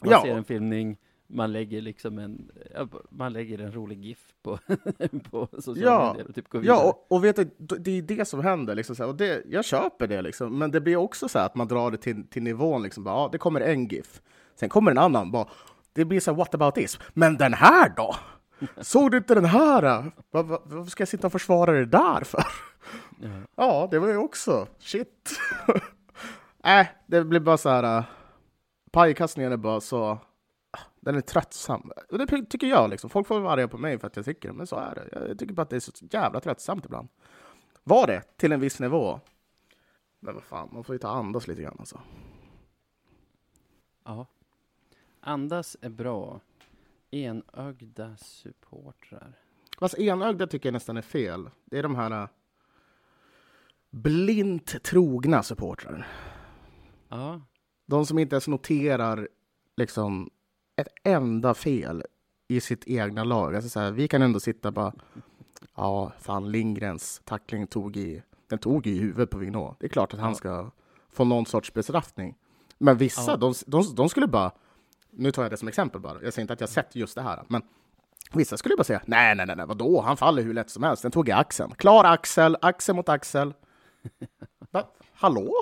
Man 0.00 0.10
Ja. 0.10 0.22
ser 0.22 0.36
en 0.36 0.44
filmning, 0.44 0.96
man 1.26 1.52
lägger 1.52 1.80
liksom 1.80 2.18
en, 2.18 2.50
man 3.10 3.32
lägger 3.32 3.58
en 3.58 3.72
rolig 3.72 4.04
GIF 4.04 4.18
på, 4.42 4.58
på 5.30 5.48
sociala 5.60 5.90
Ja. 5.92 6.12
medier 6.12 6.28
och 6.28 6.34
typ 6.34 6.48
går 6.48 6.58
vidare. 6.58 6.76
Ja, 6.76 6.84
och, 6.88 7.12
och 7.16 7.24
vet 7.24 7.36
du, 7.36 7.44
det 7.78 7.90
är 7.98 8.02
det 8.02 8.24
som 8.24 8.40
händer. 8.40 8.74
Liksom, 8.74 9.08
och 9.08 9.14
det, 9.16 9.42
jag 9.46 9.64
köper 9.64 10.06
det, 10.06 10.22
liksom. 10.22 10.58
men 10.58 10.70
det 10.70 10.80
blir 10.80 10.96
också 10.96 11.28
så 11.28 11.38
här 11.38 11.46
att 11.46 11.54
man 11.54 11.68
drar 11.68 11.90
det 11.90 11.96
till, 11.96 12.26
till 12.26 12.42
nivån. 12.42 12.82
Liksom, 12.82 13.04
bara, 13.04 13.14
ja, 13.14 13.28
det 13.32 13.38
kommer 13.38 13.60
en 13.60 13.88
GIF, 13.88 14.22
sen 14.54 14.68
kommer 14.68 14.90
en 14.90 14.98
annan. 14.98 15.30
Bara, 15.30 15.48
det 15.92 16.04
blir 16.04 16.20
så 16.20 16.30
här, 16.30 16.38
what 16.38 16.54
about 16.54 16.74
this? 16.74 16.98
Men 17.14 17.36
den 17.36 17.54
här 17.54 17.92
då? 17.96 18.14
Såg 18.80 19.10
du 19.10 19.16
inte 19.16 19.34
den 19.34 19.44
här? 19.44 20.10
Varför 20.30 20.90
ska 20.90 21.00
jag 21.00 21.08
sitta 21.08 21.26
och 21.26 21.32
försvara 21.32 21.72
det 21.72 21.86
där 21.86 22.24
för? 22.24 22.44
Ja. 23.20 23.28
Ja, 23.56 23.88
det 23.90 23.98
var 23.98 24.08
ju 24.08 24.16
också 24.16 24.66
shit. 24.78 25.30
äh, 26.64 26.86
det 27.06 27.24
blir 27.24 27.40
bara 27.40 27.56
så 27.56 27.68
här. 27.68 27.98
Uh, 27.98 28.04
pajkastningen 28.90 29.52
är 29.52 29.56
bara 29.56 29.80
så. 29.80 30.18
Den 31.00 31.16
är 31.16 31.20
tröttsam. 31.20 31.90
Och 32.10 32.18
det 32.18 32.26
tycker 32.26 32.66
jag. 32.66 32.90
Liksom. 32.90 33.10
Folk 33.10 33.26
får 33.26 33.40
vara 33.40 33.52
arga 33.52 33.68
på 33.68 33.78
mig 33.78 33.98
för 33.98 34.06
att 34.06 34.16
jag 34.16 34.24
tycker 34.24 34.48
det, 34.48 34.54
men 34.54 34.66
så 34.66 34.76
är 34.76 34.94
det. 34.94 35.26
Jag 35.28 35.38
tycker 35.38 35.54
bara 35.54 35.62
att 35.62 35.70
det 35.70 35.76
är 35.76 35.80
så 35.80 35.92
jävla 36.10 36.40
tröttsamt 36.40 36.84
ibland. 36.84 37.08
Var 37.84 38.06
det 38.06 38.22
till 38.36 38.52
en 38.52 38.60
viss 38.60 38.80
nivå. 38.80 39.20
Men 40.20 40.34
vad 40.34 40.44
fan, 40.44 40.68
man 40.72 40.84
får 40.84 40.94
ju 40.94 40.98
ta 40.98 41.08
andas 41.08 41.48
lite 41.48 41.62
grann 41.62 41.76
alltså. 41.78 42.00
ja. 44.04 44.26
Andas 45.20 45.76
är 45.80 45.88
bra. 45.88 46.40
Enögda 47.10 48.16
supportrar. 48.16 49.32
Fast 49.78 49.98
enögda 49.98 50.46
tycker 50.46 50.68
jag 50.68 50.72
nästan 50.72 50.96
är 50.96 51.02
fel. 51.02 51.50
Det 51.64 51.78
är 51.78 51.82
de 51.82 51.94
här 51.94 52.22
uh, 52.22 52.28
blint 53.90 54.82
trogna 54.82 55.42
supportrar. 55.42 56.06
Ja, 57.14 57.40
De 57.86 58.06
som 58.06 58.18
inte 58.18 58.34
ens 58.34 58.48
noterar 58.48 59.28
liksom 59.76 60.30
ett 60.76 60.88
enda 61.04 61.54
fel 61.54 62.02
i 62.48 62.60
sitt 62.60 62.84
egna 62.86 63.24
lag. 63.24 63.54
Alltså 63.54 63.68
så 63.70 63.80
här, 63.80 63.90
vi 63.90 64.08
kan 64.08 64.22
ändå 64.22 64.40
sitta 64.40 64.70
bara, 64.70 64.92
ja, 65.76 66.12
fan 66.20 66.50
Lindgrens 66.52 67.20
tackling 67.24 67.66
tog 67.66 67.96
i, 67.96 68.22
den 68.48 68.58
tog 68.58 68.86
i 68.86 68.98
huvudet 68.98 69.30
på 69.30 69.38
Vinå. 69.38 69.76
Det 69.80 69.86
är 69.86 69.90
klart 69.90 70.14
att 70.14 70.20
han 70.20 70.28
Ja. 70.30 70.34
ska 70.34 70.70
få 71.08 71.24
någon 71.24 71.46
sorts 71.46 71.72
bestraffning. 71.72 72.34
Men 72.78 72.96
vissa, 72.96 73.30
Ja. 73.30 73.36
de, 73.36 73.54
de, 73.66 73.94
de 73.94 74.08
skulle 74.08 74.26
bara, 74.26 74.52
nu 75.10 75.30
tar 75.32 75.42
jag 75.42 75.52
det 75.52 75.56
som 75.56 75.68
exempel 75.68 76.00
bara. 76.00 76.22
Jag 76.22 76.32
säger 76.32 76.42
inte 76.42 76.52
att 76.52 76.60
jag 76.60 76.68
sett 76.68 76.96
just 76.96 77.14
det 77.14 77.22
här, 77.22 77.42
men 77.48 77.62
vissa 78.32 78.56
skulle 78.56 78.76
bara 78.76 78.84
säga 78.84 79.02
nej, 79.06 79.34
nej, 79.34 79.46
nej, 79.46 79.56
nej, 79.56 79.66
vadå? 79.66 80.00
Han 80.00 80.16
faller 80.16 80.42
hur 80.42 80.54
lätt 80.54 80.70
som 80.70 80.82
helst. 80.82 81.02
Den 81.02 81.12
tog 81.12 81.28
i 81.28 81.32
axeln. 81.32 81.74
Klar 81.74 82.04
axel, 82.04 82.56
axel 82.62 82.94
mot 82.96 83.08
axel. 83.08 83.54
Va? 84.70 84.84
Hallå? 85.12 85.52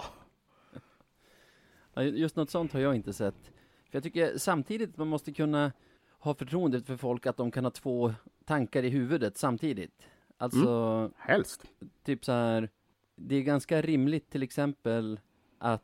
Just 1.96 2.36
något 2.36 2.50
sånt 2.50 2.72
har 2.72 2.80
jag 2.80 2.94
inte 2.94 3.12
sett. 3.12 3.52
För 3.90 3.96
jag 3.96 4.02
tycker 4.02 4.38
samtidigt 4.38 4.90
att 4.90 4.96
man 4.96 5.08
måste 5.08 5.32
kunna 5.32 5.72
ha 6.18 6.34
förtroende 6.34 6.82
för 6.82 6.96
folk 6.96 7.26
att 7.26 7.36
de 7.36 7.50
kan 7.50 7.64
ha 7.64 7.70
två 7.70 8.14
tankar 8.44 8.82
i 8.82 8.88
huvudet 8.88 9.36
samtidigt. 9.36 10.08
Alltså, 10.36 11.10
Helst. 11.16 11.64
typ 12.04 12.24
så 12.24 12.32
här, 12.32 12.68
det 13.16 13.36
är 13.36 13.42
ganska 13.42 13.82
rimligt 13.82 14.30
till 14.30 14.42
exempel 14.42 15.20
att 15.58 15.82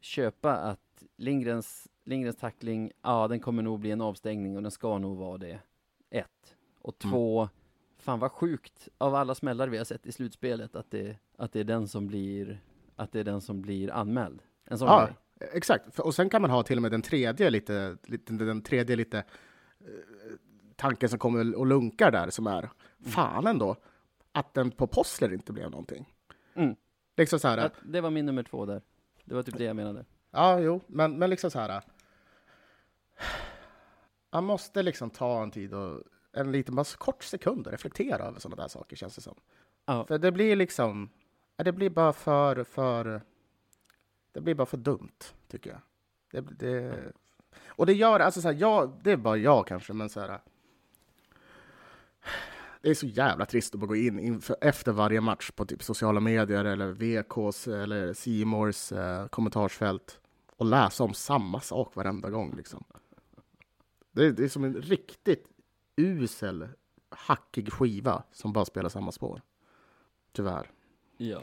köpa 0.00 0.52
att 0.56 1.04
Lindgrens, 1.16 1.88
Lindgrens 2.04 2.36
tackling, 2.36 2.92
ja 3.02 3.28
den 3.28 3.40
kommer 3.40 3.62
nog 3.62 3.80
bli 3.80 3.90
en 3.90 4.00
avstängning 4.00 4.56
och 4.56 4.62
den 4.62 4.70
ska 4.70 4.98
nog 4.98 5.16
vara 5.16 5.38
det. 5.38 5.60
Ett. 6.10 6.56
Och 6.80 7.04
Mm. 7.04 7.12
två, 7.12 7.48
fan 7.98 8.18
vad 8.18 8.32
sjukt 8.32 8.88
av 8.98 9.14
alla 9.14 9.34
smällar 9.34 9.68
vi 9.68 9.78
har 9.78 9.84
sett 9.84 10.06
i 10.06 10.12
slutspelet 10.12 10.76
att 10.76 10.90
det, 10.90 11.16
att 11.36 11.52
det 11.52 11.60
är 11.60 11.64
den 11.64 11.88
som 11.88 12.06
blir, 12.06 12.60
att 12.96 13.12
det 13.12 13.20
är 13.20 13.24
den 13.24 13.40
som 13.40 13.62
blir 13.62 13.90
anmäld. 13.90 14.42
En 14.70 14.78
sån 14.78 14.88
Ja, 14.88 15.04
grej. 15.04 15.50
exakt. 15.52 15.98
Och 15.98 16.14
sen 16.14 16.30
kan 16.30 16.42
man 16.42 16.50
ha 16.50 16.62
till 16.62 16.78
och 16.78 16.82
med 16.82 16.90
den 16.90 17.02
tredje 17.02 17.50
lite, 17.50 17.96
lite 18.02 18.32
den 18.32 18.62
tredje 18.62 18.96
lite 18.96 19.18
eh, 19.18 19.24
tanken 20.76 21.08
som 21.08 21.18
kommer 21.18 21.54
och 21.54 21.66
lunkar 21.66 22.10
där 22.10 22.30
som 22.30 22.46
är 22.46 22.70
fan 23.06 23.46
ändå 23.46 23.76
att 24.32 24.54
den 24.54 24.70
på 24.70 24.86
Possler 24.86 25.32
inte 25.32 25.52
blev 25.52 25.70
någonting. 25.70 26.14
Mm. 26.54 26.76
Liksom 27.16 27.38
så 27.38 27.48
här. 27.48 27.58
Att 27.58 27.74
det 27.82 28.00
var 28.00 28.10
min 28.10 28.26
nummer 28.26 28.42
två 28.42 28.66
där. 28.66 28.82
Det 29.24 29.34
var 29.34 29.42
typ 29.42 29.58
det 29.58 29.64
jag 29.64 29.76
menade. 29.76 30.04
Ja, 30.30 30.60
jo, 30.60 30.80
men, 30.86 31.18
men 31.18 31.30
liksom 31.30 31.50
så 31.50 31.58
här. 31.58 31.82
Man 34.32 34.44
måste 34.44 34.82
liksom 34.82 35.10
ta 35.10 35.42
en 35.42 35.50
tid 35.50 35.74
och 35.74 36.02
en 36.32 36.52
liten, 36.52 36.74
bara 36.74 36.84
kort 36.98 37.24
sekund 37.24 37.66
och 37.66 37.72
reflektera 37.72 38.22
över 38.24 38.40
sådana 38.40 38.62
där 38.62 38.68
saker 38.68 38.96
känns 38.96 39.14
det 39.14 39.20
som. 39.20 39.34
Ja. 39.86 40.04
För 40.06 40.18
det 40.18 40.32
blir 40.32 40.56
liksom, 40.56 41.10
det 41.56 41.72
blir 41.72 41.90
bara 41.90 42.12
för, 42.12 42.64
för, 42.64 43.22
det 44.32 44.40
blir 44.40 44.54
bara 44.54 44.66
för 44.66 44.76
dumt 44.76 45.18
tycker 45.48 45.70
jag. 45.70 45.80
Det, 46.30 46.40
det, 46.40 47.12
och 47.66 47.86
det 47.86 47.92
gör, 47.92 48.20
alltså 48.20 48.40
så 48.40 48.48
här, 48.48 48.54
jag, 48.60 49.00
det 49.02 49.10
är 49.12 49.16
bara 49.16 49.36
jag 49.36 49.66
kanske, 49.66 49.92
men 49.92 50.08
så 50.08 50.20
här. 50.20 50.40
Det 52.82 52.90
är 52.90 52.94
så 52.94 53.06
jävla 53.06 53.46
trist 53.46 53.74
att 53.74 53.80
bara 53.80 53.86
gå 53.86 53.96
in 53.96 54.18
inför, 54.18 54.56
efter 54.60 54.92
varje 54.92 55.20
match 55.20 55.50
på 55.50 55.64
typ 55.64 55.82
sociala 55.82 56.20
medier 56.20 56.64
eller 56.64 56.92
VKs 56.92 57.68
eller 57.68 58.12
Simors 58.12 58.92
eh, 58.92 59.26
kommentarsfält 59.26 60.20
och 60.56 60.66
läsa 60.66 61.04
om 61.04 61.14
samma 61.14 61.60
sak 61.60 61.96
varenda 61.96 62.30
gång. 62.30 62.54
Liksom. 62.56 62.84
Det, 64.12 64.24
är- 64.26 64.32
det 64.32 64.44
är 64.44 64.48
som 64.48 64.64
en 64.64 64.74
riktigt 64.74 65.48
usel, 65.96 66.68
hackig 67.08 67.72
skiva 67.72 68.22
som 68.32 68.52
bara 68.52 68.64
spelar 68.64 68.88
samma 68.88 69.12
spår. 69.12 69.42
Tyvärr. 70.32 70.70
Ja. 71.16 71.40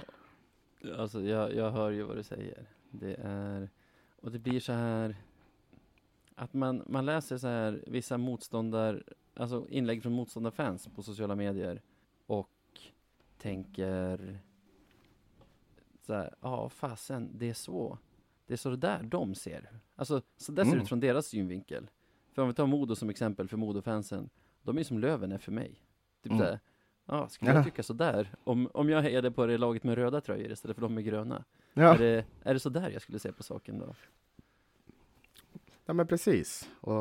Alltså 0.97 1.21
jag, 1.21 1.55
jag 1.55 1.71
hör 1.71 1.91
ju 1.91 2.03
vad 2.03 2.17
du 2.17 2.23
säger. 2.23 2.69
Det 2.99 3.15
är, 3.23 3.69
och 4.21 4.31
det 4.31 4.39
blir 4.39 4.59
så 4.59 4.73
här 4.73 5.15
att 6.35 6.53
man, 6.53 6.83
man 6.87 7.05
läser 7.05 7.37
så 7.37 7.47
här 7.47 7.83
vissa 7.87 8.17
motståndar, 8.17 9.03
alltså 9.33 9.67
inlägg 9.69 10.01
från 10.03 10.13
motståndarfans 10.13 10.87
på 10.95 11.03
sociala 11.03 11.35
medier 11.35 11.81
och 12.25 12.49
tänker 13.37 14.39
så 16.01 16.13
här, 16.13 16.35
ja 16.41 16.69
fasen, 16.69 17.29
det 17.33 17.49
är 17.49 17.53
så, 17.53 17.97
det 18.47 18.53
är 18.53 18.57
så 18.57 18.69
det 18.69 18.77
där 18.77 19.03
de 19.03 19.35
ser. 19.35 19.69
Alltså, 19.95 20.21
så 20.37 20.51
där 20.51 20.63
ser 20.63 20.69
det 20.71 20.73
Mm. 20.75 20.83
ut 20.83 20.89
från 20.89 20.99
deras 20.99 21.25
synvinkel. 21.27 21.89
För 22.31 22.41
om 22.41 22.47
vi 22.47 22.53
tar 22.53 22.67
Modo 22.67 22.95
som 22.95 23.09
exempel 23.09 23.47
för 23.47 23.57
Modo-fansen, 23.57 24.29
de 24.63 24.77
är 24.77 24.83
som 24.83 24.99
Löven 24.99 25.31
är 25.31 25.37
för 25.37 25.51
mig. 25.51 25.81
Typ 26.21 26.31
Mm. 26.31 26.37
så 26.39 26.43
här, 26.45 26.59
ja, 27.05 27.29
skulle 27.29 27.51
Ja. 27.51 27.55
jag 27.57 27.65
tycka 27.65 27.83
sådär? 27.83 28.35
Om, 28.43 28.69
om 28.73 28.89
jag 28.89 29.01
hejade 29.01 29.31
på 29.31 29.45
det 29.45 29.57
laget 29.57 29.83
med 29.83 29.95
röda 29.95 30.21
tröjor 30.21 30.51
istället 30.51 30.75
för 30.75 30.81
de 30.81 30.93
med 30.93 31.03
gröna, 31.05 31.43
Ja, 31.77 31.93
är, 31.93 31.97
det, 31.97 32.25
är 32.41 32.53
det 32.53 32.59
så 32.59 32.69
där 32.69 32.89
jag 32.89 33.01
skulle 33.01 33.19
se 33.19 33.31
på 33.31 33.43
saken 33.43 33.79
då? 33.79 33.95
ja 35.85 35.93
men 35.93 36.07
precis. 36.07 36.69
Och, 36.81 36.93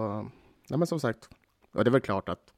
ja, 0.69 0.77
men 0.77 0.87
som 0.87 1.01
sagt, 1.01 1.29
och 1.73 1.85
det 1.85 1.89
är 1.89 1.93
väl 1.93 2.01
klart 2.01 2.29
att 2.29 2.53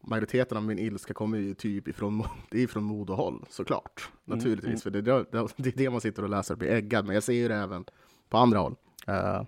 majoriteten 0.00 0.56
av 0.56 0.64
min 0.64 0.78
ilska 0.78 1.14
kommer 1.14 1.38
ju 1.38 1.54
typ 1.54 1.88
ifrån, 1.88 2.24
ifrån 2.50 2.82
Modohåll, 2.84 3.44
såklart. 3.48 4.10
Mm, 4.26 4.38
Naturligtvis, 4.38 4.68
mm. 4.68 4.78
för 4.80 4.90
det, 4.90 4.98
är 4.98 5.02
det, 5.02 5.48
det 5.56 5.68
är 5.68 5.76
det 5.76 5.90
man 5.90 6.00
sitter 6.00 6.22
och 6.22 6.28
läser 6.28 6.54
och 6.54 6.58
blir 6.58 6.70
äggad. 6.70 7.04
Men 7.06 7.14
jag 7.14 7.22
ser 7.22 7.32
ju 7.32 7.48
det 7.48 7.54
även 7.54 7.84
på 8.28 8.38
andra 8.38 8.58
håll. 8.58 8.74
Ja. 9.06 9.46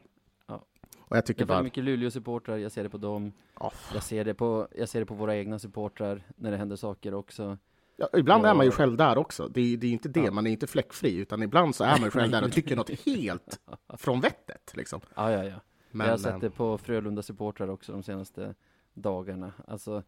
Och 1.14 1.16
jag 1.16 1.26
tycker 1.26 1.40
Jag 1.40 1.48
bara... 1.48 1.62
mycket 1.62 1.84
Luleå-supportrar, 1.84 2.56
jag 2.56 2.72
ser 2.72 2.82
det 2.82 2.88
på 2.88 2.98
dem. 2.98 3.32
Ja, 3.60 3.72
Jag 3.94 4.02
ser 4.02 4.24
det 4.24 4.34
på, 4.34 4.68
jag 4.76 4.88
ser 4.88 5.00
det 5.00 5.06
på 5.06 5.14
våra 5.14 5.36
egna 5.36 5.58
supportrar 5.58 6.22
när 6.36 6.50
det 6.50 6.56
händer 6.56 6.76
saker 6.76 7.14
också. 7.14 7.58
Ja, 7.96 8.08
ibland 8.16 8.44
Ja. 8.44 8.50
är 8.50 8.54
man 8.54 8.66
ju 8.66 8.72
själv 8.72 8.96
där 8.96 9.18
också. 9.18 9.48
Det 9.48 9.60
är, 9.60 9.76
det 9.76 9.86
är 9.86 9.90
inte 9.90 10.08
det, 10.08 10.20
Ja. 10.20 10.30
man 10.30 10.46
är 10.46 10.50
inte 10.50 10.66
fläckfri, 10.66 11.16
utan 11.16 11.42
ibland 11.42 11.74
så 11.74 11.84
är 11.84 12.00
man 12.00 12.10
själv 12.10 12.30
där 12.32 12.44
och 12.44 12.52
tycker 12.52 12.76
något 12.76 12.90
helt 12.90 13.60
från 13.98 14.20
vettet. 14.20 14.72
Liksom. 14.74 15.00
Ja, 15.14 15.32
ja, 15.32 15.44
ja. 15.44 15.60
Men, 15.90 16.06
jag 16.06 16.12
har 16.12 16.18
sett 16.18 16.32
eh, 16.32 16.38
det 16.38 16.50
på 16.50 16.78
Frölunda-supportrar 16.78 17.68
också 17.68 17.92
de 17.92 18.02
senaste 18.02 18.54
dagarna. 18.94 19.52
Alltså, 19.68 20.02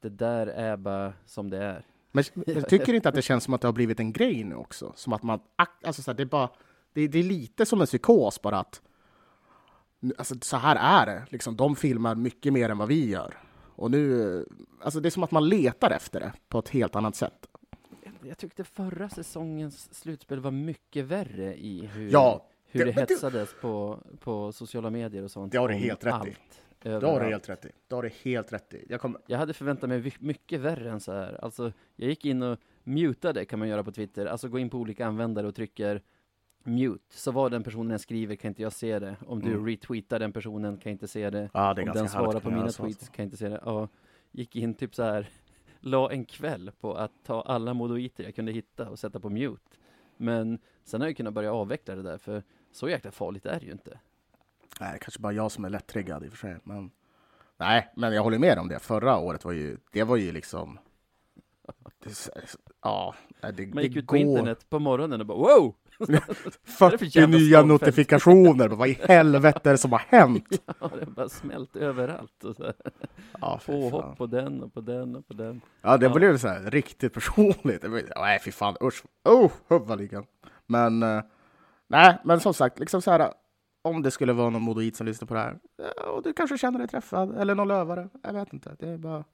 det 0.00 0.08
där 0.08 0.46
är 0.46 0.76
bara 0.76 1.12
som 1.26 1.50
det 1.50 1.58
är. 1.58 1.86
men, 2.12 2.24
men 2.34 2.62
tycker 2.68 2.94
inte 2.94 3.08
att 3.08 3.14
det 3.14 3.22
känns 3.22 3.44
som 3.44 3.54
att 3.54 3.60
det 3.60 3.68
har 3.68 3.72
blivit 3.72 4.00
en 4.00 4.12
grej 4.12 4.44
nu 4.44 4.54
också? 4.54 4.92
Som 4.96 5.12
att 5.12 5.22
man, 5.22 5.40
alltså 5.84 6.02
så 6.02 6.10
här, 6.10 6.16
det, 6.16 6.22
är 6.22 6.26
bara, 6.26 6.48
det, 6.92 7.08
det 7.08 7.18
är 7.18 7.22
lite 7.22 7.66
som 7.66 7.80
en 7.80 7.86
psykos 7.86 8.42
bara 8.42 8.58
att 8.58 8.82
alltså, 10.18 10.34
så 10.42 10.56
här 10.56 10.76
är 10.76 11.06
det. 11.06 11.26
Liksom, 11.30 11.56
de 11.56 11.76
filmar 11.76 12.14
mycket 12.14 12.52
mer 12.52 12.68
än 12.68 12.78
vad 12.78 12.88
vi 12.88 13.08
gör. 13.10 13.34
Och 13.76 13.90
nu, 13.90 14.46
alltså 14.80 15.00
det 15.00 15.08
är 15.08 15.10
som 15.10 15.22
att 15.22 15.30
man 15.30 15.48
letar 15.48 15.90
efter 15.90 16.20
det 16.20 16.32
på 16.48 16.58
ett 16.58 16.68
helt 16.68 16.96
annat 16.96 17.16
sätt. 17.16 17.46
Jag 18.22 18.38
tyckte 18.38 18.64
förra 18.64 19.08
säsongens 19.08 19.94
slutspel 19.94 20.40
var 20.40 20.50
mycket 20.50 21.04
värre 21.04 21.56
i 21.56 21.86
hur, 21.86 22.10
Ja, 22.12 22.46
hur 22.70 22.80
det- 22.80 22.90
det, 22.90 22.96
men 22.96 23.06
du- 23.06 23.14
hetsades 23.14 23.54
på, 23.60 23.98
på 24.20 24.52
sociala 24.52 24.90
medier 24.90 25.22
och 25.22 25.30
sånt. 25.30 25.52
Det 25.52 25.58
har 25.58 25.68
du 25.68 25.74
helt 25.74 26.04
rätt 26.04 26.12
i. 26.12 26.16
allt, 26.16 26.62
Det 26.82 26.88
har 26.90 27.00
du 27.00 27.06
överallt. 27.06 27.30
helt 27.30 27.48
rätt 27.48 27.64
i. 27.64 27.68
Det 27.88 27.94
har 27.94 28.02
du 28.02 28.10
helt 28.22 28.52
rätt 28.52 28.74
i. 28.74 28.86
Jag 28.88 29.00
kommer, 29.00 29.20
Jag 29.26 29.38
hade 29.38 29.52
förväntat 29.54 29.88
mig 29.88 30.12
mycket 30.20 30.60
värre 30.60 30.90
än 30.90 31.00
så 31.00 31.12
här. 31.12 31.44
Alltså, 31.44 31.72
jag 31.96 32.08
gick 32.08 32.24
in 32.24 32.42
och 32.42 32.58
mutade 32.82 33.44
kan 33.44 33.58
man 33.58 33.68
göra 33.68 33.84
på 33.84 33.92
Twitter. 33.92 34.26
Alltså 34.26 34.48
gå 34.48 34.58
in 34.58 34.70
på 34.70 34.78
olika 34.78 35.06
användare 35.06 35.46
och 35.46 35.54
trycker 35.54 36.02
mute. 36.64 37.16
Så 37.18 37.30
vad 37.32 37.50
den 37.50 37.62
personen 37.62 37.98
skriver 37.98 38.36
kan 38.36 38.48
inte 38.48 38.62
jag 38.62 38.72
se 38.72 38.98
det. 38.98 39.16
Om 39.26 39.40
du 39.42 39.52
Mm. 39.52 39.66
retweetar 39.66 40.18
den 40.18 40.32
personen 40.32 40.76
kan 40.78 40.90
jag 40.90 40.94
inte 40.94 41.08
se 41.08 41.30
det. 41.30 41.50
ja, 41.54 41.74
det 41.74 41.82
Om 41.82 41.88
den 41.88 42.08
svarar 42.08 42.40
på 42.40 42.50
mina 42.50 42.68
så, 42.72 42.82
tweets 42.82 42.98
alltså. 42.98 43.12
kan 43.12 43.22
jag 43.22 43.26
inte 43.26 43.36
se 43.36 43.48
det. 43.48 43.60
Ja, 43.64 43.88
gick 44.32 44.56
in 44.56 44.74
typ 44.74 44.94
så 44.94 45.02
här, 45.02 45.28
la 45.80 46.10
en 46.12 46.24
kväll 46.24 46.70
på 46.80 46.94
att 46.94 47.12
ta 47.24 47.42
alla 47.42 47.74
modoiter 47.74 48.24
jag 48.24 48.34
kunde 48.34 48.52
hitta 48.52 48.88
och 48.90 48.98
sätta 48.98 49.20
på 49.20 49.30
mute. 49.30 49.76
Men 50.16 50.58
sen 50.84 51.00
har 51.00 51.08
jag 51.08 51.16
kunnat 51.16 51.34
börja 51.34 51.52
avveckla 51.52 51.94
det 51.94 52.02
där, 52.02 52.18
för 52.18 52.42
så 52.72 52.88
jäkla 52.88 53.10
farligt 53.10 53.46
är 53.46 53.60
det 53.60 53.66
ju 53.66 53.72
inte. 53.72 53.98
Nej, 54.80 54.92
det 54.92 54.98
kanske 54.98 55.20
bara 55.20 55.32
jag 55.32 55.52
som 55.52 55.64
är 55.64 55.70
lättriggad 55.70 56.24
i 56.24 56.28
och 56.28 56.32
för 56.32 56.38
sig. 56.38 56.56
Men... 56.64 56.90
Nej, 57.56 57.88
men 57.96 58.12
jag 58.14 58.22
håller 58.22 58.38
med 58.38 58.58
om 58.58 58.68
det. 58.68 58.78
Förra 58.78 59.18
året 59.18 59.44
var 59.44 59.52
ju, 59.52 59.76
det 59.92 60.02
var 60.04 60.16
ju 60.16 60.32
liksom... 60.32 60.78
Det, 62.04 62.28
ja, 62.82 63.14
det, 63.40 63.66
Man 63.66 63.76
det 63.76 63.82
gick 63.82 63.96
ut 63.96 64.06
på 64.06 64.12
går... 64.12 64.20
internet 64.20 64.66
på 64.70 64.78
morgonen 64.78 65.20
och 65.20 65.26
bara 65.26 65.38
wow! 65.38 65.74
Vad 65.98 66.10
är 66.10 66.12
det 66.28 66.34
för 66.64 66.90
40 66.90 67.18
jävla 67.18 67.38
nya 67.38 67.62
notifikationer. 67.62 68.68
Vad 68.68 68.88
i 68.88 68.98
helvete 69.02 69.68
är 69.70 69.72
det 69.72 69.78
som 69.78 69.92
har 69.92 70.02
hänt? 70.08 70.48
Ja, 70.80 70.90
det 71.00 71.06
bara 71.06 71.28
smält 71.28 71.76
överallt 71.76 72.44
och 72.44 72.56
så. 72.56 72.72
Ja. 73.40 73.60
Påhopp 73.66 74.18
på 74.18 74.26
den 74.26 74.62
och 74.62 74.74
på 74.74 74.80
den 74.80 75.16
och 75.16 75.28
på 75.28 75.34
den. 75.34 75.60
ja 75.82 75.96
det 75.96 76.06
Ja. 76.06 76.14
blev 76.14 76.38
så 76.38 76.48
här 76.48 76.70
riktigt 76.70 77.12
personligt. 77.14 77.84
Nej, 78.16 78.40
fy 78.44 78.52
fan. 78.52 78.76
Usch. 78.82 79.04
Oh. 79.24 79.50
Men, 80.66 81.02
eh, 81.02 81.22
nej, 81.88 82.18
men 82.24 82.40
som 82.40 82.54
sagt, 82.54 82.78
liksom 82.78 83.02
så 83.02 83.10
här. 83.10 83.32
Om 83.82 84.02
det 84.02 84.10
skulle 84.10 84.32
vara 84.32 84.50
någon 84.50 84.62
modoit 84.62 84.96
som 84.96 85.06
lyssnar 85.06 85.26
på 85.26 85.34
det 85.34 85.40
här 85.40 85.58
ja, 85.96 86.10
och 86.10 86.22
du 86.22 86.32
kanske 86.32 86.58
känner 86.58 86.78
dig 86.78 86.88
träffad 86.88 87.36
eller 87.38 87.54
någon 87.54 87.68
lövare. 87.68 88.08
Jag 88.22 88.32
vet 88.32 88.52
inte. 88.52 88.76
Det 88.78 88.88
är 88.88 88.98
bara... 88.98 89.24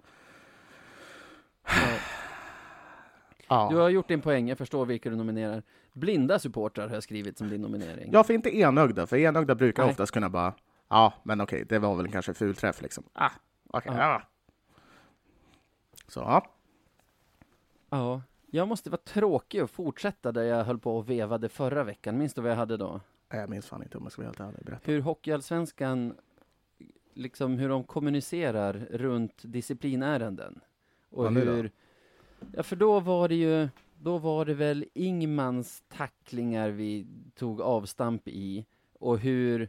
Ja. 3.48 3.68
Du 3.70 3.76
har 3.76 3.88
gjort 3.88 4.08
din 4.08 4.20
poäng, 4.20 4.48
jag 4.48 4.58
förstår 4.58 4.86
vilka 4.86 5.10
du 5.10 5.16
nominerar. 5.16 5.62
Blinda 5.92 6.38
supportrar 6.38 6.88
har 6.88 6.94
jag 6.94 7.02
skrivit 7.02 7.38
som 7.38 7.48
din 7.48 7.60
nominering. 7.62 8.10
Ja, 8.12 8.24
för 8.24 8.34
inte 8.34 8.56
enögda, 8.56 9.06
för 9.06 9.16
enögda 9.16 9.54
brukar 9.54 9.82
Nej. 9.82 9.90
oftast 9.90 10.12
kunna 10.12 10.30
bara, 10.30 10.54
ja, 10.88 11.12
men 11.22 11.40
okej, 11.40 11.64
det 11.68 11.78
var 11.78 11.96
väl 11.96 12.08
kanske 12.12 12.34
fulträff 12.34 12.82
liksom. 12.82 13.04
Ah, 13.12 13.30
okej, 13.70 13.92
Ja. 13.94 13.98
ja. 14.02 14.22
Så, 16.08 16.20
ja. 16.20 16.46
Ja, 17.90 18.22
jag 18.46 18.68
måste 18.68 18.90
vara 18.90 19.00
tråkig 19.04 19.62
och 19.62 19.70
fortsätta 19.70 20.32
där 20.32 20.42
jag 20.42 20.64
höll 20.64 20.78
på 20.78 20.96
och 20.98 21.10
vevade 21.10 21.48
förra 21.48 21.84
veckan. 21.84 22.18
Minns 22.18 22.34
du 22.34 22.40
vad 22.40 22.50
jag 22.50 22.56
hade 22.56 22.76
då? 22.76 23.00
Jag 23.28 23.50
minns 23.50 23.66
fan 23.66 23.82
inte 23.82 23.98
om 23.98 24.04
jag 24.04 24.12
ska 24.12 24.22
vara 24.22 24.28
helt 24.28 24.40
ärlig. 24.40 24.64
Berätta. 24.66 24.82
Hur 24.84 25.00
Hockeyallsvenskan, 25.00 26.14
liksom 27.14 27.58
hur 27.58 27.68
de 27.68 27.84
kommunicerar 27.84 28.72
runt 28.90 29.34
disciplinärenden. 29.42 30.60
Och 31.10 31.26
Ja, 31.26 31.28
hur, 31.30 31.70
ja 32.52 32.62
för 32.62 32.76
då 32.76 33.00
var 33.00 33.28
det 33.28 33.34
ju, 33.34 33.68
då 34.02 34.18
var 34.18 34.44
det 34.44 34.54
väl 34.54 34.84
Ingmans 34.94 35.82
tacklingar 35.88 36.70
vi 36.70 37.06
tog 37.34 37.60
avstamp 37.60 38.28
i 38.28 38.66
och 38.92 39.18
hur 39.18 39.68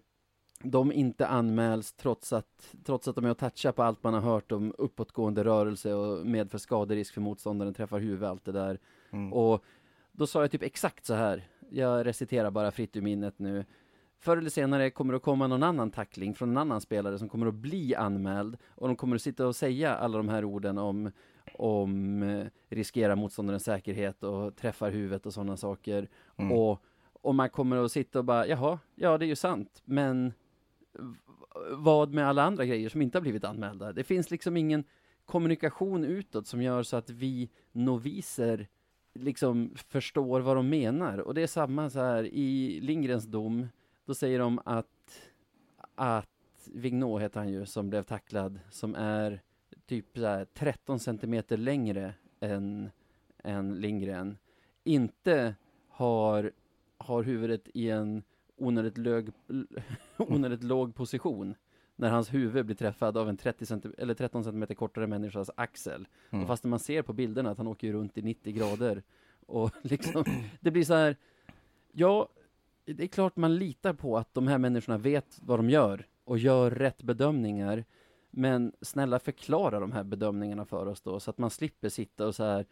de 0.64 0.92
inte 0.92 1.28
anmäls 1.28 1.94
trots 1.94 2.34
att, 2.34 2.76
trots 2.86 3.08
att 3.08 3.16
de 3.16 3.26
är 3.26 3.30
och 3.30 3.38
touchar 3.38 3.72
på 3.72 3.84
allt 3.84 4.04
man 4.04 4.14
har 4.14 4.22
hört 4.22 4.52
om 4.52 4.74
uppåtgående 4.78 5.44
rörelse 5.44 5.94
och 5.94 6.26
medför 6.26 6.58
skaderisk 6.58 7.14
för 7.14 7.22
motståndaren, 7.22 7.74
träffar 7.74 8.00
huvudet, 8.00 8.30
allt 8.30 8.46
det 8.46 8.52
där. 8.52 8.80
Mm. 9.12 9.34
Och 9.34 9.64
då 10.12 10.28
sa 10.28 10.42
jag 10.42 10.52
typ 10.52 10.64
exakt 10.64 11.06
så 11.06 11.14
här, 11.14 11.48
jag 11.70 12.06
reciterar 12.06 12.52
bara 12.52 12.72
fritt 12.72 12.96
ur 12.98 13.02
minnet 13.02 13.40
nu. 13.40 13.66
Förr 14.20 14.38
eller 14.38 14.50
senare 14.50 14.90
kommer 14.90 15.14
det 15.14 15.18
att 15.18 15.24
komma 15.24 15.48
någon 15.48 15.64
annan 15.64 15.92
tackling 15.92 16.36
från 16.36 16.50
en 16.50 16.58
annan 16.58 16.82
spelare 16.82 17.18
som 17.18 17.30
kommer 17.30 17.48
att 17.48 17.54
bli 17.54 17.96
anmäld 17.96 18.58
och 18.68 18.88
de 18.88 18.96
kommer 18.96 19.16
att 19.16 19.22
sitta 19.22 19.48
och 19.48 19.56
säga 19.56 19.96
alla 19.96 20.18
de 20.18 20.30
här 20.30 20.46
orden 20.46 20.78
om, 20.78 21.12
om 21.54 22.24
eh, 22.24 22.47
riskera 22.70 23.16
motståndarens 23.16 23.64
säkerhet 23.64 24.24
och 24.24 24.56
träffar 24.56 24.91
huvudet 24.91 25.26
och 25.26 25.34
sådana 25.34 25.58
saker. 25.58 26.10
Mm. 26.38 26.52
Och, 26.52 26.84
och 27.14 27.36
man 27.36 27.49
kommer 27.49 27.78
att 27.78 27.91
sitta 27.91 28.20
och 28.20 28.26
bara, 28.26 28.47
jaha, 28.47 28.80
ja 28.95 29.18
det 29.18 29.26
är 29.26 29.28
ju 29.28 29.36
sant, 29.36 29.82
men 29.86 30.34
vad 31.72 32.14
med 32.14 32.28
alla 32.28 32.43
andra 32.43 32.66
grejer 32.66 32.89
som 32.89 33.02
inte 33.02 33.18
har 33.18 33.22
blivit 33.22 33.43
anmälda? 33.43 33.93
Det 33.93 34.04
finns 34.04 34.32
liksom 34.32 34.58
ingen 34.58 34.84
kommunikation 35.26 36.04
utåt 36.04 36.47
som 36.47 36.62
gör 36.62 36.84
så 36.84 36.97
att 36.97 37.10
vi 37.10 37.49
noviser 37.72 38.68
liksom 39.14 39.74
förstår 39.89 40.39
vad 40.39 40.56
de 40.56 40.70
menar. 40.70 41.18
Och 41.18 41.34
det 41.34 41.41
är 41.41 41.47
samma 41.47 41.89
så 41.89 41.99
här 41.99 42.24
i 42.24 42.80
Lindgrens 42.82 43.26
dom, 43.26 43.68
då 44.06 44.14
säger 44.14 44.39
de 44.39 44.60
att, 44.66 45.32
att 45.95 46.28
Vignot 46.74 47.22
heter 47.22 47.39
han 47.39 47.49
ju, 47.49 47.66
som 47.66 47.89
blev 47.89 48.04
tacklad, 48.04 48.60
som 48.70 48.95
är 48.95 49.41
typ 49.92 50.18
så 50.18 50.26
här 50.26 50.46
13 50.46 51.00
centimeter 51.00 51.58
längre 51.58 52.14
än, 52.39 52.89
än 53.44 53.82
Lindgren, 53.82 54.38
inte 54.84 55.56
har, 55.89 56.52
har 56.98 57.24
huvudet 57.24 57.70
i 57.74 57.89
en 57.89 58.24
onödigt, 58.58 58.98
lög, 58.98 59.30
onödigt 60.18 60.64
låg 60.64 60.96
position 60.96 61.56
när 61.96 62.10
hans 62.10 62.34
huvud 62.34 62.66
blir 62.66 62.76
träffad 62.76 63.18
av 63.18 63.30
en 63.30 63.38
30 63.38 63.66
centi- 63.66 63.96
eller 63.98 64.14
13 64.14 64.44
centimeter 64.44 64.76
kortare 64.76 65.08
människas 65.08 65.50
axel. 65.56 66.08
Mm. 66.30 66.42
Och 66.42 66.48
fast 66.48 66.64
man 66.64 66.80
ser 66.80 67.02
på 67.02 67.14
bilderna 67.14 67.52
att 67.52 67.58
han 67.58 67.68
åker 67.68 67.94
runt 67.94 68.18
i 68.18 68.22
90 68.22 68.54
grader 68.54 69.04
och 69.46 69.72
liksom, 69.82 70.24
det 70.60 70.72
blir 70.72 70.84
så 70.84 70.94
här, 70.94 71.16
ja, 71.92 72.30
det 72.86 73.04
är 73.04 73.08
klart 73.08 73.36
man 73.36 73.56
litar 73.56 73.94
på 73.94 74.18
att 74.18 74.34
de 74.34 74.48
här 74.48 74.58
människorna 74.58 74.98
vet 74.98 75.39
vad 75.42 75.60
de 75.60 75.70
gör 75.70 76.08
och 76.24 76.38
gör 76.38 76.72
rätt 76.72 77.04
bedömningar. 77.04 77.86
Men 78.32 78.74
snälla 78.82 79.20
förklara 79.20 79.80
de 79.80 79.92
här 79.92 80.04
bedömningarna 80.04 80.66
för 80.66 80.86
oss 80.86 81.02
då, 81.02 81.20
så 81.20 81.30
att 81.30 81.38
man 81.38 81.50
slipper 81.50 81.90
sitta 81.90 82.28
och 82.28 82.36
så 82.36 82.44
här. 82.44 82.66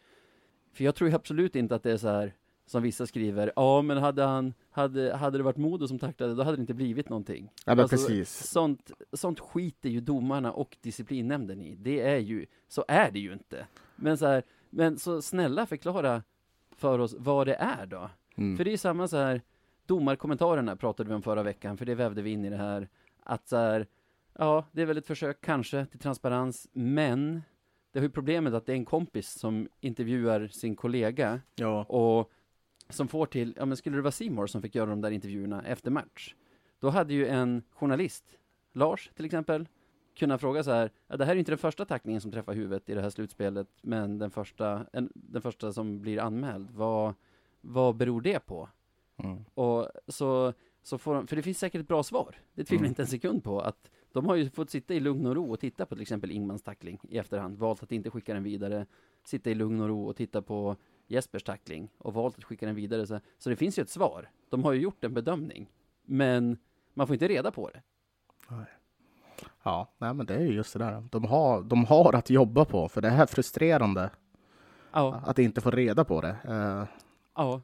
För 0.72 0.84
jag 0.84 0.94
tror 0.94 1.10
ju 1.10 1.16
absolut 1.16 1.56
inte 1.56 1.74
att 1.74 1.82
det 1.82 1.92
är 1.92 1.96
så 1.96 2.08
här 2.08 2.34
som 2.66 2.82
vissa 2.82 3.06
skriver, 3.06 3.52
ja 3.56 3.82
men 3.82 3.98
hade 3.98 4.22
han, 4.22 4.54
hade, 4.70 5.16
hade 5.16 5.38
det 5.38 5.44
varit 5.44 5.56
Modo 5.56 5.88
som 5.88 5.98
tacklade, 5.98 6.34
då 6.34 6.42
hade 6.42 6.56
det 6.56 6.60
inte 6.60 6.74
blivit 6.74 7.08
någonting. 7.08 7.50
Ja, 7.66 7.74
men 7.74 7.80
Alltså, 7.80 7.96
precis. 7.96 8.50
Sånt, 8.50 8.90
sånt 9.12 9.40
skiter 9.40 9.88
ju 9.88 10.00
domarna 10.00 10.52
och 10.52 10.76
disciplinnämnden 10.80 11.60
i. 11.60 11.74
Det 11.74 12.00
är 12.00 12.18
ju, 12.18 12.46
så 12.68 12.84
är 12.88 13.10
det 13.10 13.18
ju 13.18 13.32
inte. 13.32 13.66
Men 13.96 14.18
så 14.18 14.26
här, 14.26 14.42
men 14.70 14.98
så 14.98 15.22
snälla 15.22 15.66
förklara 15.66 16.22
för 16.76 16.98
oss 16.98 17.14
vad 17.18 17.46
det 17.46 17.54
är 17.54 17.86
då. 17.86 18.10
Mm. 18.36 18.56
För 18.56 18.64
det 18.64 18.72
är 18.72 18.76
samma 18.76 19.08
så 19.08 19.16
här, 19.16 19.42
domarkommentarerna 19.86 20.76
pratade 20.76 21.08
vi 21.08 21.14
om 21.14 21.22
förra 21.22 21.42
veckan, 21.42 21.76
för 21.76 21.86
det 21.86 21.94
vävde 21.94 22.22
vi 22.22 22.30
in 22.30 22.44
i 22.44 22.50
det 22.50 22.56
här, 22.56 22.88
att 23.22 23.48
så 23.48 23.56
här, 23.56 23.86
ja, 24.40 24.64
det 24.72 24.82
är 24.82 24.86
väl 24.86 24.98
ett 24.98 25.06
försök 25.06 25.40
kanske 25.40 25.86
till 25.86 25.98
transparens, 26.00 26.68
men 26.72 27.42
det 27.92 27.98
har 27.98 28.04
ju 28.04 28.10
problemet 28.10 28.54
att 28.54 28.66
det 28.66 28.72
är 28.72 28.76
en 28.76 28.84
kompis 28.84 29.30
som 29.30 29.68
intervjuar 29.80 30.46
sin 30.48 30.76
kollega 30.76 31.40
Ja. 31.54 31.84
och 31.84 32.30
som 32.88 33.08
får 33.08 33.26
till, 33.26 33.54
ja 33.56 33.64
men 33.64 33.76
skulle 33.76 33.96
det 33.96 34.02
vara 34.02 34.12
Seymour 34.12 34.46
som 34.46 34.62
fick 34.62 34.74
göra 34.74 34.90
de 34.90 35.00
där 35.00 35.10
intervjuerna 35.10 35.62
efter 35.62 35.90
match, 35.90 36.34
då 36.78 36.90
hade 36.90 37.14
ju 37.14 37.26
en 37.26 37.62
journalist, 37.70 38.38
Lars 38.72 39.10
till 39.16 39.24
exempel, 39.24 39.68
kunnat 40.14 40.40
fråga 40.40 40.62
så 40.64 40.70
här, 40.70 40.90
ja, 41.06 41.16
det 41.16 41.24
här 41.24 41.32
är 41.32 41.36
inte 41.38 41.50
den 41.52 41.58
första 41.58 41.84
tacklingen 41.84 42.20
som 42.20 42.32
träffar 42.32 42.54
huvudet 42.54 42.88
i 42.88 42.94
det 42.94 43.02
här 43.02 43.10
slutspelet, 43.10 43.68
men 43.82 44.18
den 44.18 44.30
första, 44.30 44.86
en, 44.92 45.10
den 45.14 45.42
första 45.42 45.72
som 45.72 46.00
blir 46.00 46.20
anmäld, 46.20 46.70
vad, 46.70 47.14
vad 47.60 47.96
beror 47.96 48.20
det 48.20 48.46
på? 48.46 48.68
Mm. 49.16 49.44
Och 49.54 49.88
så, 50.08 50.52
så 50.82 50.98
får 50.98 51.14
de, 51.14 51.26
för 51.26 51.36
det 51.36 51.42
finns 51.42 51.58
säkert 51.58 51.80
ett 51.80 51.88
bra 51.88 52.02
svar, 52.02 52.36
det 52.54 52.64
tvivlar 52.64 52.84
Mm. 52.84 52.90
inte 52.90 53.02
en 53.02 53.06
sekund 53.08 53.44
på, 53.44 53.60
att 53.60 53.90
de 54.12 54.26
har 54.26 54.36
ju 54.36 54.50
fått 54.50 54.70
sitta 54.70 54.94
i 54.94 55.00
lugn 55.00 55.26
och 55.26 55.34
ro 55.34 55.52
och 55.52 55.60
titta 55.60 55.86
på 55.86 55.94
till 55.94 56.02
exempel 56.02 56.30
Ingmans 56.30 56.62
tackling 56.62 56.98
i 57.08 57.18
efterhand, 57.18 57.58
valt 57.58 57.82
att 57.82 57.92
inte 57.92 58.10
skicka 58.10 58.34
den 58.34 58.42
vidare, 58.42 58.86
sitta 59.24 59.50
i 59.50 59.54
lugn 59.54 59.80
och 59.80 59.88
ro 59.88 60.08
och 60.08 60.16
titta 60.16 60.42
på 60.42 60.76
Jespers 61.06 61.42
tackling 61.42 61.88
och 61.98 62.14
valt 62.14 62.38
att 62.38 62.44
skicka 62.44 62.66
den 62.66 62.74
vidare. 62.74 63.06
Så, 63.06 63.20
så 63.38 63.50
det 63.50 63.56
finns 63.56 63.78
ju 63.78 63.82
ett 63.82 63.90
svar. 63.90 64.30
De 64.48 64.64
har 64.64 64.72
ju 64.72 64.80
gjort 64.80 65.04
en 65.04 65.14
bedömning, 65.14 65.70
men 66.04 66.58
man 66.94 67.06
får 67.06 67.14
inte 67.14 67.28
reda 67.28 67.50
på 67.50 67.70
det. 67.70 67.82
Ja, 69.62 69.94
nej, 69.98 70.14
men 70.14 70.26
det 70.26 70.34
är 70.34 70.40
ju 70.40 70.52
just 70.52 70.72
det 70.72 70.78
där. 70.78 71.04
De 71.10 71.24
har, 71.24 71.62
de 71.62 71.84
har 71.84 72.14
att 72.14 72.30
jobba 72.30 72.64
på, 72.64 72.88
för 72.88 73.00
det 73.00 73.08
är 73.08 73.26
frustrerande 73.26 74.10
Ja, 74.92 75.22
att 75.26 75.38
inte 75.38 75.60
få 75.60 75.70
reda 75.70 76.04
på 76.04 76.20
det. 76.20 76.36
Uh, 76.48 76.84
ja. 77.34 77.60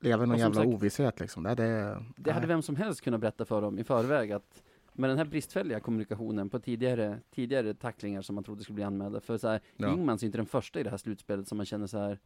leva 0.00 0.24
i 0.24 0.26
någon 0.26 0.38
jävla 0.38 0.54
sagt- 0.54 0.74
ovisshet 0.74 1.20
liksom. 1.20 1.42
Det, 1.42 1.54
det, 1.54 2.04
Det 2.16 2.32
hade 2.32 2.46
nej. 2.46 2.48
vem 2.48 2.62
som 2.62 2.76
helst 2.76 3.00
kunnat 3.00 3.20
berätta 3.20 3.44
för 3.44 3.60
dem 3.60 3.78
i 3.78 3.84
förväg 3.84 4.32
att 4.32 4.62
med 4.92 5.10
den 5.10 5.18
här 5.18 5.24
bristfälliga 5.24 5.80
kommunikationen 5.80 6.50
på 6.50 6.58
tidigare, 6.58 7.20
tidigare 7.30 7.74
tacklingar 7.74 8.22
som 8.22 8.34
man 8.34 8.44
trodde 8.44 8.62
skulle 8.62 8.74
bli 8.74 8.84
anmälda. 8.84 9.20
För 9.20 9.38
så 9.38 9.48
här, 9.48 9.60
Ja. 9.76 9.92
Ingmans 9.92 10.22
är 10.22 10.26
inte 10.26 10.38
den 10.38 10.46
första 10.46 10.80
i 10.80 10.82
det 10.82 10.90
här 10.90 10.96
slutspelet 10.96 11.48
som 11.48 11.56
man 11.56 11.66
känner 11.66 11.86
så 11.86 11.98
här, 11.98 12.18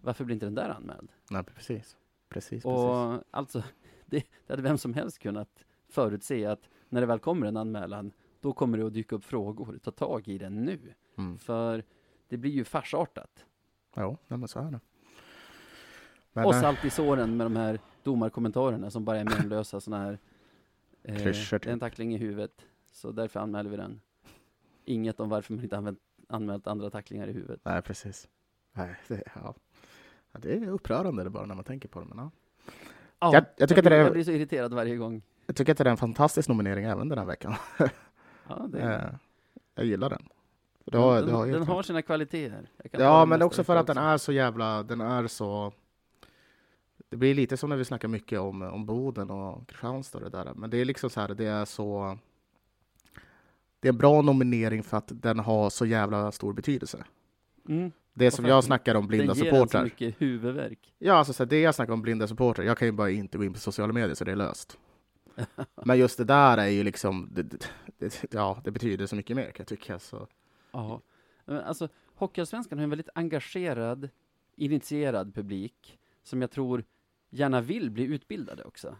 varför 0.00 0.24
blir 0.24 0.34
inte 0.34 0.46
den 0.46 0.54
där 0.54 0.68
anmäld? 0.68 1.12
Nej, 1.30 1.42
precis. 1.42 1.96
Precis, 2.28 2.64
Och 2.64 2.72
precis. 3.12 3.26
alltså, 3.30 3.62
det, 4.06 4.16
det 4.46 4.52
hade 4.52 4.62
vem 4.62 4.78
som 4.78 4.94
helst 4.94 5.18
kunnat 5.18 5.64
förutse 5.88 6.46
att 6.46 6.68
när 6.88 7.00
det 7.00 7.06
väl 7.06 7.18
kommer 7.18 7.46
en 7.46 7.56
anmälan, 7.56 8.12
då 8.40 8.52
kommer 8.52 8.78
det 8.78 8.86
att 8.86 8.92
dyka 8.94 9.16
upp 9.16 9.24
frågor. 9.24 9.78
Ta 9.82 9.90
tag 9.90 10.28
i 10.28 10.38
den 10.38 10.64
nu. 10.64 10.78
Mm. 11.18 11.38
För 11.38 11.84
det 12.28 12.36
blir 12.36 12.50
ju 12.50 12.64
farsartat. 12.64 13.44
Nej, 14.28 14.38
men 14.38 14.48
så 14.48 14.58
är 14.58 14.70
det. 14.70 14.80
Men, 16.32 16.44
och 16.44 16.54
eh, 16.54 16.60
salt 16.60 16.84
i 16.84 16.90
såren 16.90 17.36
med 17.36 17.46
de 17.46 17.56
här 17.56 17.78
domarkommentarerna 18.02 18.90
som 18.90 19.04
bara 19.04 19.18
är 19.18 19.24
menlösa 19.24 19.80
sådana 19.80 20.04
här 20.04 20.18
Klyschor, 21.06 21.58
typ. 21.58 21.72
En 21.72 21.80
tackling 21.80 22.14
i 22.14 22.18
huvudet, 22.18 22.52
så 22.92 23.12
därför 23.12 23.40
anmäler 23.40 23.70
vi 23.70 23.76
den. 23.76 24.00
Inget 24.84 25.20
om 25.20 25.28
varför 25.28 25.52
man 25.54 25.62
inte 25.64 25.76
använt, 25.76 25.98
anmält 26.28 26.66
andra 26.66 26.90
tacklingar 26.90 27.26
i 27.28 27.32
huvudet. 27.32 27.60
Nej, 27.64 27.82
precis. 27.82 28.28
Nej, 28.72 28.96
det, 29.08 29.22
ja. 29.34 29.54
Ja, 30.32 30.38
det 30.42 30.54
är 30.54 30.68
upprörande 30.68 31.24
det 31.24 31.30
bara 31.30 31.46
när 31.46 31.54
man 31.54 31.64
tänker 31.64 31.88
på 31.88 32.00
det. 32.00 32.06
Men, 32.06 32.18
ja. 32.18 32.30
Ja, 33.20 33.34
Jag- 33.34 33.44
jag 33.56 33.68
tycker 33.68 33.82
att 33.82 33.84
det 33.90 33.96
är- 33.96 34.04
jag 34.04 34.12
blir 34.12 34.24
så 34.24 34.30
irriterad 34.30 34.74
varje 34.74 34.96
gång. 34.96 35.22
Jag 35.46 35.56
tycker 35.56 35.72
att 35.72 35.78
det 35.78 35.84
är 35.84 35.88
en 35.90 35.96
fantastisk 35.96 36.48
nominering 36.48 36.84
även 36.84 37.08
den 37.08 37.18
här 37.18 37.24
veckan. 37.26 37.54
Ja, 38.48 38.66
det, 38.68 38.80
Eh, 38.80 39.14
jag 39.74 39.86
gillar 39.86 40.10
den. 40.10 40.22
Har, 40.92 41.22
den, 41.22 41.52
den 41.52 41.62
har 41.62 41.82
sina 41.82 42.02
kvaliteter. 42.02 42.70
Jag 42.92 43.00
Ja, 43.00 43.24
men 43.24 43.42
också 43.42 43.64
för 43.64 43.76
att 43.76 43.86
den 43.86 43.96
är 43.98 44.16
så 44.18 44.32
jävla, 44.32 44.82
den 44.82 45.00
är 45.00 45.26
så... 45.26 45.72
Det 47.12 47.16
blir 47.16 47.34
lite 47.34 47.56
som 47.56 47.70
när 47.70 47.76
vi 47.76 47.84
snackar 47.84 48.08
mycket 48.08 48.40
om, 48.40 48.62
om 48.62 48.86
Boden 48.86 49.30
och 49.30 49.68
Kristianstad 49.68 50.18
och 50.18 50.24
det 50.24 50.30
där. 50.30 50.54
Men 50.54 50.70
det 50.70 50.76
är 50.76 50.84
liksom 50.84 51.10
så 51.10 51.20
här, 51.20 51.28
det 51.28 51.46
är 51.46 51.64
så... 51.64 52.18
Det 53.80 53.88
är 53.88 53.92
en 53.92 53.98
bra 53.98 54.22
nominering 54.22 54.82
för 54.82 54.96
att 54.96 55.12
den 55.14 55.38
har 55.38 55.70
så 55.70 55.86
jävla 55.86 56.32
stor 56.32 56.52
betydelse. 56.52 57.04
Mm. 57.68 57.92
Det 58.14 58.30
som 58.30 58.44
jag 58.44 58.64
snackar 58.64 58.94
om 58.94 59.06
blinda 59.06 59.34
Den 59.34 59.44
ger 59.44 59.46
en 59.46 59.50
så 59.50 59.56
supportrar. 59.56 59.84
mycket 59.84 60.14
huvudvärk. 60.18 60.94
Ja, 60.98 61.14
alltså 61.14 61.32
så 61.32 61.42
här, 61.42 61.50
det 61.50 61.60
jag 61.60 61.74
snackar 61.74 61.92
om 61.92 62.02
blinda 62.02 62.28
supportrar, 62.28 62.64
jag 62.64 62.78
kan 62.78 62.88
ju 62.88 62.92
bara 62.92 63.10
inte 63.10 63.38
gå 63.38 63.44
in 63.44 63.52
på 63.52 63.58
sociala 63.58 63.92
medier 63.92 64.14
så 64.14 64.24
det 64.24 64.32
är 64.32 64.36
löst. 64.36 64.78
Men 65.84 65.98
just 65.98 66.18
det 66.18 66.24
där 66.24 66.58
är 66.58 66.68
ju 66.68 66.82
liksom, 66.82 67.28
det, 67.32 67.42
det, 67.98 68.24
ja, 68.30 68.60
det 68.64 68.70
betyder 68.70 69.06
så 69.06 69.16
mycket 69.16 69.36
mer 69.36 69.44
kan 69.44 69.54
jag 69.58 69.66
tycka. 69.66 69.98
Så. 69.98 70.28
Ja. 70.72 71.00
Alltså, 71.46 71.88
Hockeyallsvenskan 72.14 72.78
har 72.78 72.84
en 72.84 72.90
väldigt 72.90 73.10
engagerad, 73.14 74.08
initierad 74.56 75.34
publik 75.34 75.98
som 76.22 76.40
jag 76.40 76.50
tror 76.50 76.84
gärna 77.32 77.60
vill 77.60 77.90
bli 77.90 78.04
utbildade 78.04 78.64
också. 78.64 78.96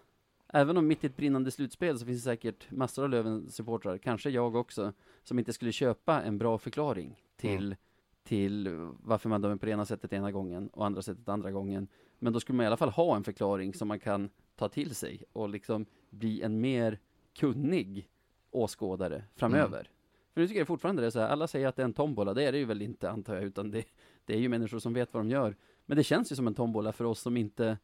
Även 0.49 0.77
om 0.77 0.87
mitt 0.87 1.05
i 1.05 1.07
ett 1.07 1.17
brinnande 1.17 1.51
slutspel 1.51 1.99
så 1.99 2.07
finns 2.07 2.19
det 2.19 2.31
säkert 2.31 2.71
massor 2.71 3.05
av 3.05 3.11
Lövens 3.11 3.55
supportrar, 3.55 3.99
kanske 3.99 4.31
jag 4.31 4.57
också, 4.57 4.93
som 5.23 5.39
inte 5.39 5.53
skulle 5.53 5.73
köpa 5.73 6.23
en 6.23 6.39
bra 6.39 6.59
förklaring 6.59 7.23
till, 7.37 7.77
till 8.23 8.69
varför 9.03 9.29
man 9.29 9.43
dömer 9.43 9.57
på 9.57 9.67
det 9.67 9.73
ena 9.73 9.85
sättet 9.85 10.13
ena 10.13 10.33
gången 10.33 10.69
och 10.69 10.87
andra 10.87 11.03
sättet 11.03 11.29
andra 11.29 11.51
gången. 11.51 11.89
Men 12.19 12.33
då 12.33 12.41
skulle 12.41 12.57
man 12.57 12.65
i 12.65 12.67
alla 12.67 12.77
fall 12.77 12.91
ha 12.91 13.17
en 13.17 13.25
förklaring 13.25 13.75
som 13.75 13.89
man 13.89 14.01
kan 14.01 14.31
ta 14.57 14.69
till 14.69 14.95
sig 14.95 15.25
och 15.33 15.49
liksom 15.49 15.87
bli 16.11 16.43
en 16.43 16.61
mer 16.61 16.99
kunnig 17.35 18.09
åskådare 18.51 19.25
framöver. 19.35 19.91
För 20.35 20.41
nu 20.41 20.47
tycker 20.47 20.61
jag 20.61 20.67
fortfarande 20.67 21.03
det 21.03 21.07
är 21.07 21.11
så 21.11 21.21
här, 21.21 21.29
alla 21.29 21.47
säger 21.47 21.69
att 21.69 21.77
det 21.77 21.83
är 21.83 21.85
en 21.85 21.93
tombola, 21.93 22.35
det 22.35 22.45
är 22.45 22.53
det 22.53 22.59
ju 22.59 22.65
väl 22.65 22.83
inte 22.83 23.11
antar 23.11 23.35
jag, 23.35 23.45
utan 23.45 23.71
det, 23.71 23.85
det 24.25 24.35
är 24.35 24.39
ju 24.39 24.49
människor 24.49 24.79
som 24.79 24.93
vet 24.93 25.15
vad 25.15 25.21
de 25.23 25.31
gör. 25.31 25.57
Men 25.87 25.97
det 25.97 26.05
känns 26.05 26.33
ju 26.33 26.37
som 26.37 26.47
en 26.47 26.55
tombola 26.55 26.93
för 26.93 27.05
oss 27.05 27.21
som 27.21 27.37
inte, 27.37 27.79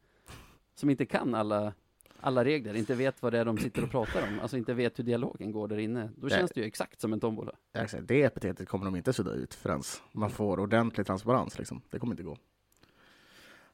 som 0.79 0.89
inte 0.89 1.05
kan 1.05 1.35
alla, 1.35 1.73
alla 2.19 2.45
regler, 2.45 2.73
inte 2.73 2.95
vet 2.95 3.21
vad 3.21 3.33
det 3.33 3.39
är 3.39 3.45
de 3.45 3.57
sitter 3.57 3.83
och 3.83 3.91
pratar 3.91 4.27
om, 4.27 4.39
alltså 4.39 4.57
inte 4.57 4.73
vet 4.73 4.99
hur 4.99 5.03
dialogen 5.03 5.51
går 5.51 5.67
där 5.67 5.77
inne. 5.77 6.09
Då 6.15 6.29
känns 6.29 6.51
det 6.51 6.59
ju 6.61 6.67
exakt 6.67 7.01
som 7.01 7.13
en 7.13 7.19
tombola. 7.19 7.51
Exakt, 7.73 8.07
Det 8.07 8.23
epitetet 8.23 8.67
kommer 8.67 8.85
de 8.85 8.95
inte 8.95 9.13
sudda 9.13 9.31
ut 9.31 9.53
förrän 9.53 9.81
man 10.11 10.29
får 10.29 10.59
ordentlig 10.59 11.05
transparens. 11.07 11.57
Liksom. 11.57 11.81
Det 11.89 11.99
kommer 11.99 12.13
inte 12.13 12.23
gå. 12.23 12.37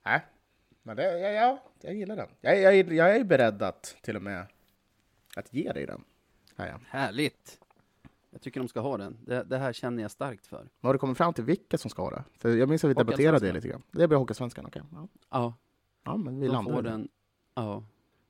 Nej, 0.05 0.21
men 0.83 0.95
det, 0.95 1.19
ja, 1.19 1.29
ja, 1.29 1.63
jag 1.81 1.95
gillar 1.95 2.15
den. 2.15 2.27
Jag, 2.41 2.61
jag, 2.61 2.93
jag 2.93 3.15
är 3.15 3.23
beredd 3.23 3.61
att 3.61 3.97
till 4.01 4.15
och 4.15 4.21
med 4.21 4.45
att 5.35 5.53
ge 5.53 5.71
dig 5.71 5.85
den. 5.85 6.03
Ja, 6.55 6.67
ja. 6.67 6.79
Härligt! 6.87 7.59
Jag 8.29 8.41
tycker 8.41 8.59
de 8.59 8.67
ska 8.67 8.79
ha 8.79 8.97
den. 8.97 9.17
Det, 9.25 9.43
det 9.43 9.57
här 9.57 9.73
känner 9.73 10.01
jag 10.01 10.11
starkt 10.11 10.47
för. 10.47 10.69
Har 10.81 10.93
du 10.93 10.99
kommit 10.99 11.17
fram 11.17 11.33
till 11.33 11.43
vilka 11.43 11.77
som 11.77 11.89
ska 11.89 12.01
ha 12.01 12.09
det? 12.09 12.23
För 12.39 12.55
jag 12.55 12.69
minns 12.69 12.83
att 12.83 12.89
vi 12.89 12.93
debatterade 12.93 13.47
det 13.47 13.53
lite 13.53 13.67
grann. 13.67 13.83
Det 13.91 14.07
blir 14.07 14.17
Hockeysvenskan, 14.17 14.65
okej. 14.65 14.81
Ja. 14.91 15.07
Ja, 15.29 15.53
ja, 16.05 16.17
men 16.17 16.39
vi 16.39 16.47
de 16.47 16.53
landar 16.53 16.73
får 16.73 16.81
det. 16.81 16.89
den. 16.89 17.07
Ja. 17.55 17.83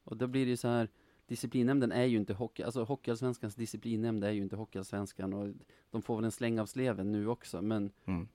Och 0.04 0.18
då 0.18 0.28
blir 0.28 0.46
det 0.46 0.50
ju 0.50 0.58
så 0.58 0.68
här, 0.68 0.90
disciplinnämnden 1.28 1.92
är 1.92 2.04
ju 2.06 2.18
inte 2.18 2.34
hockey, 2.34 2.64
alltså 2.64 2.84
Hockeyallsvenskans 2.84 3.56
disciplinnämnd 3.56 4.24
är 4.24 4.32
ju 4.32 4.42
inte 4.42 4.56
Hockeyallsvenskan 4.56 5.34
och 5.34 5.48
de 5.92 6.02
får 6.02 6.16
väl 6.16 6.26
en 6.26 6.32
släng 6.32 6.60
av 6.60 6.66
sleven 6.66 7.12
nu 7.12 7.28
också, 7.28 7.62
men 7.62 7.92
Mm. 8.06 8.28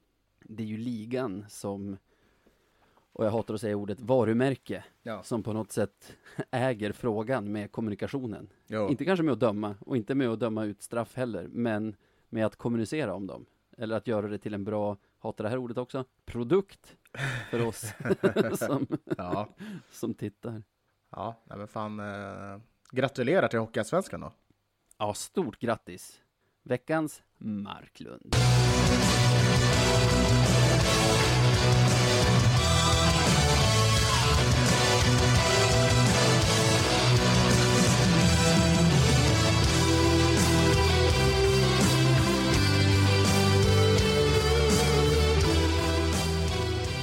det 0.45 0.63
är 0.63 0.67
ju 0.67 0.77
ligan 0.77 1.45
som, 1.49 1.97
och 3.13 3.25
jag 3.25 3.31
hatar 3.31 3.55
att 3.55 3.61
säga 3.61 3.77
ordet 3.77 4.01
varumärke, 4.01 4.85
Ja. 5.03 5.23
som 5.23 5.43
på 5.43 5.53
något 5.53 5.73
sätt 5.73 6.17
äger 6.51 6.93
frågan 6.93 7.53
med 7.53 7.73
kommunikationen. 7.73 8.49
Jo. 8.67 8.89
Inte 8.89 9.05
kanske 9.05 9.23
med 9.23 9.33
att 9.33 9.41
döma, 9.41 9.75
och 9.81 9.97
inte 9.97 10.15
med 10.15 10.29
att 10.29 10.41
döma 10.41 10.65
ut 10.65 10.83
straff 10.83 11.15
heller, 11.17 11.49
men 11.53 11.97
med 12.29 12.47
att 12.47 12.57
kommunicera 12.57 13.15
om 13.15 13.27
dem. 13.27 13.47
Eller 13.77 13.97
att 13.97 14.07
göra 14.07 14.29
det 14.29 14.39
till 14.39 14.55
en 14.55 14.65
bra, 14.65 14.97
hatar 15.19 15.45
det 15.45 15.51
här 15.51 15.59
ordet 15.59 15.79
också, 15.79 16.05
produkt 16.25 16.97
för 17.51 17.67
oss 17.67 17.93
som, 18.59 18.87
Ja, 19.19 19.49
som 19.91 20.15
tittar. 20.15 20.63
ja 21.11 21.43
men 21.47 21.69
fan. 21.69 22.01
Eh, 22.01 22.59
gratulerar 22.91 23.49
till 23.49 23.59
Hockeyallsvenskan 23.59 24.21
då. 24.21 24.33
Ja, 24.99 25.15
stort 25.15 25.59
grattis! 25.59 26.21
Veckans 26.63 27.23
Marklund. 27.39 28.37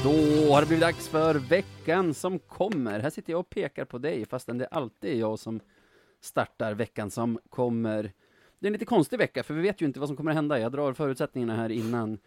Då 0.04 0.10
har 0.54 0.62
det 0.62 0.68
blivit 0.68 0.82
dags 0.82 1.08
för 1.08 1.36
veckan 1.36 2.14
som 2.14 2.40
kommer. 2.40 3.00
Här 3.00 3.10
sitter 3.10 3.34
jag 3.34 3.40
och 3.40 3.50
pekar 3.50 3.86
på 3.86 3.98
dig, 3.98 4.26
fastän 4.26 4.58
det 4.58 4.68
alltid 4.68 5.12
är 5.12 5.20
jag 5.20 5.40
som 5.40 5.60
startar 6.22 6.74
veckan 6.74 7.12
som 7.12 7.40
kommer. 7.50 8.04
Det 8.60 8.66
är 8.66 8.68
en 8.68 8.74
lite 8.74 8.86
konstig 8.86 9.18
vecka, 9.18 9.44
för 9.44 9.54
vi 9.54 9.62
vet 9.62 9.82
ju 9.82 9.86
inte 9.86 10.00
vad 10.00 10.10
som 10.10 10.18
kommer 10.18 10.32
att 10.32 10.36
hända. 10.36 10.60
Jag 10.60 10.72
drar 10.72 10.94
förutsättningarna 10.94 11.56
här 11.56 11.70
innan. 11.70 12.18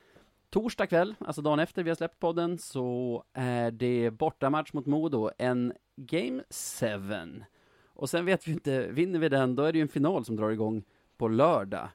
Torsdag 0.50 0.86
kväll, 0.86 1.14
alltså 1.18 1.42
dagen 1.42 1.58
efter 1.58 1.82
vi 1.82 1.90
har 1.90 1.94
släppt 1.94 2.18
podden, 2.18 2.58
så 2.58 3.24
är 3.32 3.70
det 3.70 4.10
bortamatch 4.10 4.72
mot 4.72 4.86
Modo, 4.86 5.30
en 5.38 5.72
Game 5.96 6.42
7. 6.80 6.86
Och 7.86 8.10
sen 8.10 8.24
vet 8.24 8.48
vi 8.48 8.52
inte, 8.52 8.86
vinner 8.86 9.18
vi 9.18 9.28
den, 9.28 9.56
då 9.56 9.62
är 9.62 9.72
det 9.72 9.78
ju 9.78 9.82
en 9.82 9.88
final 9.88 10.24
som 10.24 10.36
drar 10.36 10.50
igång 10.50 10.84
på 11.16 11.28
lördag. 11.28 11.88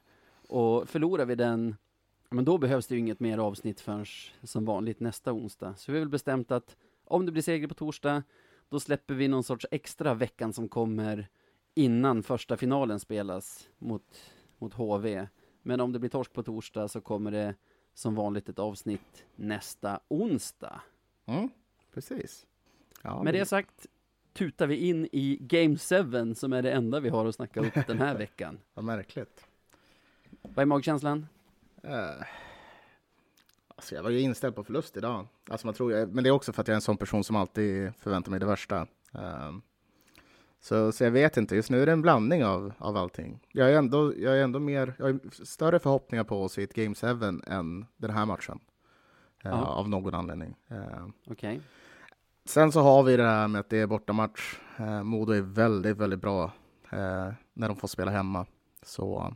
Och 0.48 0.88
förlorar 0.88 1.24
vi 1.24 1.34
den, 1.34 1.76
men 2.30 2.44
då 2.44 2.58
behövs 2.58 2.86
det 2.86 2.94
ju 2.94 2.98
inget 3.00 3.20
mer 3.20 3.38
avsnitt 3.38 3.80
förrän 3.80 4.06
som 4.42 4.64
vanligt 4.64 5.00
nästa 5.00 5.32
onsdag. 5.32 5.74
Så 5.76 5.92
vi 5.92 5.98
har 5.98 6.00
väl 6.00 6.08
bestämt 6.10 6.50
att 6.50 6.76
om 7.04 7.26
det 7.26 7.32
blir 7.32 7.42
seger 7.42 7.68
på 7.68 7.74
torsdag, 7.74 8.22
då 8.68 8.80
släpper 8.80 9.14
vi 9.14 9.28
någon 9.28 9.44
sorts 9.44 9.66
extra 9.70 10.14
veckan 10.14 10.52
som 10.52 10.68
kommer 10.68 11.28
innan 11.74 12.22
första 12.22 12.56
finalen 12.56 13.00
spelas 13.00 13.68
mot, 13.78 14.22
mot 14.58 14.74
HV. 14.74 15.28
Men 15.62 15.80
om 15.80 15.92
det 15.92 15.98
blir 15.98 16.10
torsk 16.10 16.32
på 16.32 16.42
torsdag 16.42 16.88
så 16.88 17.00
kommer 17.00 17.30
det 17.30 17.54
som 17.94 18.14
vanligt 18.14 18.48
ett 18.48 18.58
avsnitt 18.58 19.24
nästa 19.36 20.00
onsdag. 20.08 20.80
Mm, 21.26 21.48
precis. 21.94 22.46
Ja, 23.02 23.14
Med 23.16 23.24
men- 23.24 23.34
det 23.34 23.46
sagt 23.46 23.86
tutar 24.32 24.66
vi 24.66 24.76
in 24.76 25.08
i 25.12 25.38
Game 25.40 25.76
7 25.78 26.34
som 26.34 26.52
är 26.52 26.62
det 26.62 26.72
enda 26.72 27.00
vi 27.00 27.08
har 27.08 27.26
att 27.26 27.34
snacka 27.34 27.60
upp 27.60 27.86
den 27.86 27.98
här 27.98 28.14
veckan. 28.18 28.58
Vad 28.74 28.84
märkligt. 28.84 29.46
Vad 30.42 30.58
är 30.58 30.66
magkänslan? 30.66 31.26
Eh, 31.82 32.22
alltså 33.76 33.94
jag 33.94 34.02
var 34.02 34.10
ju 34.10 34.20
inställd 34.20 34.54
på 34.54 34.64
förlust 34.64 34.96
idag. 34.96 35.26
Alltså 35.50 35.66
man 35.66 35.74
tror, 35.74 35.92
jag- 35.92 36.14
men 36.14 36.24
det 36.24 36.30
är 36.30 36.32
också 36.32 36.52
för 36.52 36.60
att 36.60 36.68
jag 36.68 36.72
är 36.72 36.76
en 36.76 36.80
sån 36.80 36.96
person 36.96 37.24
som 37.24 37.36
alltid 37.36 37.92
förväntar 37.98 38.30
mig 38.30 38.40
det 38.40 38.46
värsta. 38.46 38.86
Ehm, 39.12 39.62
så, 40.60 40.92
så 40.92 41.04
jag 41.04 41.10
vet 41.10 41.36
inte, 41.36 41.56
just 41.56 41.70
nu 41.70 41.82
är 41.82 41.86
det 41.86 41.92
en 41.92 42.02
blandning 42.02 42.44
av, 42.44 42.72
av 42.78 42.96
allting. 42.96 43.40
Jag 43.52 43.70
är, 43.72 43.78
ändå, 43.78 44.12
jag 44.18 44.38
är 44.38 44.42
ändå 44.44 44.58
mer, 44.58 44.94
jag 44.98 45.04
har 45.06 45.44
större 45.44 45.78
förhoppningar 45.78 46.24
på 46.24 46.42
oss 46.42 46.58
i 46.58 46.62
ett 46.62 46.74
Game 46.74 46.94
7 46.94 47.06
än 47.46 47.86
den 47.96 48.10
här 48.10 48.26
matchen. 48.26 48.58
Eh, 49.44 49.50
Ja. 49.50 49.64
Av 49.66 49.88
någon 49.88 50.14
anledning. 50.14 50.56
Ehm, 50.68 51.12
Okej. 51.26 51.60
Sen 52.44 52.72
så 52.72 52.80
har 52.80 53.02
vi 53.02 53.16
det 53.16 53.22
här 53.22 53.48
med 53.48 53.60
att 53.60 53.68
det 53.70 53.78
är 53.78 53.86
bortamatch. 53.86 54.58
Eh, 54.78 55.02
Modo 55.02 55.32
är 55.32 55.40
väldigt, 55.40 55.96
väldigt 55.96 56.20
bra 56.20 56.52
när 57.52 57.68
de 57.68 57.76
får 57.76 57.88
spela 57.88 58.10
hemma. 58.10 58.46
Så 58.82 59.34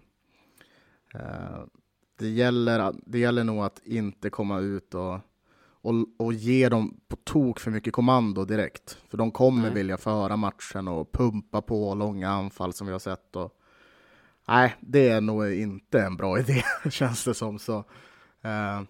det, 2.20 2.28
gäller, 2.28 2.94
det 3.06 3.18
gäller 3.18 3.44
nog 3.44 3.64
att 3.64 3.80
inte 3.84 4.30
komma 4.30 4.58
ut 4.58 4.94
och, 4.94 5.18
och, 5.72 5.94
och 6.18 6.32
ge 6.32 6.68
dem 6.68 7.00
på 7.08 7.16
tok 7.16 7.60
för 7.60 7.70
mycket 7.70 7.92
kommando 7.92 8.44
direkt. 8.44 8.98
För 9.08 9.18
de 9.18 9.30
kommer 9.30 9.62
Nej. 9.62 9.74
vilja 9.74 9.96
föra 9.96 10.36
matchen 10.36 10.88
och 10.88 11.12
pumpa 11.12 11.62
på 11.62 11.94
långa 11.94 12.30
anfall 12.30 12.72
som 12.72 12.86
vi 12.86 12.92
har 12.92 13.00
sett. 13.00 13.36
Och, 13.36 13.52
nej, 14.48 14.76
det 14.80 15.08
är 15.08 15.20
nog 15.20 15.52
inte 15.52 16.00
en 16.02 16.16
bra 16.16 16.38
idé, 16.40 16.62
känns 16.90 17.24
det 17.24 17.34
som. 17.34 17.58
Så, 17.58 17.76
eh, 18.42 18.82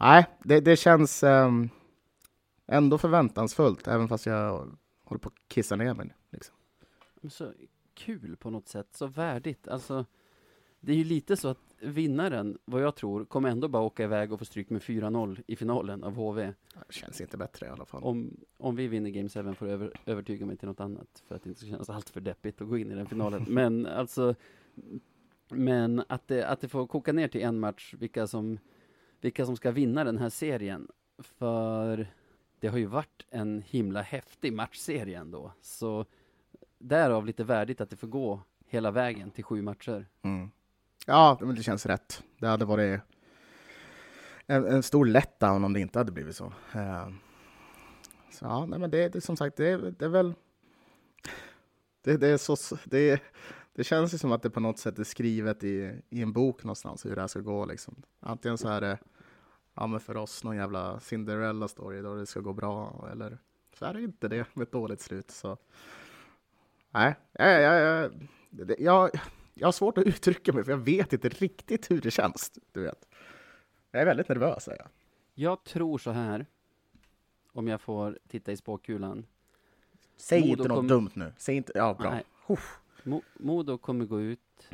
nej, 0.00 0.26
det, 0.44 0.60
det 0.60 0.76
känns... 0.76 1.22
ehm, 1.22 1.68
ändå 2.68 2.98
förväntansfullt, 2.98 3.88
även 3.88 4.08
fast 4.08 4.26
jag 4.26 4.76
håller 5.04 5.20
på 5.20 5.28
att 5.28 5.48
kissa 5.48 5.76
ner 5.76 5.94
mig. 5.94 6.14
Liksom. 6.32 6.54
Så 7.30 7.52
kul 7.94 8.36
på 8.36 8.50
något 8.50 8.68
sätt, 8.68 8.88
så 8.92 9.06
värdigt. 9.06 9.68
Alltså, 9.68 10.04
det 10.80 10.92
är 10.92 10.96
ju 10.96 11.04
lite 11.04 11.36
så 11.36 11.48
att 11.48 11.67
vinnaren, 11.80 12.58
vad 12.64 12.82
jag 12.82 12.94
tror, 12.94 13.24
kommer 13.24 13.48
ändå 13.48 13.68
bara 13.68 13.82
åka 13.82 14.04
iväg 14.04 14.32
och 14.32 14.38
få 14.38 14.44
stryk 14.44 14.70
med 14.70 14.82
4-0 14.82 15.42
i 15.46 15.56
finalen 15.56 16.04
av 16.04 16.14
HV. 16.14 16.52
Det 16.86 16.94
känns 16.94 17.20
inte 17.20 17.36
bättre 17.36 17.66
i 17.66 17.68
alla 17.68 17.84
fall. 17.84 18.02
Om, 18.02 18.36
om 18.56 18.76
vi 18.76 18.88
vinner 18.88 19.10
Game 19.10 19.28
7 19.28 19.54
får 19.54 19.68
över, 19.68 19.92
övertyga 20.06 20.46
mig 20.46 20.56
till 20.56 20.68
något 20.68 20.80
annat, 20.80 21.22
för 21.28 21.34
att 21.34 21.42
det 21.42 21.48
inte 21.48 21.60
ska 21.60 21.70
kännas 21.70 21.90
allt 21.90 22.10
för 22.10 22.20
deppigt 22.20 22.60
att 22.60 22.68
gå 22.68 22.78
in 22.78 22.92
i 22.92 22.94
den 22.94 23.06
finalen. 23.06 23.44
Men 23.48 23.86
alltså, 23.86 24.34
men 25.50 26.02
att 26.08 26.28
det, 26.28 26.48
att 26.48 26.60
det 26.60 26.68
får 26.68 26.86
koka 26.86 27.12
ner 27.12 27.28
till 27.28 27.42
en 27.42 27.60
match, 27.60 27.94
vilka 27.98 28.26
som, 28.26 28.58
vilka 29.20 29.46
som 29.46 29.56
ska 29.56 29.70
vinna 29.70 30.04
den 30.04 30.18
här 30.18 30.28
serien. 30.28 30.88
För 31.18 32.06
det 32.60 32.68
har 32.68 32.78
ju 32.78 32.86
varit 32.86 33.26
en 33.30 33.62
himla 33.62 34.02
häftig 34.02 34.52
matchserie 34.52 35.18
ändå. 35.18 35.52
Så 35.60 36.04
därav 36.78 37.26
lite 37.26 37.44
värdigt 37.44 37.80
att 37.80 37.90
det 37.90 37.96
får 37.96 38.08
gå 38.08 38.40
hela 38.66 38.90
vägen 38.90 39.30
till 39.30 39.44
sju 39.44 39.62
matcher. 39.62 40.06
Mm. 40.22 40.50
Ja, 41.10 41.38
men 41.40 41.54
det 41.54 41.62
känns 41.62 41.86
rätt. 41.86 42.22
Det 42.38 42.46
hade 42.46 42.64
varit 42.64 43.00
en, 44.46 44.66
en 44.66 44.82
stor 44.82 45.06
letdown 45.06 45.64
om 45.64 45.72
det 45.72 45.80
inte 45.80 45.98
hade 45.98 46.12
blivit 46.12 46.36
så. 46.36 46.52
Eh, 46.74 47.08
så 48.30 48.44
ja, 48.44 48.66
nej, 48.66 48.78
men 48.78 48.90
det, 48.90 49.08
det 49.08 49.20
som 49.20 49.36
sagt, 49.36 49.56
det, 49.56 49.90
det 49.90 50.04
är 50.04 50.08
väl... 50.08 50.34
Det, 52.02 52.16
det, 52.16 52.28
är 52.28 52.36
så, 52.36 52.76
det, 52.84 53.22
det 53.74 53.84
känns 53.84 54.14
ju 54.14 54.18
som 54.18 54.32
att 54.32 54.42
det 54.42 54.50
på 54.50 54.60
något 54.60 54.78
sätt 54.78 54.98
är 54.98 55.04
skrivet 55.04 55.64
i, 55.64 56.02
i 56.10 56.22
en 56.22 56.32
bok 56.32 56.64
någonstans 56.64 57.06
hur 57.06 57.14
det 57.14 57.20
här 57.20 57.28
ska 57.28 57.40
gå. 57.40 57.66
Liksom. 57.66 58.02
Antingen 58.20 58.58
så 58.58 58.68
är 58.68 58.80
det 58.80 58.98
ja, 59.74 59.86
men 59.86 60.00
för 60.00 60.16
oss 60.16 60.44
någon 60.44 60.56
jävla 60.56 61.00
Cinderella 61.00 61.68
story 61.68 62.02
då 62.02 62.14
det 62.14 62.26
ska 62.26 62.40
gå 62.40 62.52
bra 62.52 63.08
eller 63.12 63.38
så 63.78 63.84
är 63.84 63.94
det 63.94 64.02
inte 64.02 64.28
det 64.28 64.46
med 64.54 64.62
ett 64.62 64.72
dåligt 64.72 65.00
slut. 65.00 65.30
Så. 65.30 65.56
Nej, 66.90 67.14
jag, 67.32 67.62
jag, 67.62 67.80
jag, 68.50 68.80
jag, 68.80 69.10
jag 69.58 69.66
har 69.66 69.72
svårt 69.72 69.98
att 69.98 70.04
uttrycka 70.06 70.52
mig 70.52 70.64
för 70.64 70.70
jag 70.72 70.78
vet 70.78 71.12
inte 71.12 71.28
riktigt 71.28 71.90
hur 71.90 72.00
det 72.00 72.10
känns. 72.10 72.52
Du 72.72 72.80
vet. 72.82 73.08
Jag 73.90 74.02
är 74.02 74.06
väldigt 74.06 74.28
nervös. 74.28 74.68
Är 74.68 74.76
jag. 74.78 74.88
Jag 75.34 75.64
tror 75.64 75.98
så 75.98 76.10
här, 76.10 76.46
om 77.52 77.68
jag 77.68 77.80
får 77.80 78.18
titta 78.28 78.52
i 78.52 78.56
spåkulan. 78.56 79.26
Säg 80.16 80.40
Modo 80.40 80.50
inte 80.52 80.68
något 80.68 80.76
kom- 80.78 80.88
dumt 80.88 81.10
nu. 81.14 81.32
Säg 81.38 81.56
inte, 81.56 81.72
ja 81.74 81.94
bra. 81.94 82.20
Mo- 83.02 83.22
Modo 83.34 83.78
kommer 83.78 84.04
gå 84.04 84.20
ut 84.20 84.68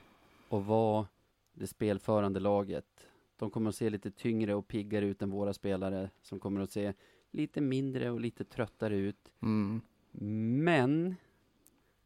och 0.48 0.66
vara 0.66 1.06
det 1.54 1.66
spelförande 1.66 2.40
laget. 2.40 3.08
De 3.36 3.50
kommer 3.50 3.68
att 3.68 3.76
se 3.76 3.90
lite 3.90 4.10
tyngre 4.10 4.54
och 4.54 4.68
piggare 4.68 5.06
ut 5.06 5.22
än 5.22 5.30
våra 5.30 5.52
spelare, 5.52 6.10
som 6.22 6.40
kommer 6.40 6.60
att 6.60 6.70
se 6.70 6.92
lite 7.30 7.60
mindre 7.60 8.10
och 8.10 8.20
lite 8.20 8.44
tröttare 8.44 8.96
ut. 8.96 9.32
Mm. 9.42 9.80
Men 10.64 11.14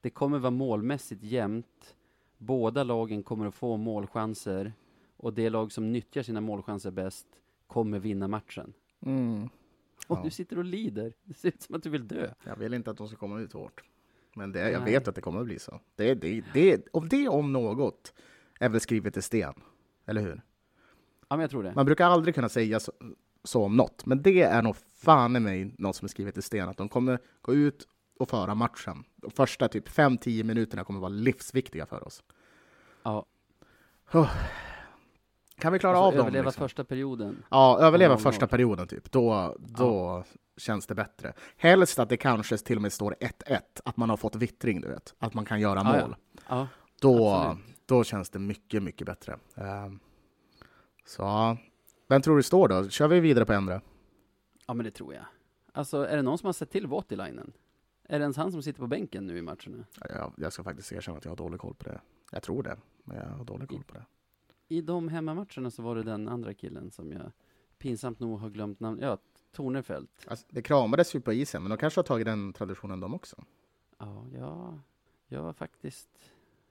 det 0.01 0.11
kommer 0.11 0.39
vara 0.39 0.51
målmässigt 0.51 1.23
jämnt. 1.23 1.97
Båda 2.39 2.85
lagen 2.85 3.23
kommer 3.23 3.47
att 3.47 3.55
få 3.55 3.77
målchanser 3.77 4.73
och 5.17 5.33
det 5.33 5.51
lag 5.51 5.73
som 5.73 5.93
nyttjar 5.93 6.23
sina 6.23 6.41
målchanser 6.41 6.91
bäst 6.91 7.27
kommer 7.67 7.99
vinna 7.99 8.29
matchen. 8.29 8.73
Mm. 9.01 9.49
Och 10.07 10.19
Ja. 10.19 10.23
du 10.25 10.31
sitter 10.31 10.59
och 10.59 10.65
lider. 10.65 11.13
Det 11.25 11.35
ser 11.35 11.49
ut 11.49 11.63
som 11.63 11.75
att 11.75 11.83
du 11.83 11.91
vill 11.91 12.09
dö. 12.09 12.31
Jag 12.45 12.57
vill 12.57 12.75
inte 12.75 12.91
att 12.91 12.97
de 12.97 13.09
ska 13.09 13.17
komma 13.17 13.41
ut 13.41 13.53
hårt. 13.53 13.85
Men 14.35 14.53
det, 14.53 14.71
jag 14.71 14.83
Nej. 14.83 14.93
vet 14.93 15.09
att 15.09 15.15
det 15.15 15.21
kommer 15.21 15.41
att 15.41 15.47
bli 15.47 15.59
så. 15.59 15.81
Det, 15.97 16.15
det, 16.15 16.45
det, 16.55 16.87
om 16.93 17.09
det 17.09 17.29
om 17.29 17.53
något 17.53 18.15
är 18.61 18.69
väl 18.69 18.81
skrivet 18.81 19.17
i 19.17 19.23
sten. 19.23 19.55
Eller 20.07 20.21
hur? 20.23 20.43
Ja, 21.29 21.37
men 21.37 21.41
jag 21.41 21.51
tror 21.51 21.63
det. 21.63 21.75
Man 21.75 21.87
brukar 21.87 22.07
aldrig 22.07 22.35
kunna 22.35 22.49
säga 22.49 22.81
så, 22.81 22.93
så 23.45 23.65
om 23.65 23.77
något. 23.77 24.07
Men 24.07 24.23
det 24.23 24.43
är 24.43 24.63
nog 24.63 24.77
fan 24.77 25.37
i 25.37 25.41
mig 25.41 25.75
något 25.79 25.97
som 25.97 26.05
är 26.05 26.09
skrivet 26.09 26.37
i 26.39 26.43
sten. 26.43 26.69
Att 26.69 26.77
de 26.77 26.89
kommer 26.89 27.19
gå 27.43 27.55
ut 27.55 27.89
och 28.19 28.29
föra 28.29 28.55
matchen. 28.55 29.05
De 29.17 29.31
första 29.31 29.69
typ 29.69 29.89
5-10 29.89 30.43
minuterna 30.45 30.85
kommer 30.85 31.01
vara 31.01 31.09
livsviktiga 31.09 31.87
för 31.87 32.07
oss. 32.07 32.23
Ja, 33.03 33.25
Kan 35.59 35.73
vi 35.73 35.79
klara 35.79 35.97
alltså, 35.97 36.07
av 36.07 36.13
dem? 36.13 36.21
överleva 36.21 36.45
liksom? 36.49 36.61
första 36.61 36.85
perioden. 36.85 37.45
Ja, 37.51 37.79
överleva 37.81 38.15
Noll, 38.15 38.23
första 38.23 38.47
perioden 38.47 38.87
typ. 38.89 39.11
Då, 39.13 39.57
då 39.59 40.25
känns 40.57 40.87
det 40.87 40.95
bättre. 40.95 41.33
Helst 41.57 41.99
att 41.99 42.09
det 42.09 42.17
kanske 42.17 42.57
till 42.59 42.77
och 42.77 42.83
med 42.83 42.93
står 42.93 43.15
1-1, 43.21 43.59
att 43.85 43.97
man 43.97 44.11
har 44.11 44.17
fått 44.17 44.37
vittring, 44.37 44.81
du 44.81 44.89
vet. 44.89 45.15
Att 45.19 45.35
man 45.35 45.45
kan 45.45 45.61
göra 45.61 45.81
Ja, 45.85 45.97
ja. 45.97 46.01
mål. 46.07 46.17
Ja, 46.49 46.67
Då, 47.01 47.29
absolut. 47.29 47.67
då 47.87 48.05
känns 48.05 48.31
det 48.31 48.39
mycket, 48.39 48.83
mycket 48.83 49.07
bättre. 49.07 49.39
Ehm, 49.55 49.99
så, 51.07 51.23
ja. 51.23 51.57
vem 52.09 52.23
tror 52.23 52.37
du 52.37 52.43
står 52.43 52.69
då? 52.69 52.89
Kör 52.89 53.09
vi 53.09 53.21
vidare 53.21 53.45
på 53.45 53.53
ändra? 53.53 53.81
ja, 54.67 54.75
men 54.75 54.85
det 54.85 54.91
tror 54.91 55.15
jag. 55.15 55.25
Alltså, 55.73 56.07
är 56.07 56.17
det 56.17 56.23
någon 56.23 56.39
som 56.39 56.47
har 56.47 56.53
sett 56.53 56.71
till 56.71 56.87
Voutilainen? 56.87 57.53
Är 58.11 58.19
det 58.19 58.23
ens 58.23 58.37
han 58.37 58.53
som 58.53 58.63
sitter 58.63 58.81
på 58.81 58.87
bänken 58.87 59.27
nu 59.27 59.39
i 59.39 59.43
matcherna? 59.43 59.87
Jag, 60.09 60.33
jag 60.37 60.53
ska 60.53 60.65
faktiskt 60.65 60.93
erkänna 60.93 61.19
att 61.19 61.25
jag 61.25 61.31
har 61.31 61.37
dålig 61.37 61.61
koll 61.61 61.75
på 61.75 61.85
det. 61.85 62.01
Jag 62.33 62.43
tror 62.43 62.63
det, 62.63 62.77
men 63.05 63.17
jag 63.17 63.27
har 63.27 63.45
dålig 63.45 63.69
koll 63.69 63.85
på 63.85 63.95
det. 63.95 64.05
I 64.69 64.81
de 64.81 65.09
hemmamatcherna 65.09 65.71
så 65.71 65.83
var 65.83 65.97
det 65.97 66.03
den 66.03 66.29
andra 66.29 66.55
killen 66.55 66.91
som 66.91 67.13
jag 67.13 67.33
pinsamt 67.79 68.21
nog 68.21 68.39
har 68.39 68.51
glömt 68.51 68.81
namn. 68.81 68.99
Ja, 69.03 69.19
Tornefelt. 69.53 70.11
Alltså, 70.27 70.47
det 70.51 70.63
kramades 70.63 71.15
ju 71.15 71.21
på 71.21 71.33
isen, 71.33 71.63
men 71.63 71.71
de 71.71 71.79
kanske 71.79 71.99
har 71.99 72.05
tagit 72.05 72.27
den 72.27 72.53
traditionen 72.53 73.01
de 73.01 73.15
också. 73.15 73.45
Ja, 73.99 74.27
ja, 74.35 74.79
jag 75.29 75.43
var 75.43 75.53
faktiskt... 75.53 76.09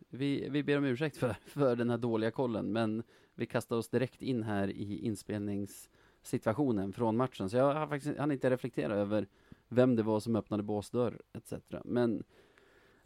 Vi, 0.09 0.49
vi 0.49 0.63
ber 0.63 0.77
om 0.77 0.85
ursäkt 0.85 1.17
för, 1.17 1.35
för 1.45 1.75
den 1.75 1.89
här 1.89 1.97
dåliga 1.97 2.31
kollen, 2.31 2.71
men 2.71 3.03
vi 3.33 3.45
kastade 3.45 3.79
oss 3.79 3.89
direkt 3.89 4.21
in 4.21 4.43
här 4.43 4.67
i 4.67 4.99
inspelningssituationen 4.99 6.93
från 6.93 7.17
matchen, 7.17 7.49
så 7.49 7.57
jag 7.57 7.73
har 7.73 7.87
faktiskt 7.87 8.17
hann 8.17 8.31
inte 8.31 8.49
reflektera 8.49 8.95
över 8.95 9.27
vem 9.69 9.95
det 9.95 10.03
var 10.03 10.19
som 10.19 10.35
öppnade 10.35 10.63
båsdörr 10.63 11.21
etc. 11.33 11.53
Men 11.83 12.23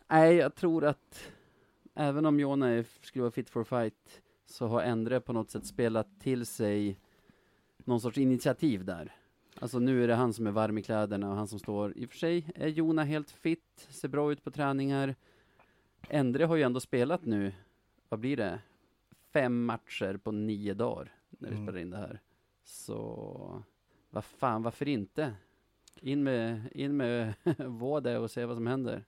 nej, 0.07 0.35
jag 0.35 0.55
tror 0.55 0.85
att 0.85 1.31
även 1.95 2.25
om 2.25 2.39
Jona 2.39 2.83
skulle 3.01 3.21
vara 3.23 3.31
fit 3.31 3.49
for 3.49 3.63
fight 3.63 4.21
så 4.45 4.67
har 4.67 4.81
Endre 4.81 5.19
på 5.19 5.33
något 5.33 5.49
sätt 5.51 5.65
spelat 5.65 6.19
till 6.19 6.45
sig 6.45 6.99
någon 7.77 8.01
sorts 8.01 8.17
initiativ 8.17 8.85
där. 8.85 9.15
Alltså 9.59 9.79
nu 9.79 10.03
är 10.03 10.07
det 10.07 10.15
han 10.15 10.33
som 10.33 10.47
är 10.47 10.51
varm 10.51 10.77
i 10.77 10.83
kläderna 10.83 11.29
och 11.29 11.35
han 11.35 11.47
som 11.47 11.59
står. 11.59 11.97
I 11.97 12.05
och 12.05 12.09
för 12.09 12.17
sig 12.17 12.51
är 12.55 12.67
Jona 12.67 13.03
helt 13.03 13.31
fit, 13.31 13.87
ser 13.89 14.07
bra 14.07 14.31
ut 14.31 14.43
på 14.43 14.51
träningar. 14.51 15.15
Endre 16.09 16.45
har 16.45 16.55
ju 16.55 16.63
ändå 16.63 16.79
spelat 16.79 17.25
nu, 17.25 17.53
vad 18.09 18.19
blir 18.19 18.37
det? 18.37 18.59
Fem 19.33 19.65
matcher 19.65 20.17
på 20.17 20.31
nio 20.31 20.73
dagar 20.73 21.13
när 21.29 21.49
vi 21.49 21.55
Mm. 21.55 21.67
spelar 21.67 21.79
in 21.79 21.89
det 21.89 21.97
här. 21.97 22.19
Så 22.63 23.63
vad 24.09 24.25
fan, 24.25 24.63
varför 24.63 24.87
inte? 24.87 25.33
In 26.03 26.23
med, 26.23 26.69
in 26.71 26.97
med 26.97 27.33
Våde 27.57 28.17
och 28.17 28.31
se 28.31 28.45
vad 28.45 28.57
som 28.57 28.67
händer. 28.67 29.05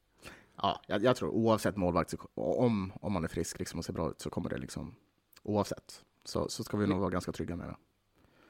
Ja, 0.56 0.82
jag, 0.88 1.04
jag 1.04 1.16
tror 1.16 1.30
oavsett 1.30 1.76
målvakt, 1.78 2.10
så, 2.10 2.18
om, 2.36 2.94
om 3.02 3.14
man 3.14 3.24
är 3.24 3.28
frisk 3.28 3.60
liksom 3.60 3.80
och 3.80 3.86
ser 3.86 3.94
bra 3.94 4.10
ut, 4.10 4.22
så 4.22 4.30
kommer 4.30 4.50
det 4.50 4.58
liksom 4.58 4.96
oavsett. 5.44 6.04
Så, 6.24 6.50
så 6.50 6.64
ska 6.64 6.78
vi 6.78 6.88
nog 6.88 7.00
vara 7.00 7.10
ganska 7.10 7.32
trygga 7.32 7.56
med 7.56 7.68
det. 7.68 7.76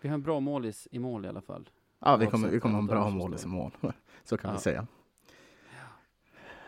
Vi 0.02 0.10
har 0.10 0.14
en 0.14 0.22
bra 0.22 0.40
målis 0.40 0.88
i 0.92 1.00
mål 1.00 1.26
i 1.26 1.28
alla 1.28 1.42
fall. 1.42 1.70
Ja, 2.00 2.18
vi 2.18 2.26
kommer, 2.28 2.50
vi 2.50 2.60
kommer 2.60 2.74
ha 2.76 2.80
en 2.80 2.88
bra 2.88 3.04
som 3.10 3.18
mål 3.18 3.36
i 3.44 3.48
mål. 3.48 3.72
Så 4.24 4.38
kan 4.38 4.50
Ja. 4.52 4.56
vi 4.58 4.62
säga. 4.62 4.88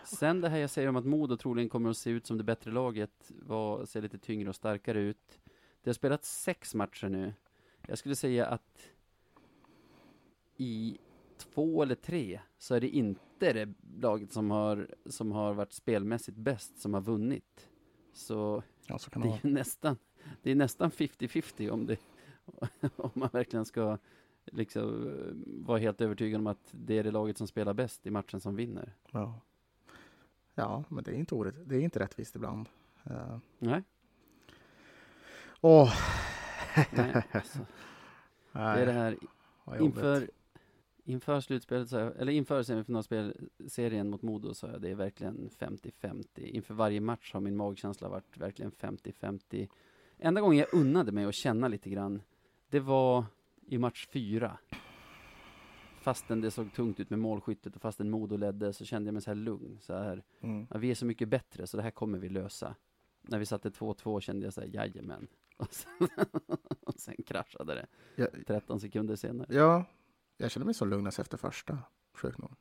Sen 0.03 0.41
det 0.41 0.49
här 0.49 0.57
jag 0.57 0.69
säger 0.69 0.89
om 0.89 0.95
att 0.95 1.05
Modo 1.05 1.37
troligen 1.37 1.69
kommer 1.69 1.89
att 1.89 1.97
se 1.97 2.09
ut 2.09 2.27
som 2.27 2.37
det 2.37 2.43
bättre 2.43 2.71
laget, 2.71 3.31
var, 3.41 3.85
ser 3.85 4.01
lite 4.01 4.17
tyngre 4.17 4.49
och 4.49 4.55
starkare 4.55 4.99
ut. 4.99 5.39
Det 5.83 5.89
har 5.89 5.93
spelat 5.93 6.25
sex 6.25 6.75
matcher 6.75 7.09
nu. 7.09 7.33
Jag 7.87 7.97
skulle 7.97 8.15
säga 8.15 8.45
att 8.45 8.89
i 10.57 10.97
två 11.37 11.83
eller 11.83 11.95
tre 11.95 12.39
så 12.57 12.75
är 12.75 12.81
det 12.81 12.89
inte 12.89 13.53
det 13.53 13.69
laget 13.99 14.33
som 14.33 14.51
har, 14.51 14.87
som 15.05 15.31
har 15.31 15.53
varit 15.53 15.73
spelmässigt 15.73 16.37
bäst 16.37 16.79
som 16.79 16.93
har 16.93 17.01
vunnit. 17.01 17.69
Så 18.13 18.63
Ja, 18.87 18.99
så 18.99 19.09
det 19.09 19.19
det 19.19 19.47
är 19.47 19.51
nästan, 19.51 19.97
det 20.41 20.51
är 20.51 20.55
nästan 20.55 20.91
50-50 20.91 21.69
om 21.69 21.85
det, 21.85 21.99
om 22.95 23.11
man 23.13 23.29
verkligen 23.33 23.65
ska 23.65 23.97
liksom 24.45 25.07
eh, 25.07 25.65
vara 25.65 25.79
helt 25.79 26.01
övertygad 26.01 26.39
om 26.39 26.47
att 26.47 26.67
det 26.71 26.97
är 26.97 27.03
det 27.03 27.11
laget 27.11 27.37
som 27.37 27.47
spelar 27.47 27.73
bäst 27.73 28.05
i 28.07 28.09
matchen 28.09 28.39
som 28.39 28.55
vinner. 28.55 28.93
Ja. 29.11 29.41
ja, 30.55 30.83
men 30.89 31.03
det 31.03 31.11
är 31.11 31.15
inte, 31.15 31.35
orätt, 31.35 31.55
det 31.65 31.75
är 31.75 31.79
inte 31.79 31.99
rättvist 31.99 32.35
ibland. 32.35 32.69
Uh, 33.11 33.37
Nej, 33.59 33.83
åh, 35.61 35.93
nej 36.91 37.23
alltså. 37.31 37.59
Det 38.51 38.59
är 38.59 38.85
det 38.85 38.91
här 38.91 39.17
inför, 39.79 40.29
inför 41.05 41.39
slutspelet, 41.39 41.89
så 41.89 41.95
jag, 41.97 42.17
eller 42.17 42.31
inför 42.33 42.63
semifinalserien 42.63 44.09
mot 44.09 44.21
Modo 44.21 44.53
så 44.53 44.67
är 44.67 44.79
det 44.79 44.95
verkligen 44.95 45.49
50-50. 45.49 46.39
Inför 46.39 46.73
varje 46.73 47.01
match 47.01 47.33
har 47.33 47.39
min 47.41 47.55
magkänsla 47.55 48.09
varit 48.09 48.37
verkligen 48.37 48.71
50-50. 48.71 49.67
Enda 50.17 50.41
gången 50.41 50.57
jag 50.59 50.73
unnade 50.73 51.11
mig 51.11 51.25
att 51.25 51.35
känna 51.35 51.67
lite 51.67 51.89
grann, 51.89 52.21
det 52.69 52.79
var 52.79 53.25
i 53.67 53.77
match 53.77 54.07
fyra. 54.07 54.57
Fastän 56.01 56.41
det 56.41 56.51
såg 56.51 56.73
tungt 56.73 56.99
ut 56.99 57.09
med 57.09 57.19
målskyttet 57.19 57.75
och 57.75 57.81
fastän 57.81 58.09
Modo 58.09 58.37
ledde 58.37 58.73
så 58.73 58.85
kände 58.85 59.07
jag 59.07 59.13
mig 59.13 59.21
så 59.21 59.29
här 59.29 59.35
lugn. 59.35 59.77
Så 59.81 59.93
här, 59.93 60.23
Mm. 60.41 60.67
ja, 60.69 60.77
vi 60.77 60.91
är 60.91 60.95
så 60.95 61.05
mycket 61.05 61.29
bättre 61.29 61.67
så 61.67 61.77
det 61.77 61.83
här 61.83 61.91
kommer 61.91 62.17
vi 62.17 62.29
lösa. 62.29 62.75
När 63.21 63.39
vi 63.39 63.45
satte 63.45 63.69
2-2 63.69 64.19
kände 64.19 64.45
jag 64.45 64.53
så 64.53 64.61
här, 64.61 64.67
jajamän. 64.67 65.27
Och 65.57 65.73
sen, 65.73 66.07
och 66.81 66.93
sen 66.99 67.15
kraschade 67.25 67.75
det. 67.75 67.85
Ja, 68.15 68.27
13 68.47 68.79
sekunder 68.79 69.15
senare. 69.15 69.47
ja, 69.55 69.85
jag 70.37 70.51
kände 70.51 70.65
mig 70.65 70.73
så 70.73 70.85
lugnast 70.85 71.19
efter 71.19 71.37
första, 71.37 71.79
sjukt 72.13 72.37
nog. 72.37 72.51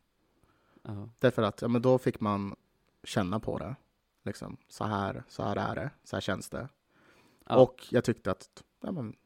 Ja. 0.83 1.09
Därför 1.19 1.43
att 1.43 1.63
ja, 1.63 1.69
men 1.69 1.83
då 1.83 1.99
fick 1.99 2.21
man 2.21 2.57
känna 3.05 3.41
på 3.41 3.59
det. 3.59 3.77
Liksom, 4.23 4.57
så, 4.69 4.85
här, 4.85 5.25
så 5.29 5.43
här 5.43 5.57
är 5.57 5.75
det, 5.75 5.91
så 6.05 6.17
här 6.17 6.21
känns 6.21 6.49
det. 6.51 6.69
Ja. 7.47 7.57
Och 7.57 7.87
jag 7.91 8.05
tyckte 8.05 8.31
att 8.31 8.63
ja, 8.81 8.93
men, 8.93 9.17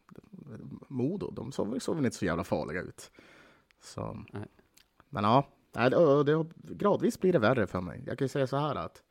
Modo, 0.88 1.30
de 1.30 1.53
såg, 1.53 1.82
såg 1.82 1.96
väl 1.96 2.05
inte 2.05 2.16
så 2.16 2.24
jävla 2.24 2.44
farliga 2.44 2.82
ut. 2.82 3.11
Så. 3.80 4.24
Nej. 4.32 4.46
Men 5.09 5.24
ja, 5.24 5.46
det, 5.72 6.24
det, 6.24 6.46
gradvis 6.74 7.20
blir 7.20 7.32
det 7.32 7.38
värre 7.38 7.66
för 7.66 7.80
mig. 7.80 8.03
Jag 8.07 8.18
kan 8.18 8.24
ju 8.24 8.28
säga 8.28 8.46
så 8.46 8.57
här 8.57 8.74
att 8.74 9.03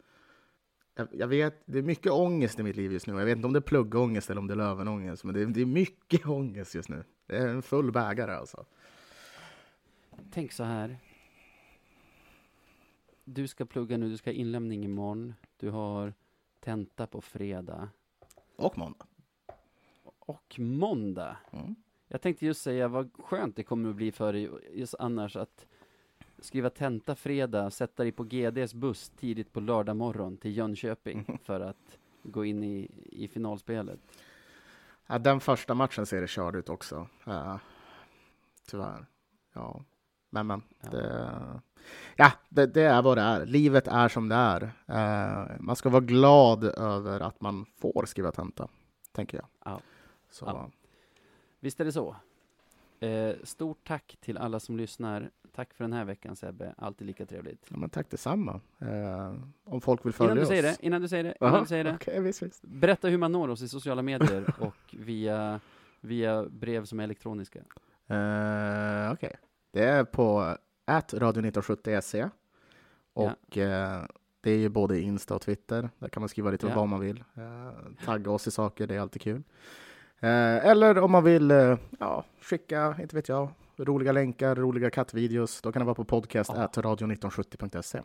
jag, 0.96 1.08
jag 1.12 1.28
vet, 1.28 1.62
det 1.66 1.78
är 1.80 1.84
mycket 1.84 2.12
ångest 2.12 2.60
i 2.60 2.64
mitt 2.64 2.76
liv 2.76 2.92
just 2.94 3.08
nu. 3.08 3.14
Jag 3.14 3.26
vet 3.26 3.36
inte 3.36 3.48
om 3.48 3.54
det 3.54 3.60
är 3.60 3.62
pluggångest 3.62 4.30
eller 4.30 4.40
om 4.42 4.48
det 4.48 4.54
är 4.54 4.58
lövenångest, 4.58 5.24
men 5.24 5.34
det, 5.34 5.42
är- 5.42 5.46
det 5.46 5.62
är 5.62 5.66
mycket 5.66 6.26
ångest 6.28 6.76
just 6.76 6.90
nu. 6.90 7.04
Det 7.26 7.38
är 7.38 7.48
en 7.48 7.62
full 7.62 7.92
bägare 7.92 8.36
alltså. 8.36 8.66
Tänk 10.32 10.52
så 10.52 10.64
här. 10.64 10.98
Du 13.24 13.48
ska 13.48 13.66
plugga 13.66 13.98
nu, 13.98 14.10
du 14.10 14.18
ska 14.18 14.30
ha 14.30 14.36
inlämning 14.36 14.84
imorgon. 14.84 15.34
Du 15.58 15.70
har 15.70 16.14
tenta 16.60 17.08
på 17.08 17.22
fredag. 17.22 17.90
Och 18.56 18.78
måndag. 18.78 19.06
Och 20.20 20.60
måndag. 20.60 21.38
Mm. 21.52 21.76
Jag 22.08 22.22
tänkte 22.22 22.46
just 22.46 22.62
säga 22.62 22.88
vad 22.88 23.10
skönt 23.14 23.56
det 23.56 23.64
kommer 23.64 23.90
att 23.90 23.96
bli 23.96 24.12
för 24.12 24.34
dig 24.34 24.50
just 24.74 24.96
annars 25.00 25.36
att 25.36 25.66
skriva 26.40 26.70
tenta 26.70 27.16
fredag, 27.16 27.72
sätta 27.72 28.04
dig 28.04 28.12
på 28.12 28.24
GDs 28.24 28.74
buss 28.74 29.10
tidigt 29.10 29.54
på 29.54 29.60
lördag 29.60 29.96
morgon 29.96 30.38
till 30.38 30.58
Jönköping 30.58 31.40
för 31.44 31.60
att 31.60 31.98
gå 32.24 32.46
in 32.46 32.64
i, 32.64 32.92
i 33.06 33.28
finalspelet. 33.28 34.00
Ja, 35.08 35.20
den 35.20 35.40
första 35.40 35.74
matchen 35.74 36.06
ser 36.06 36.22
det 36.22 36.28
körd 36.28 36.56
ut 36.56 36.70
också. 36.70 37.08
Uh, 37.28 37.58
tyvärr. 38.68 39.06
Ja, 39.54 39.84
men 40.44 40.62
men. 40.82 40.92
Ja. 40.92 40.98
Det, 40.98 41.62
ja, 42.16 42.32
det, 42.50 42.66
det 42.66 42.82
är 42.82 43.02
vad 43.02 43.18
det 43.18 43.22
är. 43.22 43.46
Livet 43.46 43.88
är 43.88 44.08
som 44.10 44.30
det 44.30 44.36
är. 44.36 44.64
Eh, 44.88 45.52
man 45.60 45.76
ska 45.76 45.90
vara 45.90 46.02
glad 46.04 46.64
över 46.64 47.20
att 47.20 47.42
man 47.42 47.66
får 47.78 48.06
skriva 48.06 48.32
tenta, 48.32 48.68
tänker 49.12 49.38
jag. 49.38 49.48
Ja. 49.66 49.80
Så, 50.30 50.46
Ja. 50.46 50.70
Visst 51.60 51.80
är 51.80 51.86
det 51.86 51.92
så. 51.92 52.16
Eh, 53.00 53.36
stort 53.44 53.88
tack 53.88 54.18
till 54.20 54.38
alla 54.38 54.60
som 54.60 54.78
lyssnar. 54.78 55.30
Tack 55.56 55.74
för 55.74 55.84
den 55.84 55.94
här 55.94 56.06
veckan 56.06 56.36
Sebbe, 56.36 56.74
alltid 56.78 57.08
lika 57.08 57.26
trevligt. 57.26 57.66
ja, 57.70 57.78
men 57.78 57.90
tack 57.90 58.10
detsamma. 58.10 58.60
Eh, 58.80 59.34
om 59.64 59.82
folk 59.82 60.06
vill 60.06 60.14
följa 60.14 60.32
Innan 60.32 60.38
du 60.38 60.42
oss. 60.44 60.48
säger 60.50 60.64
det, 60.64 60.78
innan 60.82 61.02
du 61.02 61.08
säger 61.08 61.24
det, 61.24 61.36
innan 61.42 61.62
du 61.62 61.68
säger 61.68 61.84
det. 61.84 61.94
okej, 61.96 62.22
visst, 62.22 62.42
visst. 62.42 62.62
Berätta 62.62 63.08
hur 63.08 63.18
man 63.18 63.32
når 63.32 63.48
oss 63.48 63.62
i 63.62 63.68
sociala 63.68 64.02
medier 64.02 64.54
och 64.60 64.76
via, 64.92 65.60
via 66.02 66.44
brev 66.44 66.86
som 66.86 67.00
är 67.00 67.04
elektroniska. 67.04 67.60
Eh, 68.08 69.12
Okej. 69.12 69.36
Det 69.78 69.84
är 69.84 70.04
på 70.04 70.56
radio1970se. 70.86 72.30
Och 73.14 73.58
eh, 73.58 74.06
det 74.42 74.52
är 74.52 74.58
ju 74.58 74.70
både 74.70 75.00
Insta 75.02 75.36
och 75.36 75.42
Twitter. 75.42 75.90
Där 76.00 76.10
kan 76.10 76.22
man 76.22 76.30
skriva 76.30 76.52
lite 76.52 76.68
Ja. 76.68 76.76
vad 76.76 76.88
man 76.88 77.00
vill. 77.00 77.24
Eh, 77.36 78.06
tagga 78.06 78.32
oss 78.32 78.48
i 78.48 78.52
saker, 78.52 78.88
det 78.88 78.96
är 78.96 79.00
alltid 79.00 79.22
kul. 79.22 79.44
Eh, 80.20 80.66
eller 80.66 80.98
om 80.98 81.12
man 81.12 81.24
vill 81.24 81.52
eh, 81.52 81.78
ja, 82.00 82.26
skicka, 82.42 82.96
inte 83.02 83.16
vet 83.16 83.30
jag, 83.30 83.50
roliga 83.76 84.12
länkar, 84.12 84.56
roliga 84.56 84.90
kattvideos. 84.90 85.62
Då 85.62 85.72
kan 85.72 85.80
det 85.80 85.86
vara 85.86 85.96
på 85.96 86.06
podcast 86.06 86.52
Ja. 86.56 86.68
radio1970.se. 86.68 88.02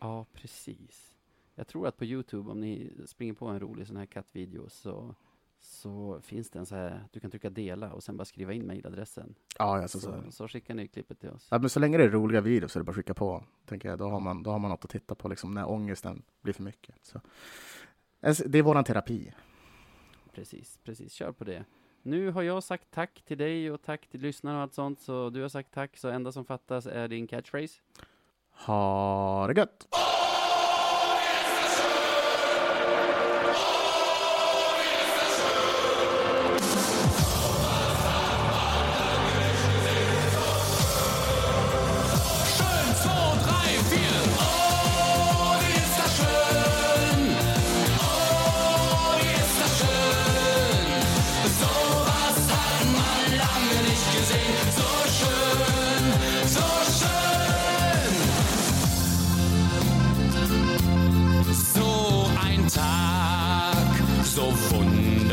Ja, 0.00 0.26
precis. 0.32 1.14
Jag 1.54 1.66
tror 1.66 1.86
att 1.86 1.96
på 1.96 2.04
Youtube, 2.04 2.50
om 2.50 2.60
ni 2.60 2.92
springer 3.06 3.34
på 3.34 3.46
en 3.46 3.60
rolig 3.60 3.86
sån 3.86 3.96
här 3.96 4.06
kattvideo, 4.06 4.68
så, 4.68 5.14
så 5.60 6.20
finns 6.22 6.50
det 6.50 6.58
en 6.58 6.66
så 6.66 6.74
här, 6.74 7.04
du 7.12 7.20
kan 7.20 7.30
trycka 7.30 7.50
dela 7.50 7.92
och 7.92 8.02
sen 8.02 8.16
bara 8.16 8.24
skriva 8.24 8.52
in 8.52 8.66
mejladressen. 8.66 9.34
Ja, 9.58 9.82
alltså, 9.82 10.00
så, 10.00 10.22
så, 10.24 10.32
så 10.32 10.48
skickar 10.48 10.74
ni 10.74 10.88
klippet 10.88 11.20
till 11.20 11.30
oss. 11.30 11.48
Ja, 11.50 11.58
men 11.58 11.70
så 11.70 11.80
länge 11.80 11.98
det 11.98 12.04
är 12.04 12.08
roliga 12.08 12.40
videos 12.40 12.72
så 12.72 12.78
är 12.78 12.80
det 12.80 12.84
bara 12.84 12.90
att 12.90 12.96
skicka 12.96 13.14
på, 13.14 13.44
tänker 13.66 13.88
jag. 13.88 13.98
Då 13.98 14.08
har 14.08 14.20
man, 14.20 14.42
då 14.42 14.50
har 14.50 14.58
man 14.58 14.70
något 14.70 14.84
att 14.84 14.90
titta 14.90 15.14
på 15.14 15.28
liksom, 15.28 15.54
när 15.54 15.70
ångesten 15.70 16.22
blir 16.40 16.54
för 16.54 16.62
mycket. 16.62 16.94
Så. 17.02 17.20
Det 18.20 18.58
är 18.58 18.62
våran 18.62 18.84
terapi. 18.84 19.32
Precis, 20.32 20.78
precis. 20.84 21.12
Kör 21.12 21.32
på 21.32 21.44
det. 21.44 21.64
Nu 22.02 22.30
har 22.30 22.42
jag 22.42 22.62
sagt 22.62 22.90
tack 22.90 23.22
till 23.22 23.38
dig 23.38 23.70
och 23.70 23.82
tack 23.82 24.06
till 24.06 24.20
lyssnarna 24.20 24.56
och 24.56 24.62
allt 24.62 24.74
sånt, 24.74 25.00
så 25.00 25.30
du 25.30 25.42
har 25.42 25.48
sagt 25.48 25.74
tack, 25.74 25.96
så 25.96 26.08
enda 26.08 26.32
som 26.32 26.44
fattas 26.44 26.86
är 26.86 27.08
din 27.08 27.26
catchphrase. 27.26 27.80
Ha 28.50 29.46
det 29.46 29.60
gött! 29.60 29.88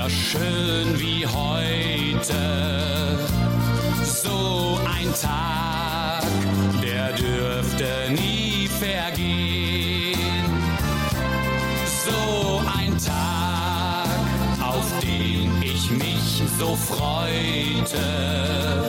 schön 0.10 1.00
wie 1.00 1.26
heute. 1.26 3.18
So 4.04 4.78
ein 4.86 5.14
Tag, 5.22 6.24
der 6.82 7.14
dürfte 7.14 8.12
nie 8.12 8.68
vergehen. 8.68 10.18
So 12.06 12.62
ein 12.78 12.98
Tag, 12.98 14.08
auf 14.62 14.92
den 15.02 15.62
ich 15.62 15.90
mich 15.92 16.44
so 16.58 16.76
freute. 16.76 18.87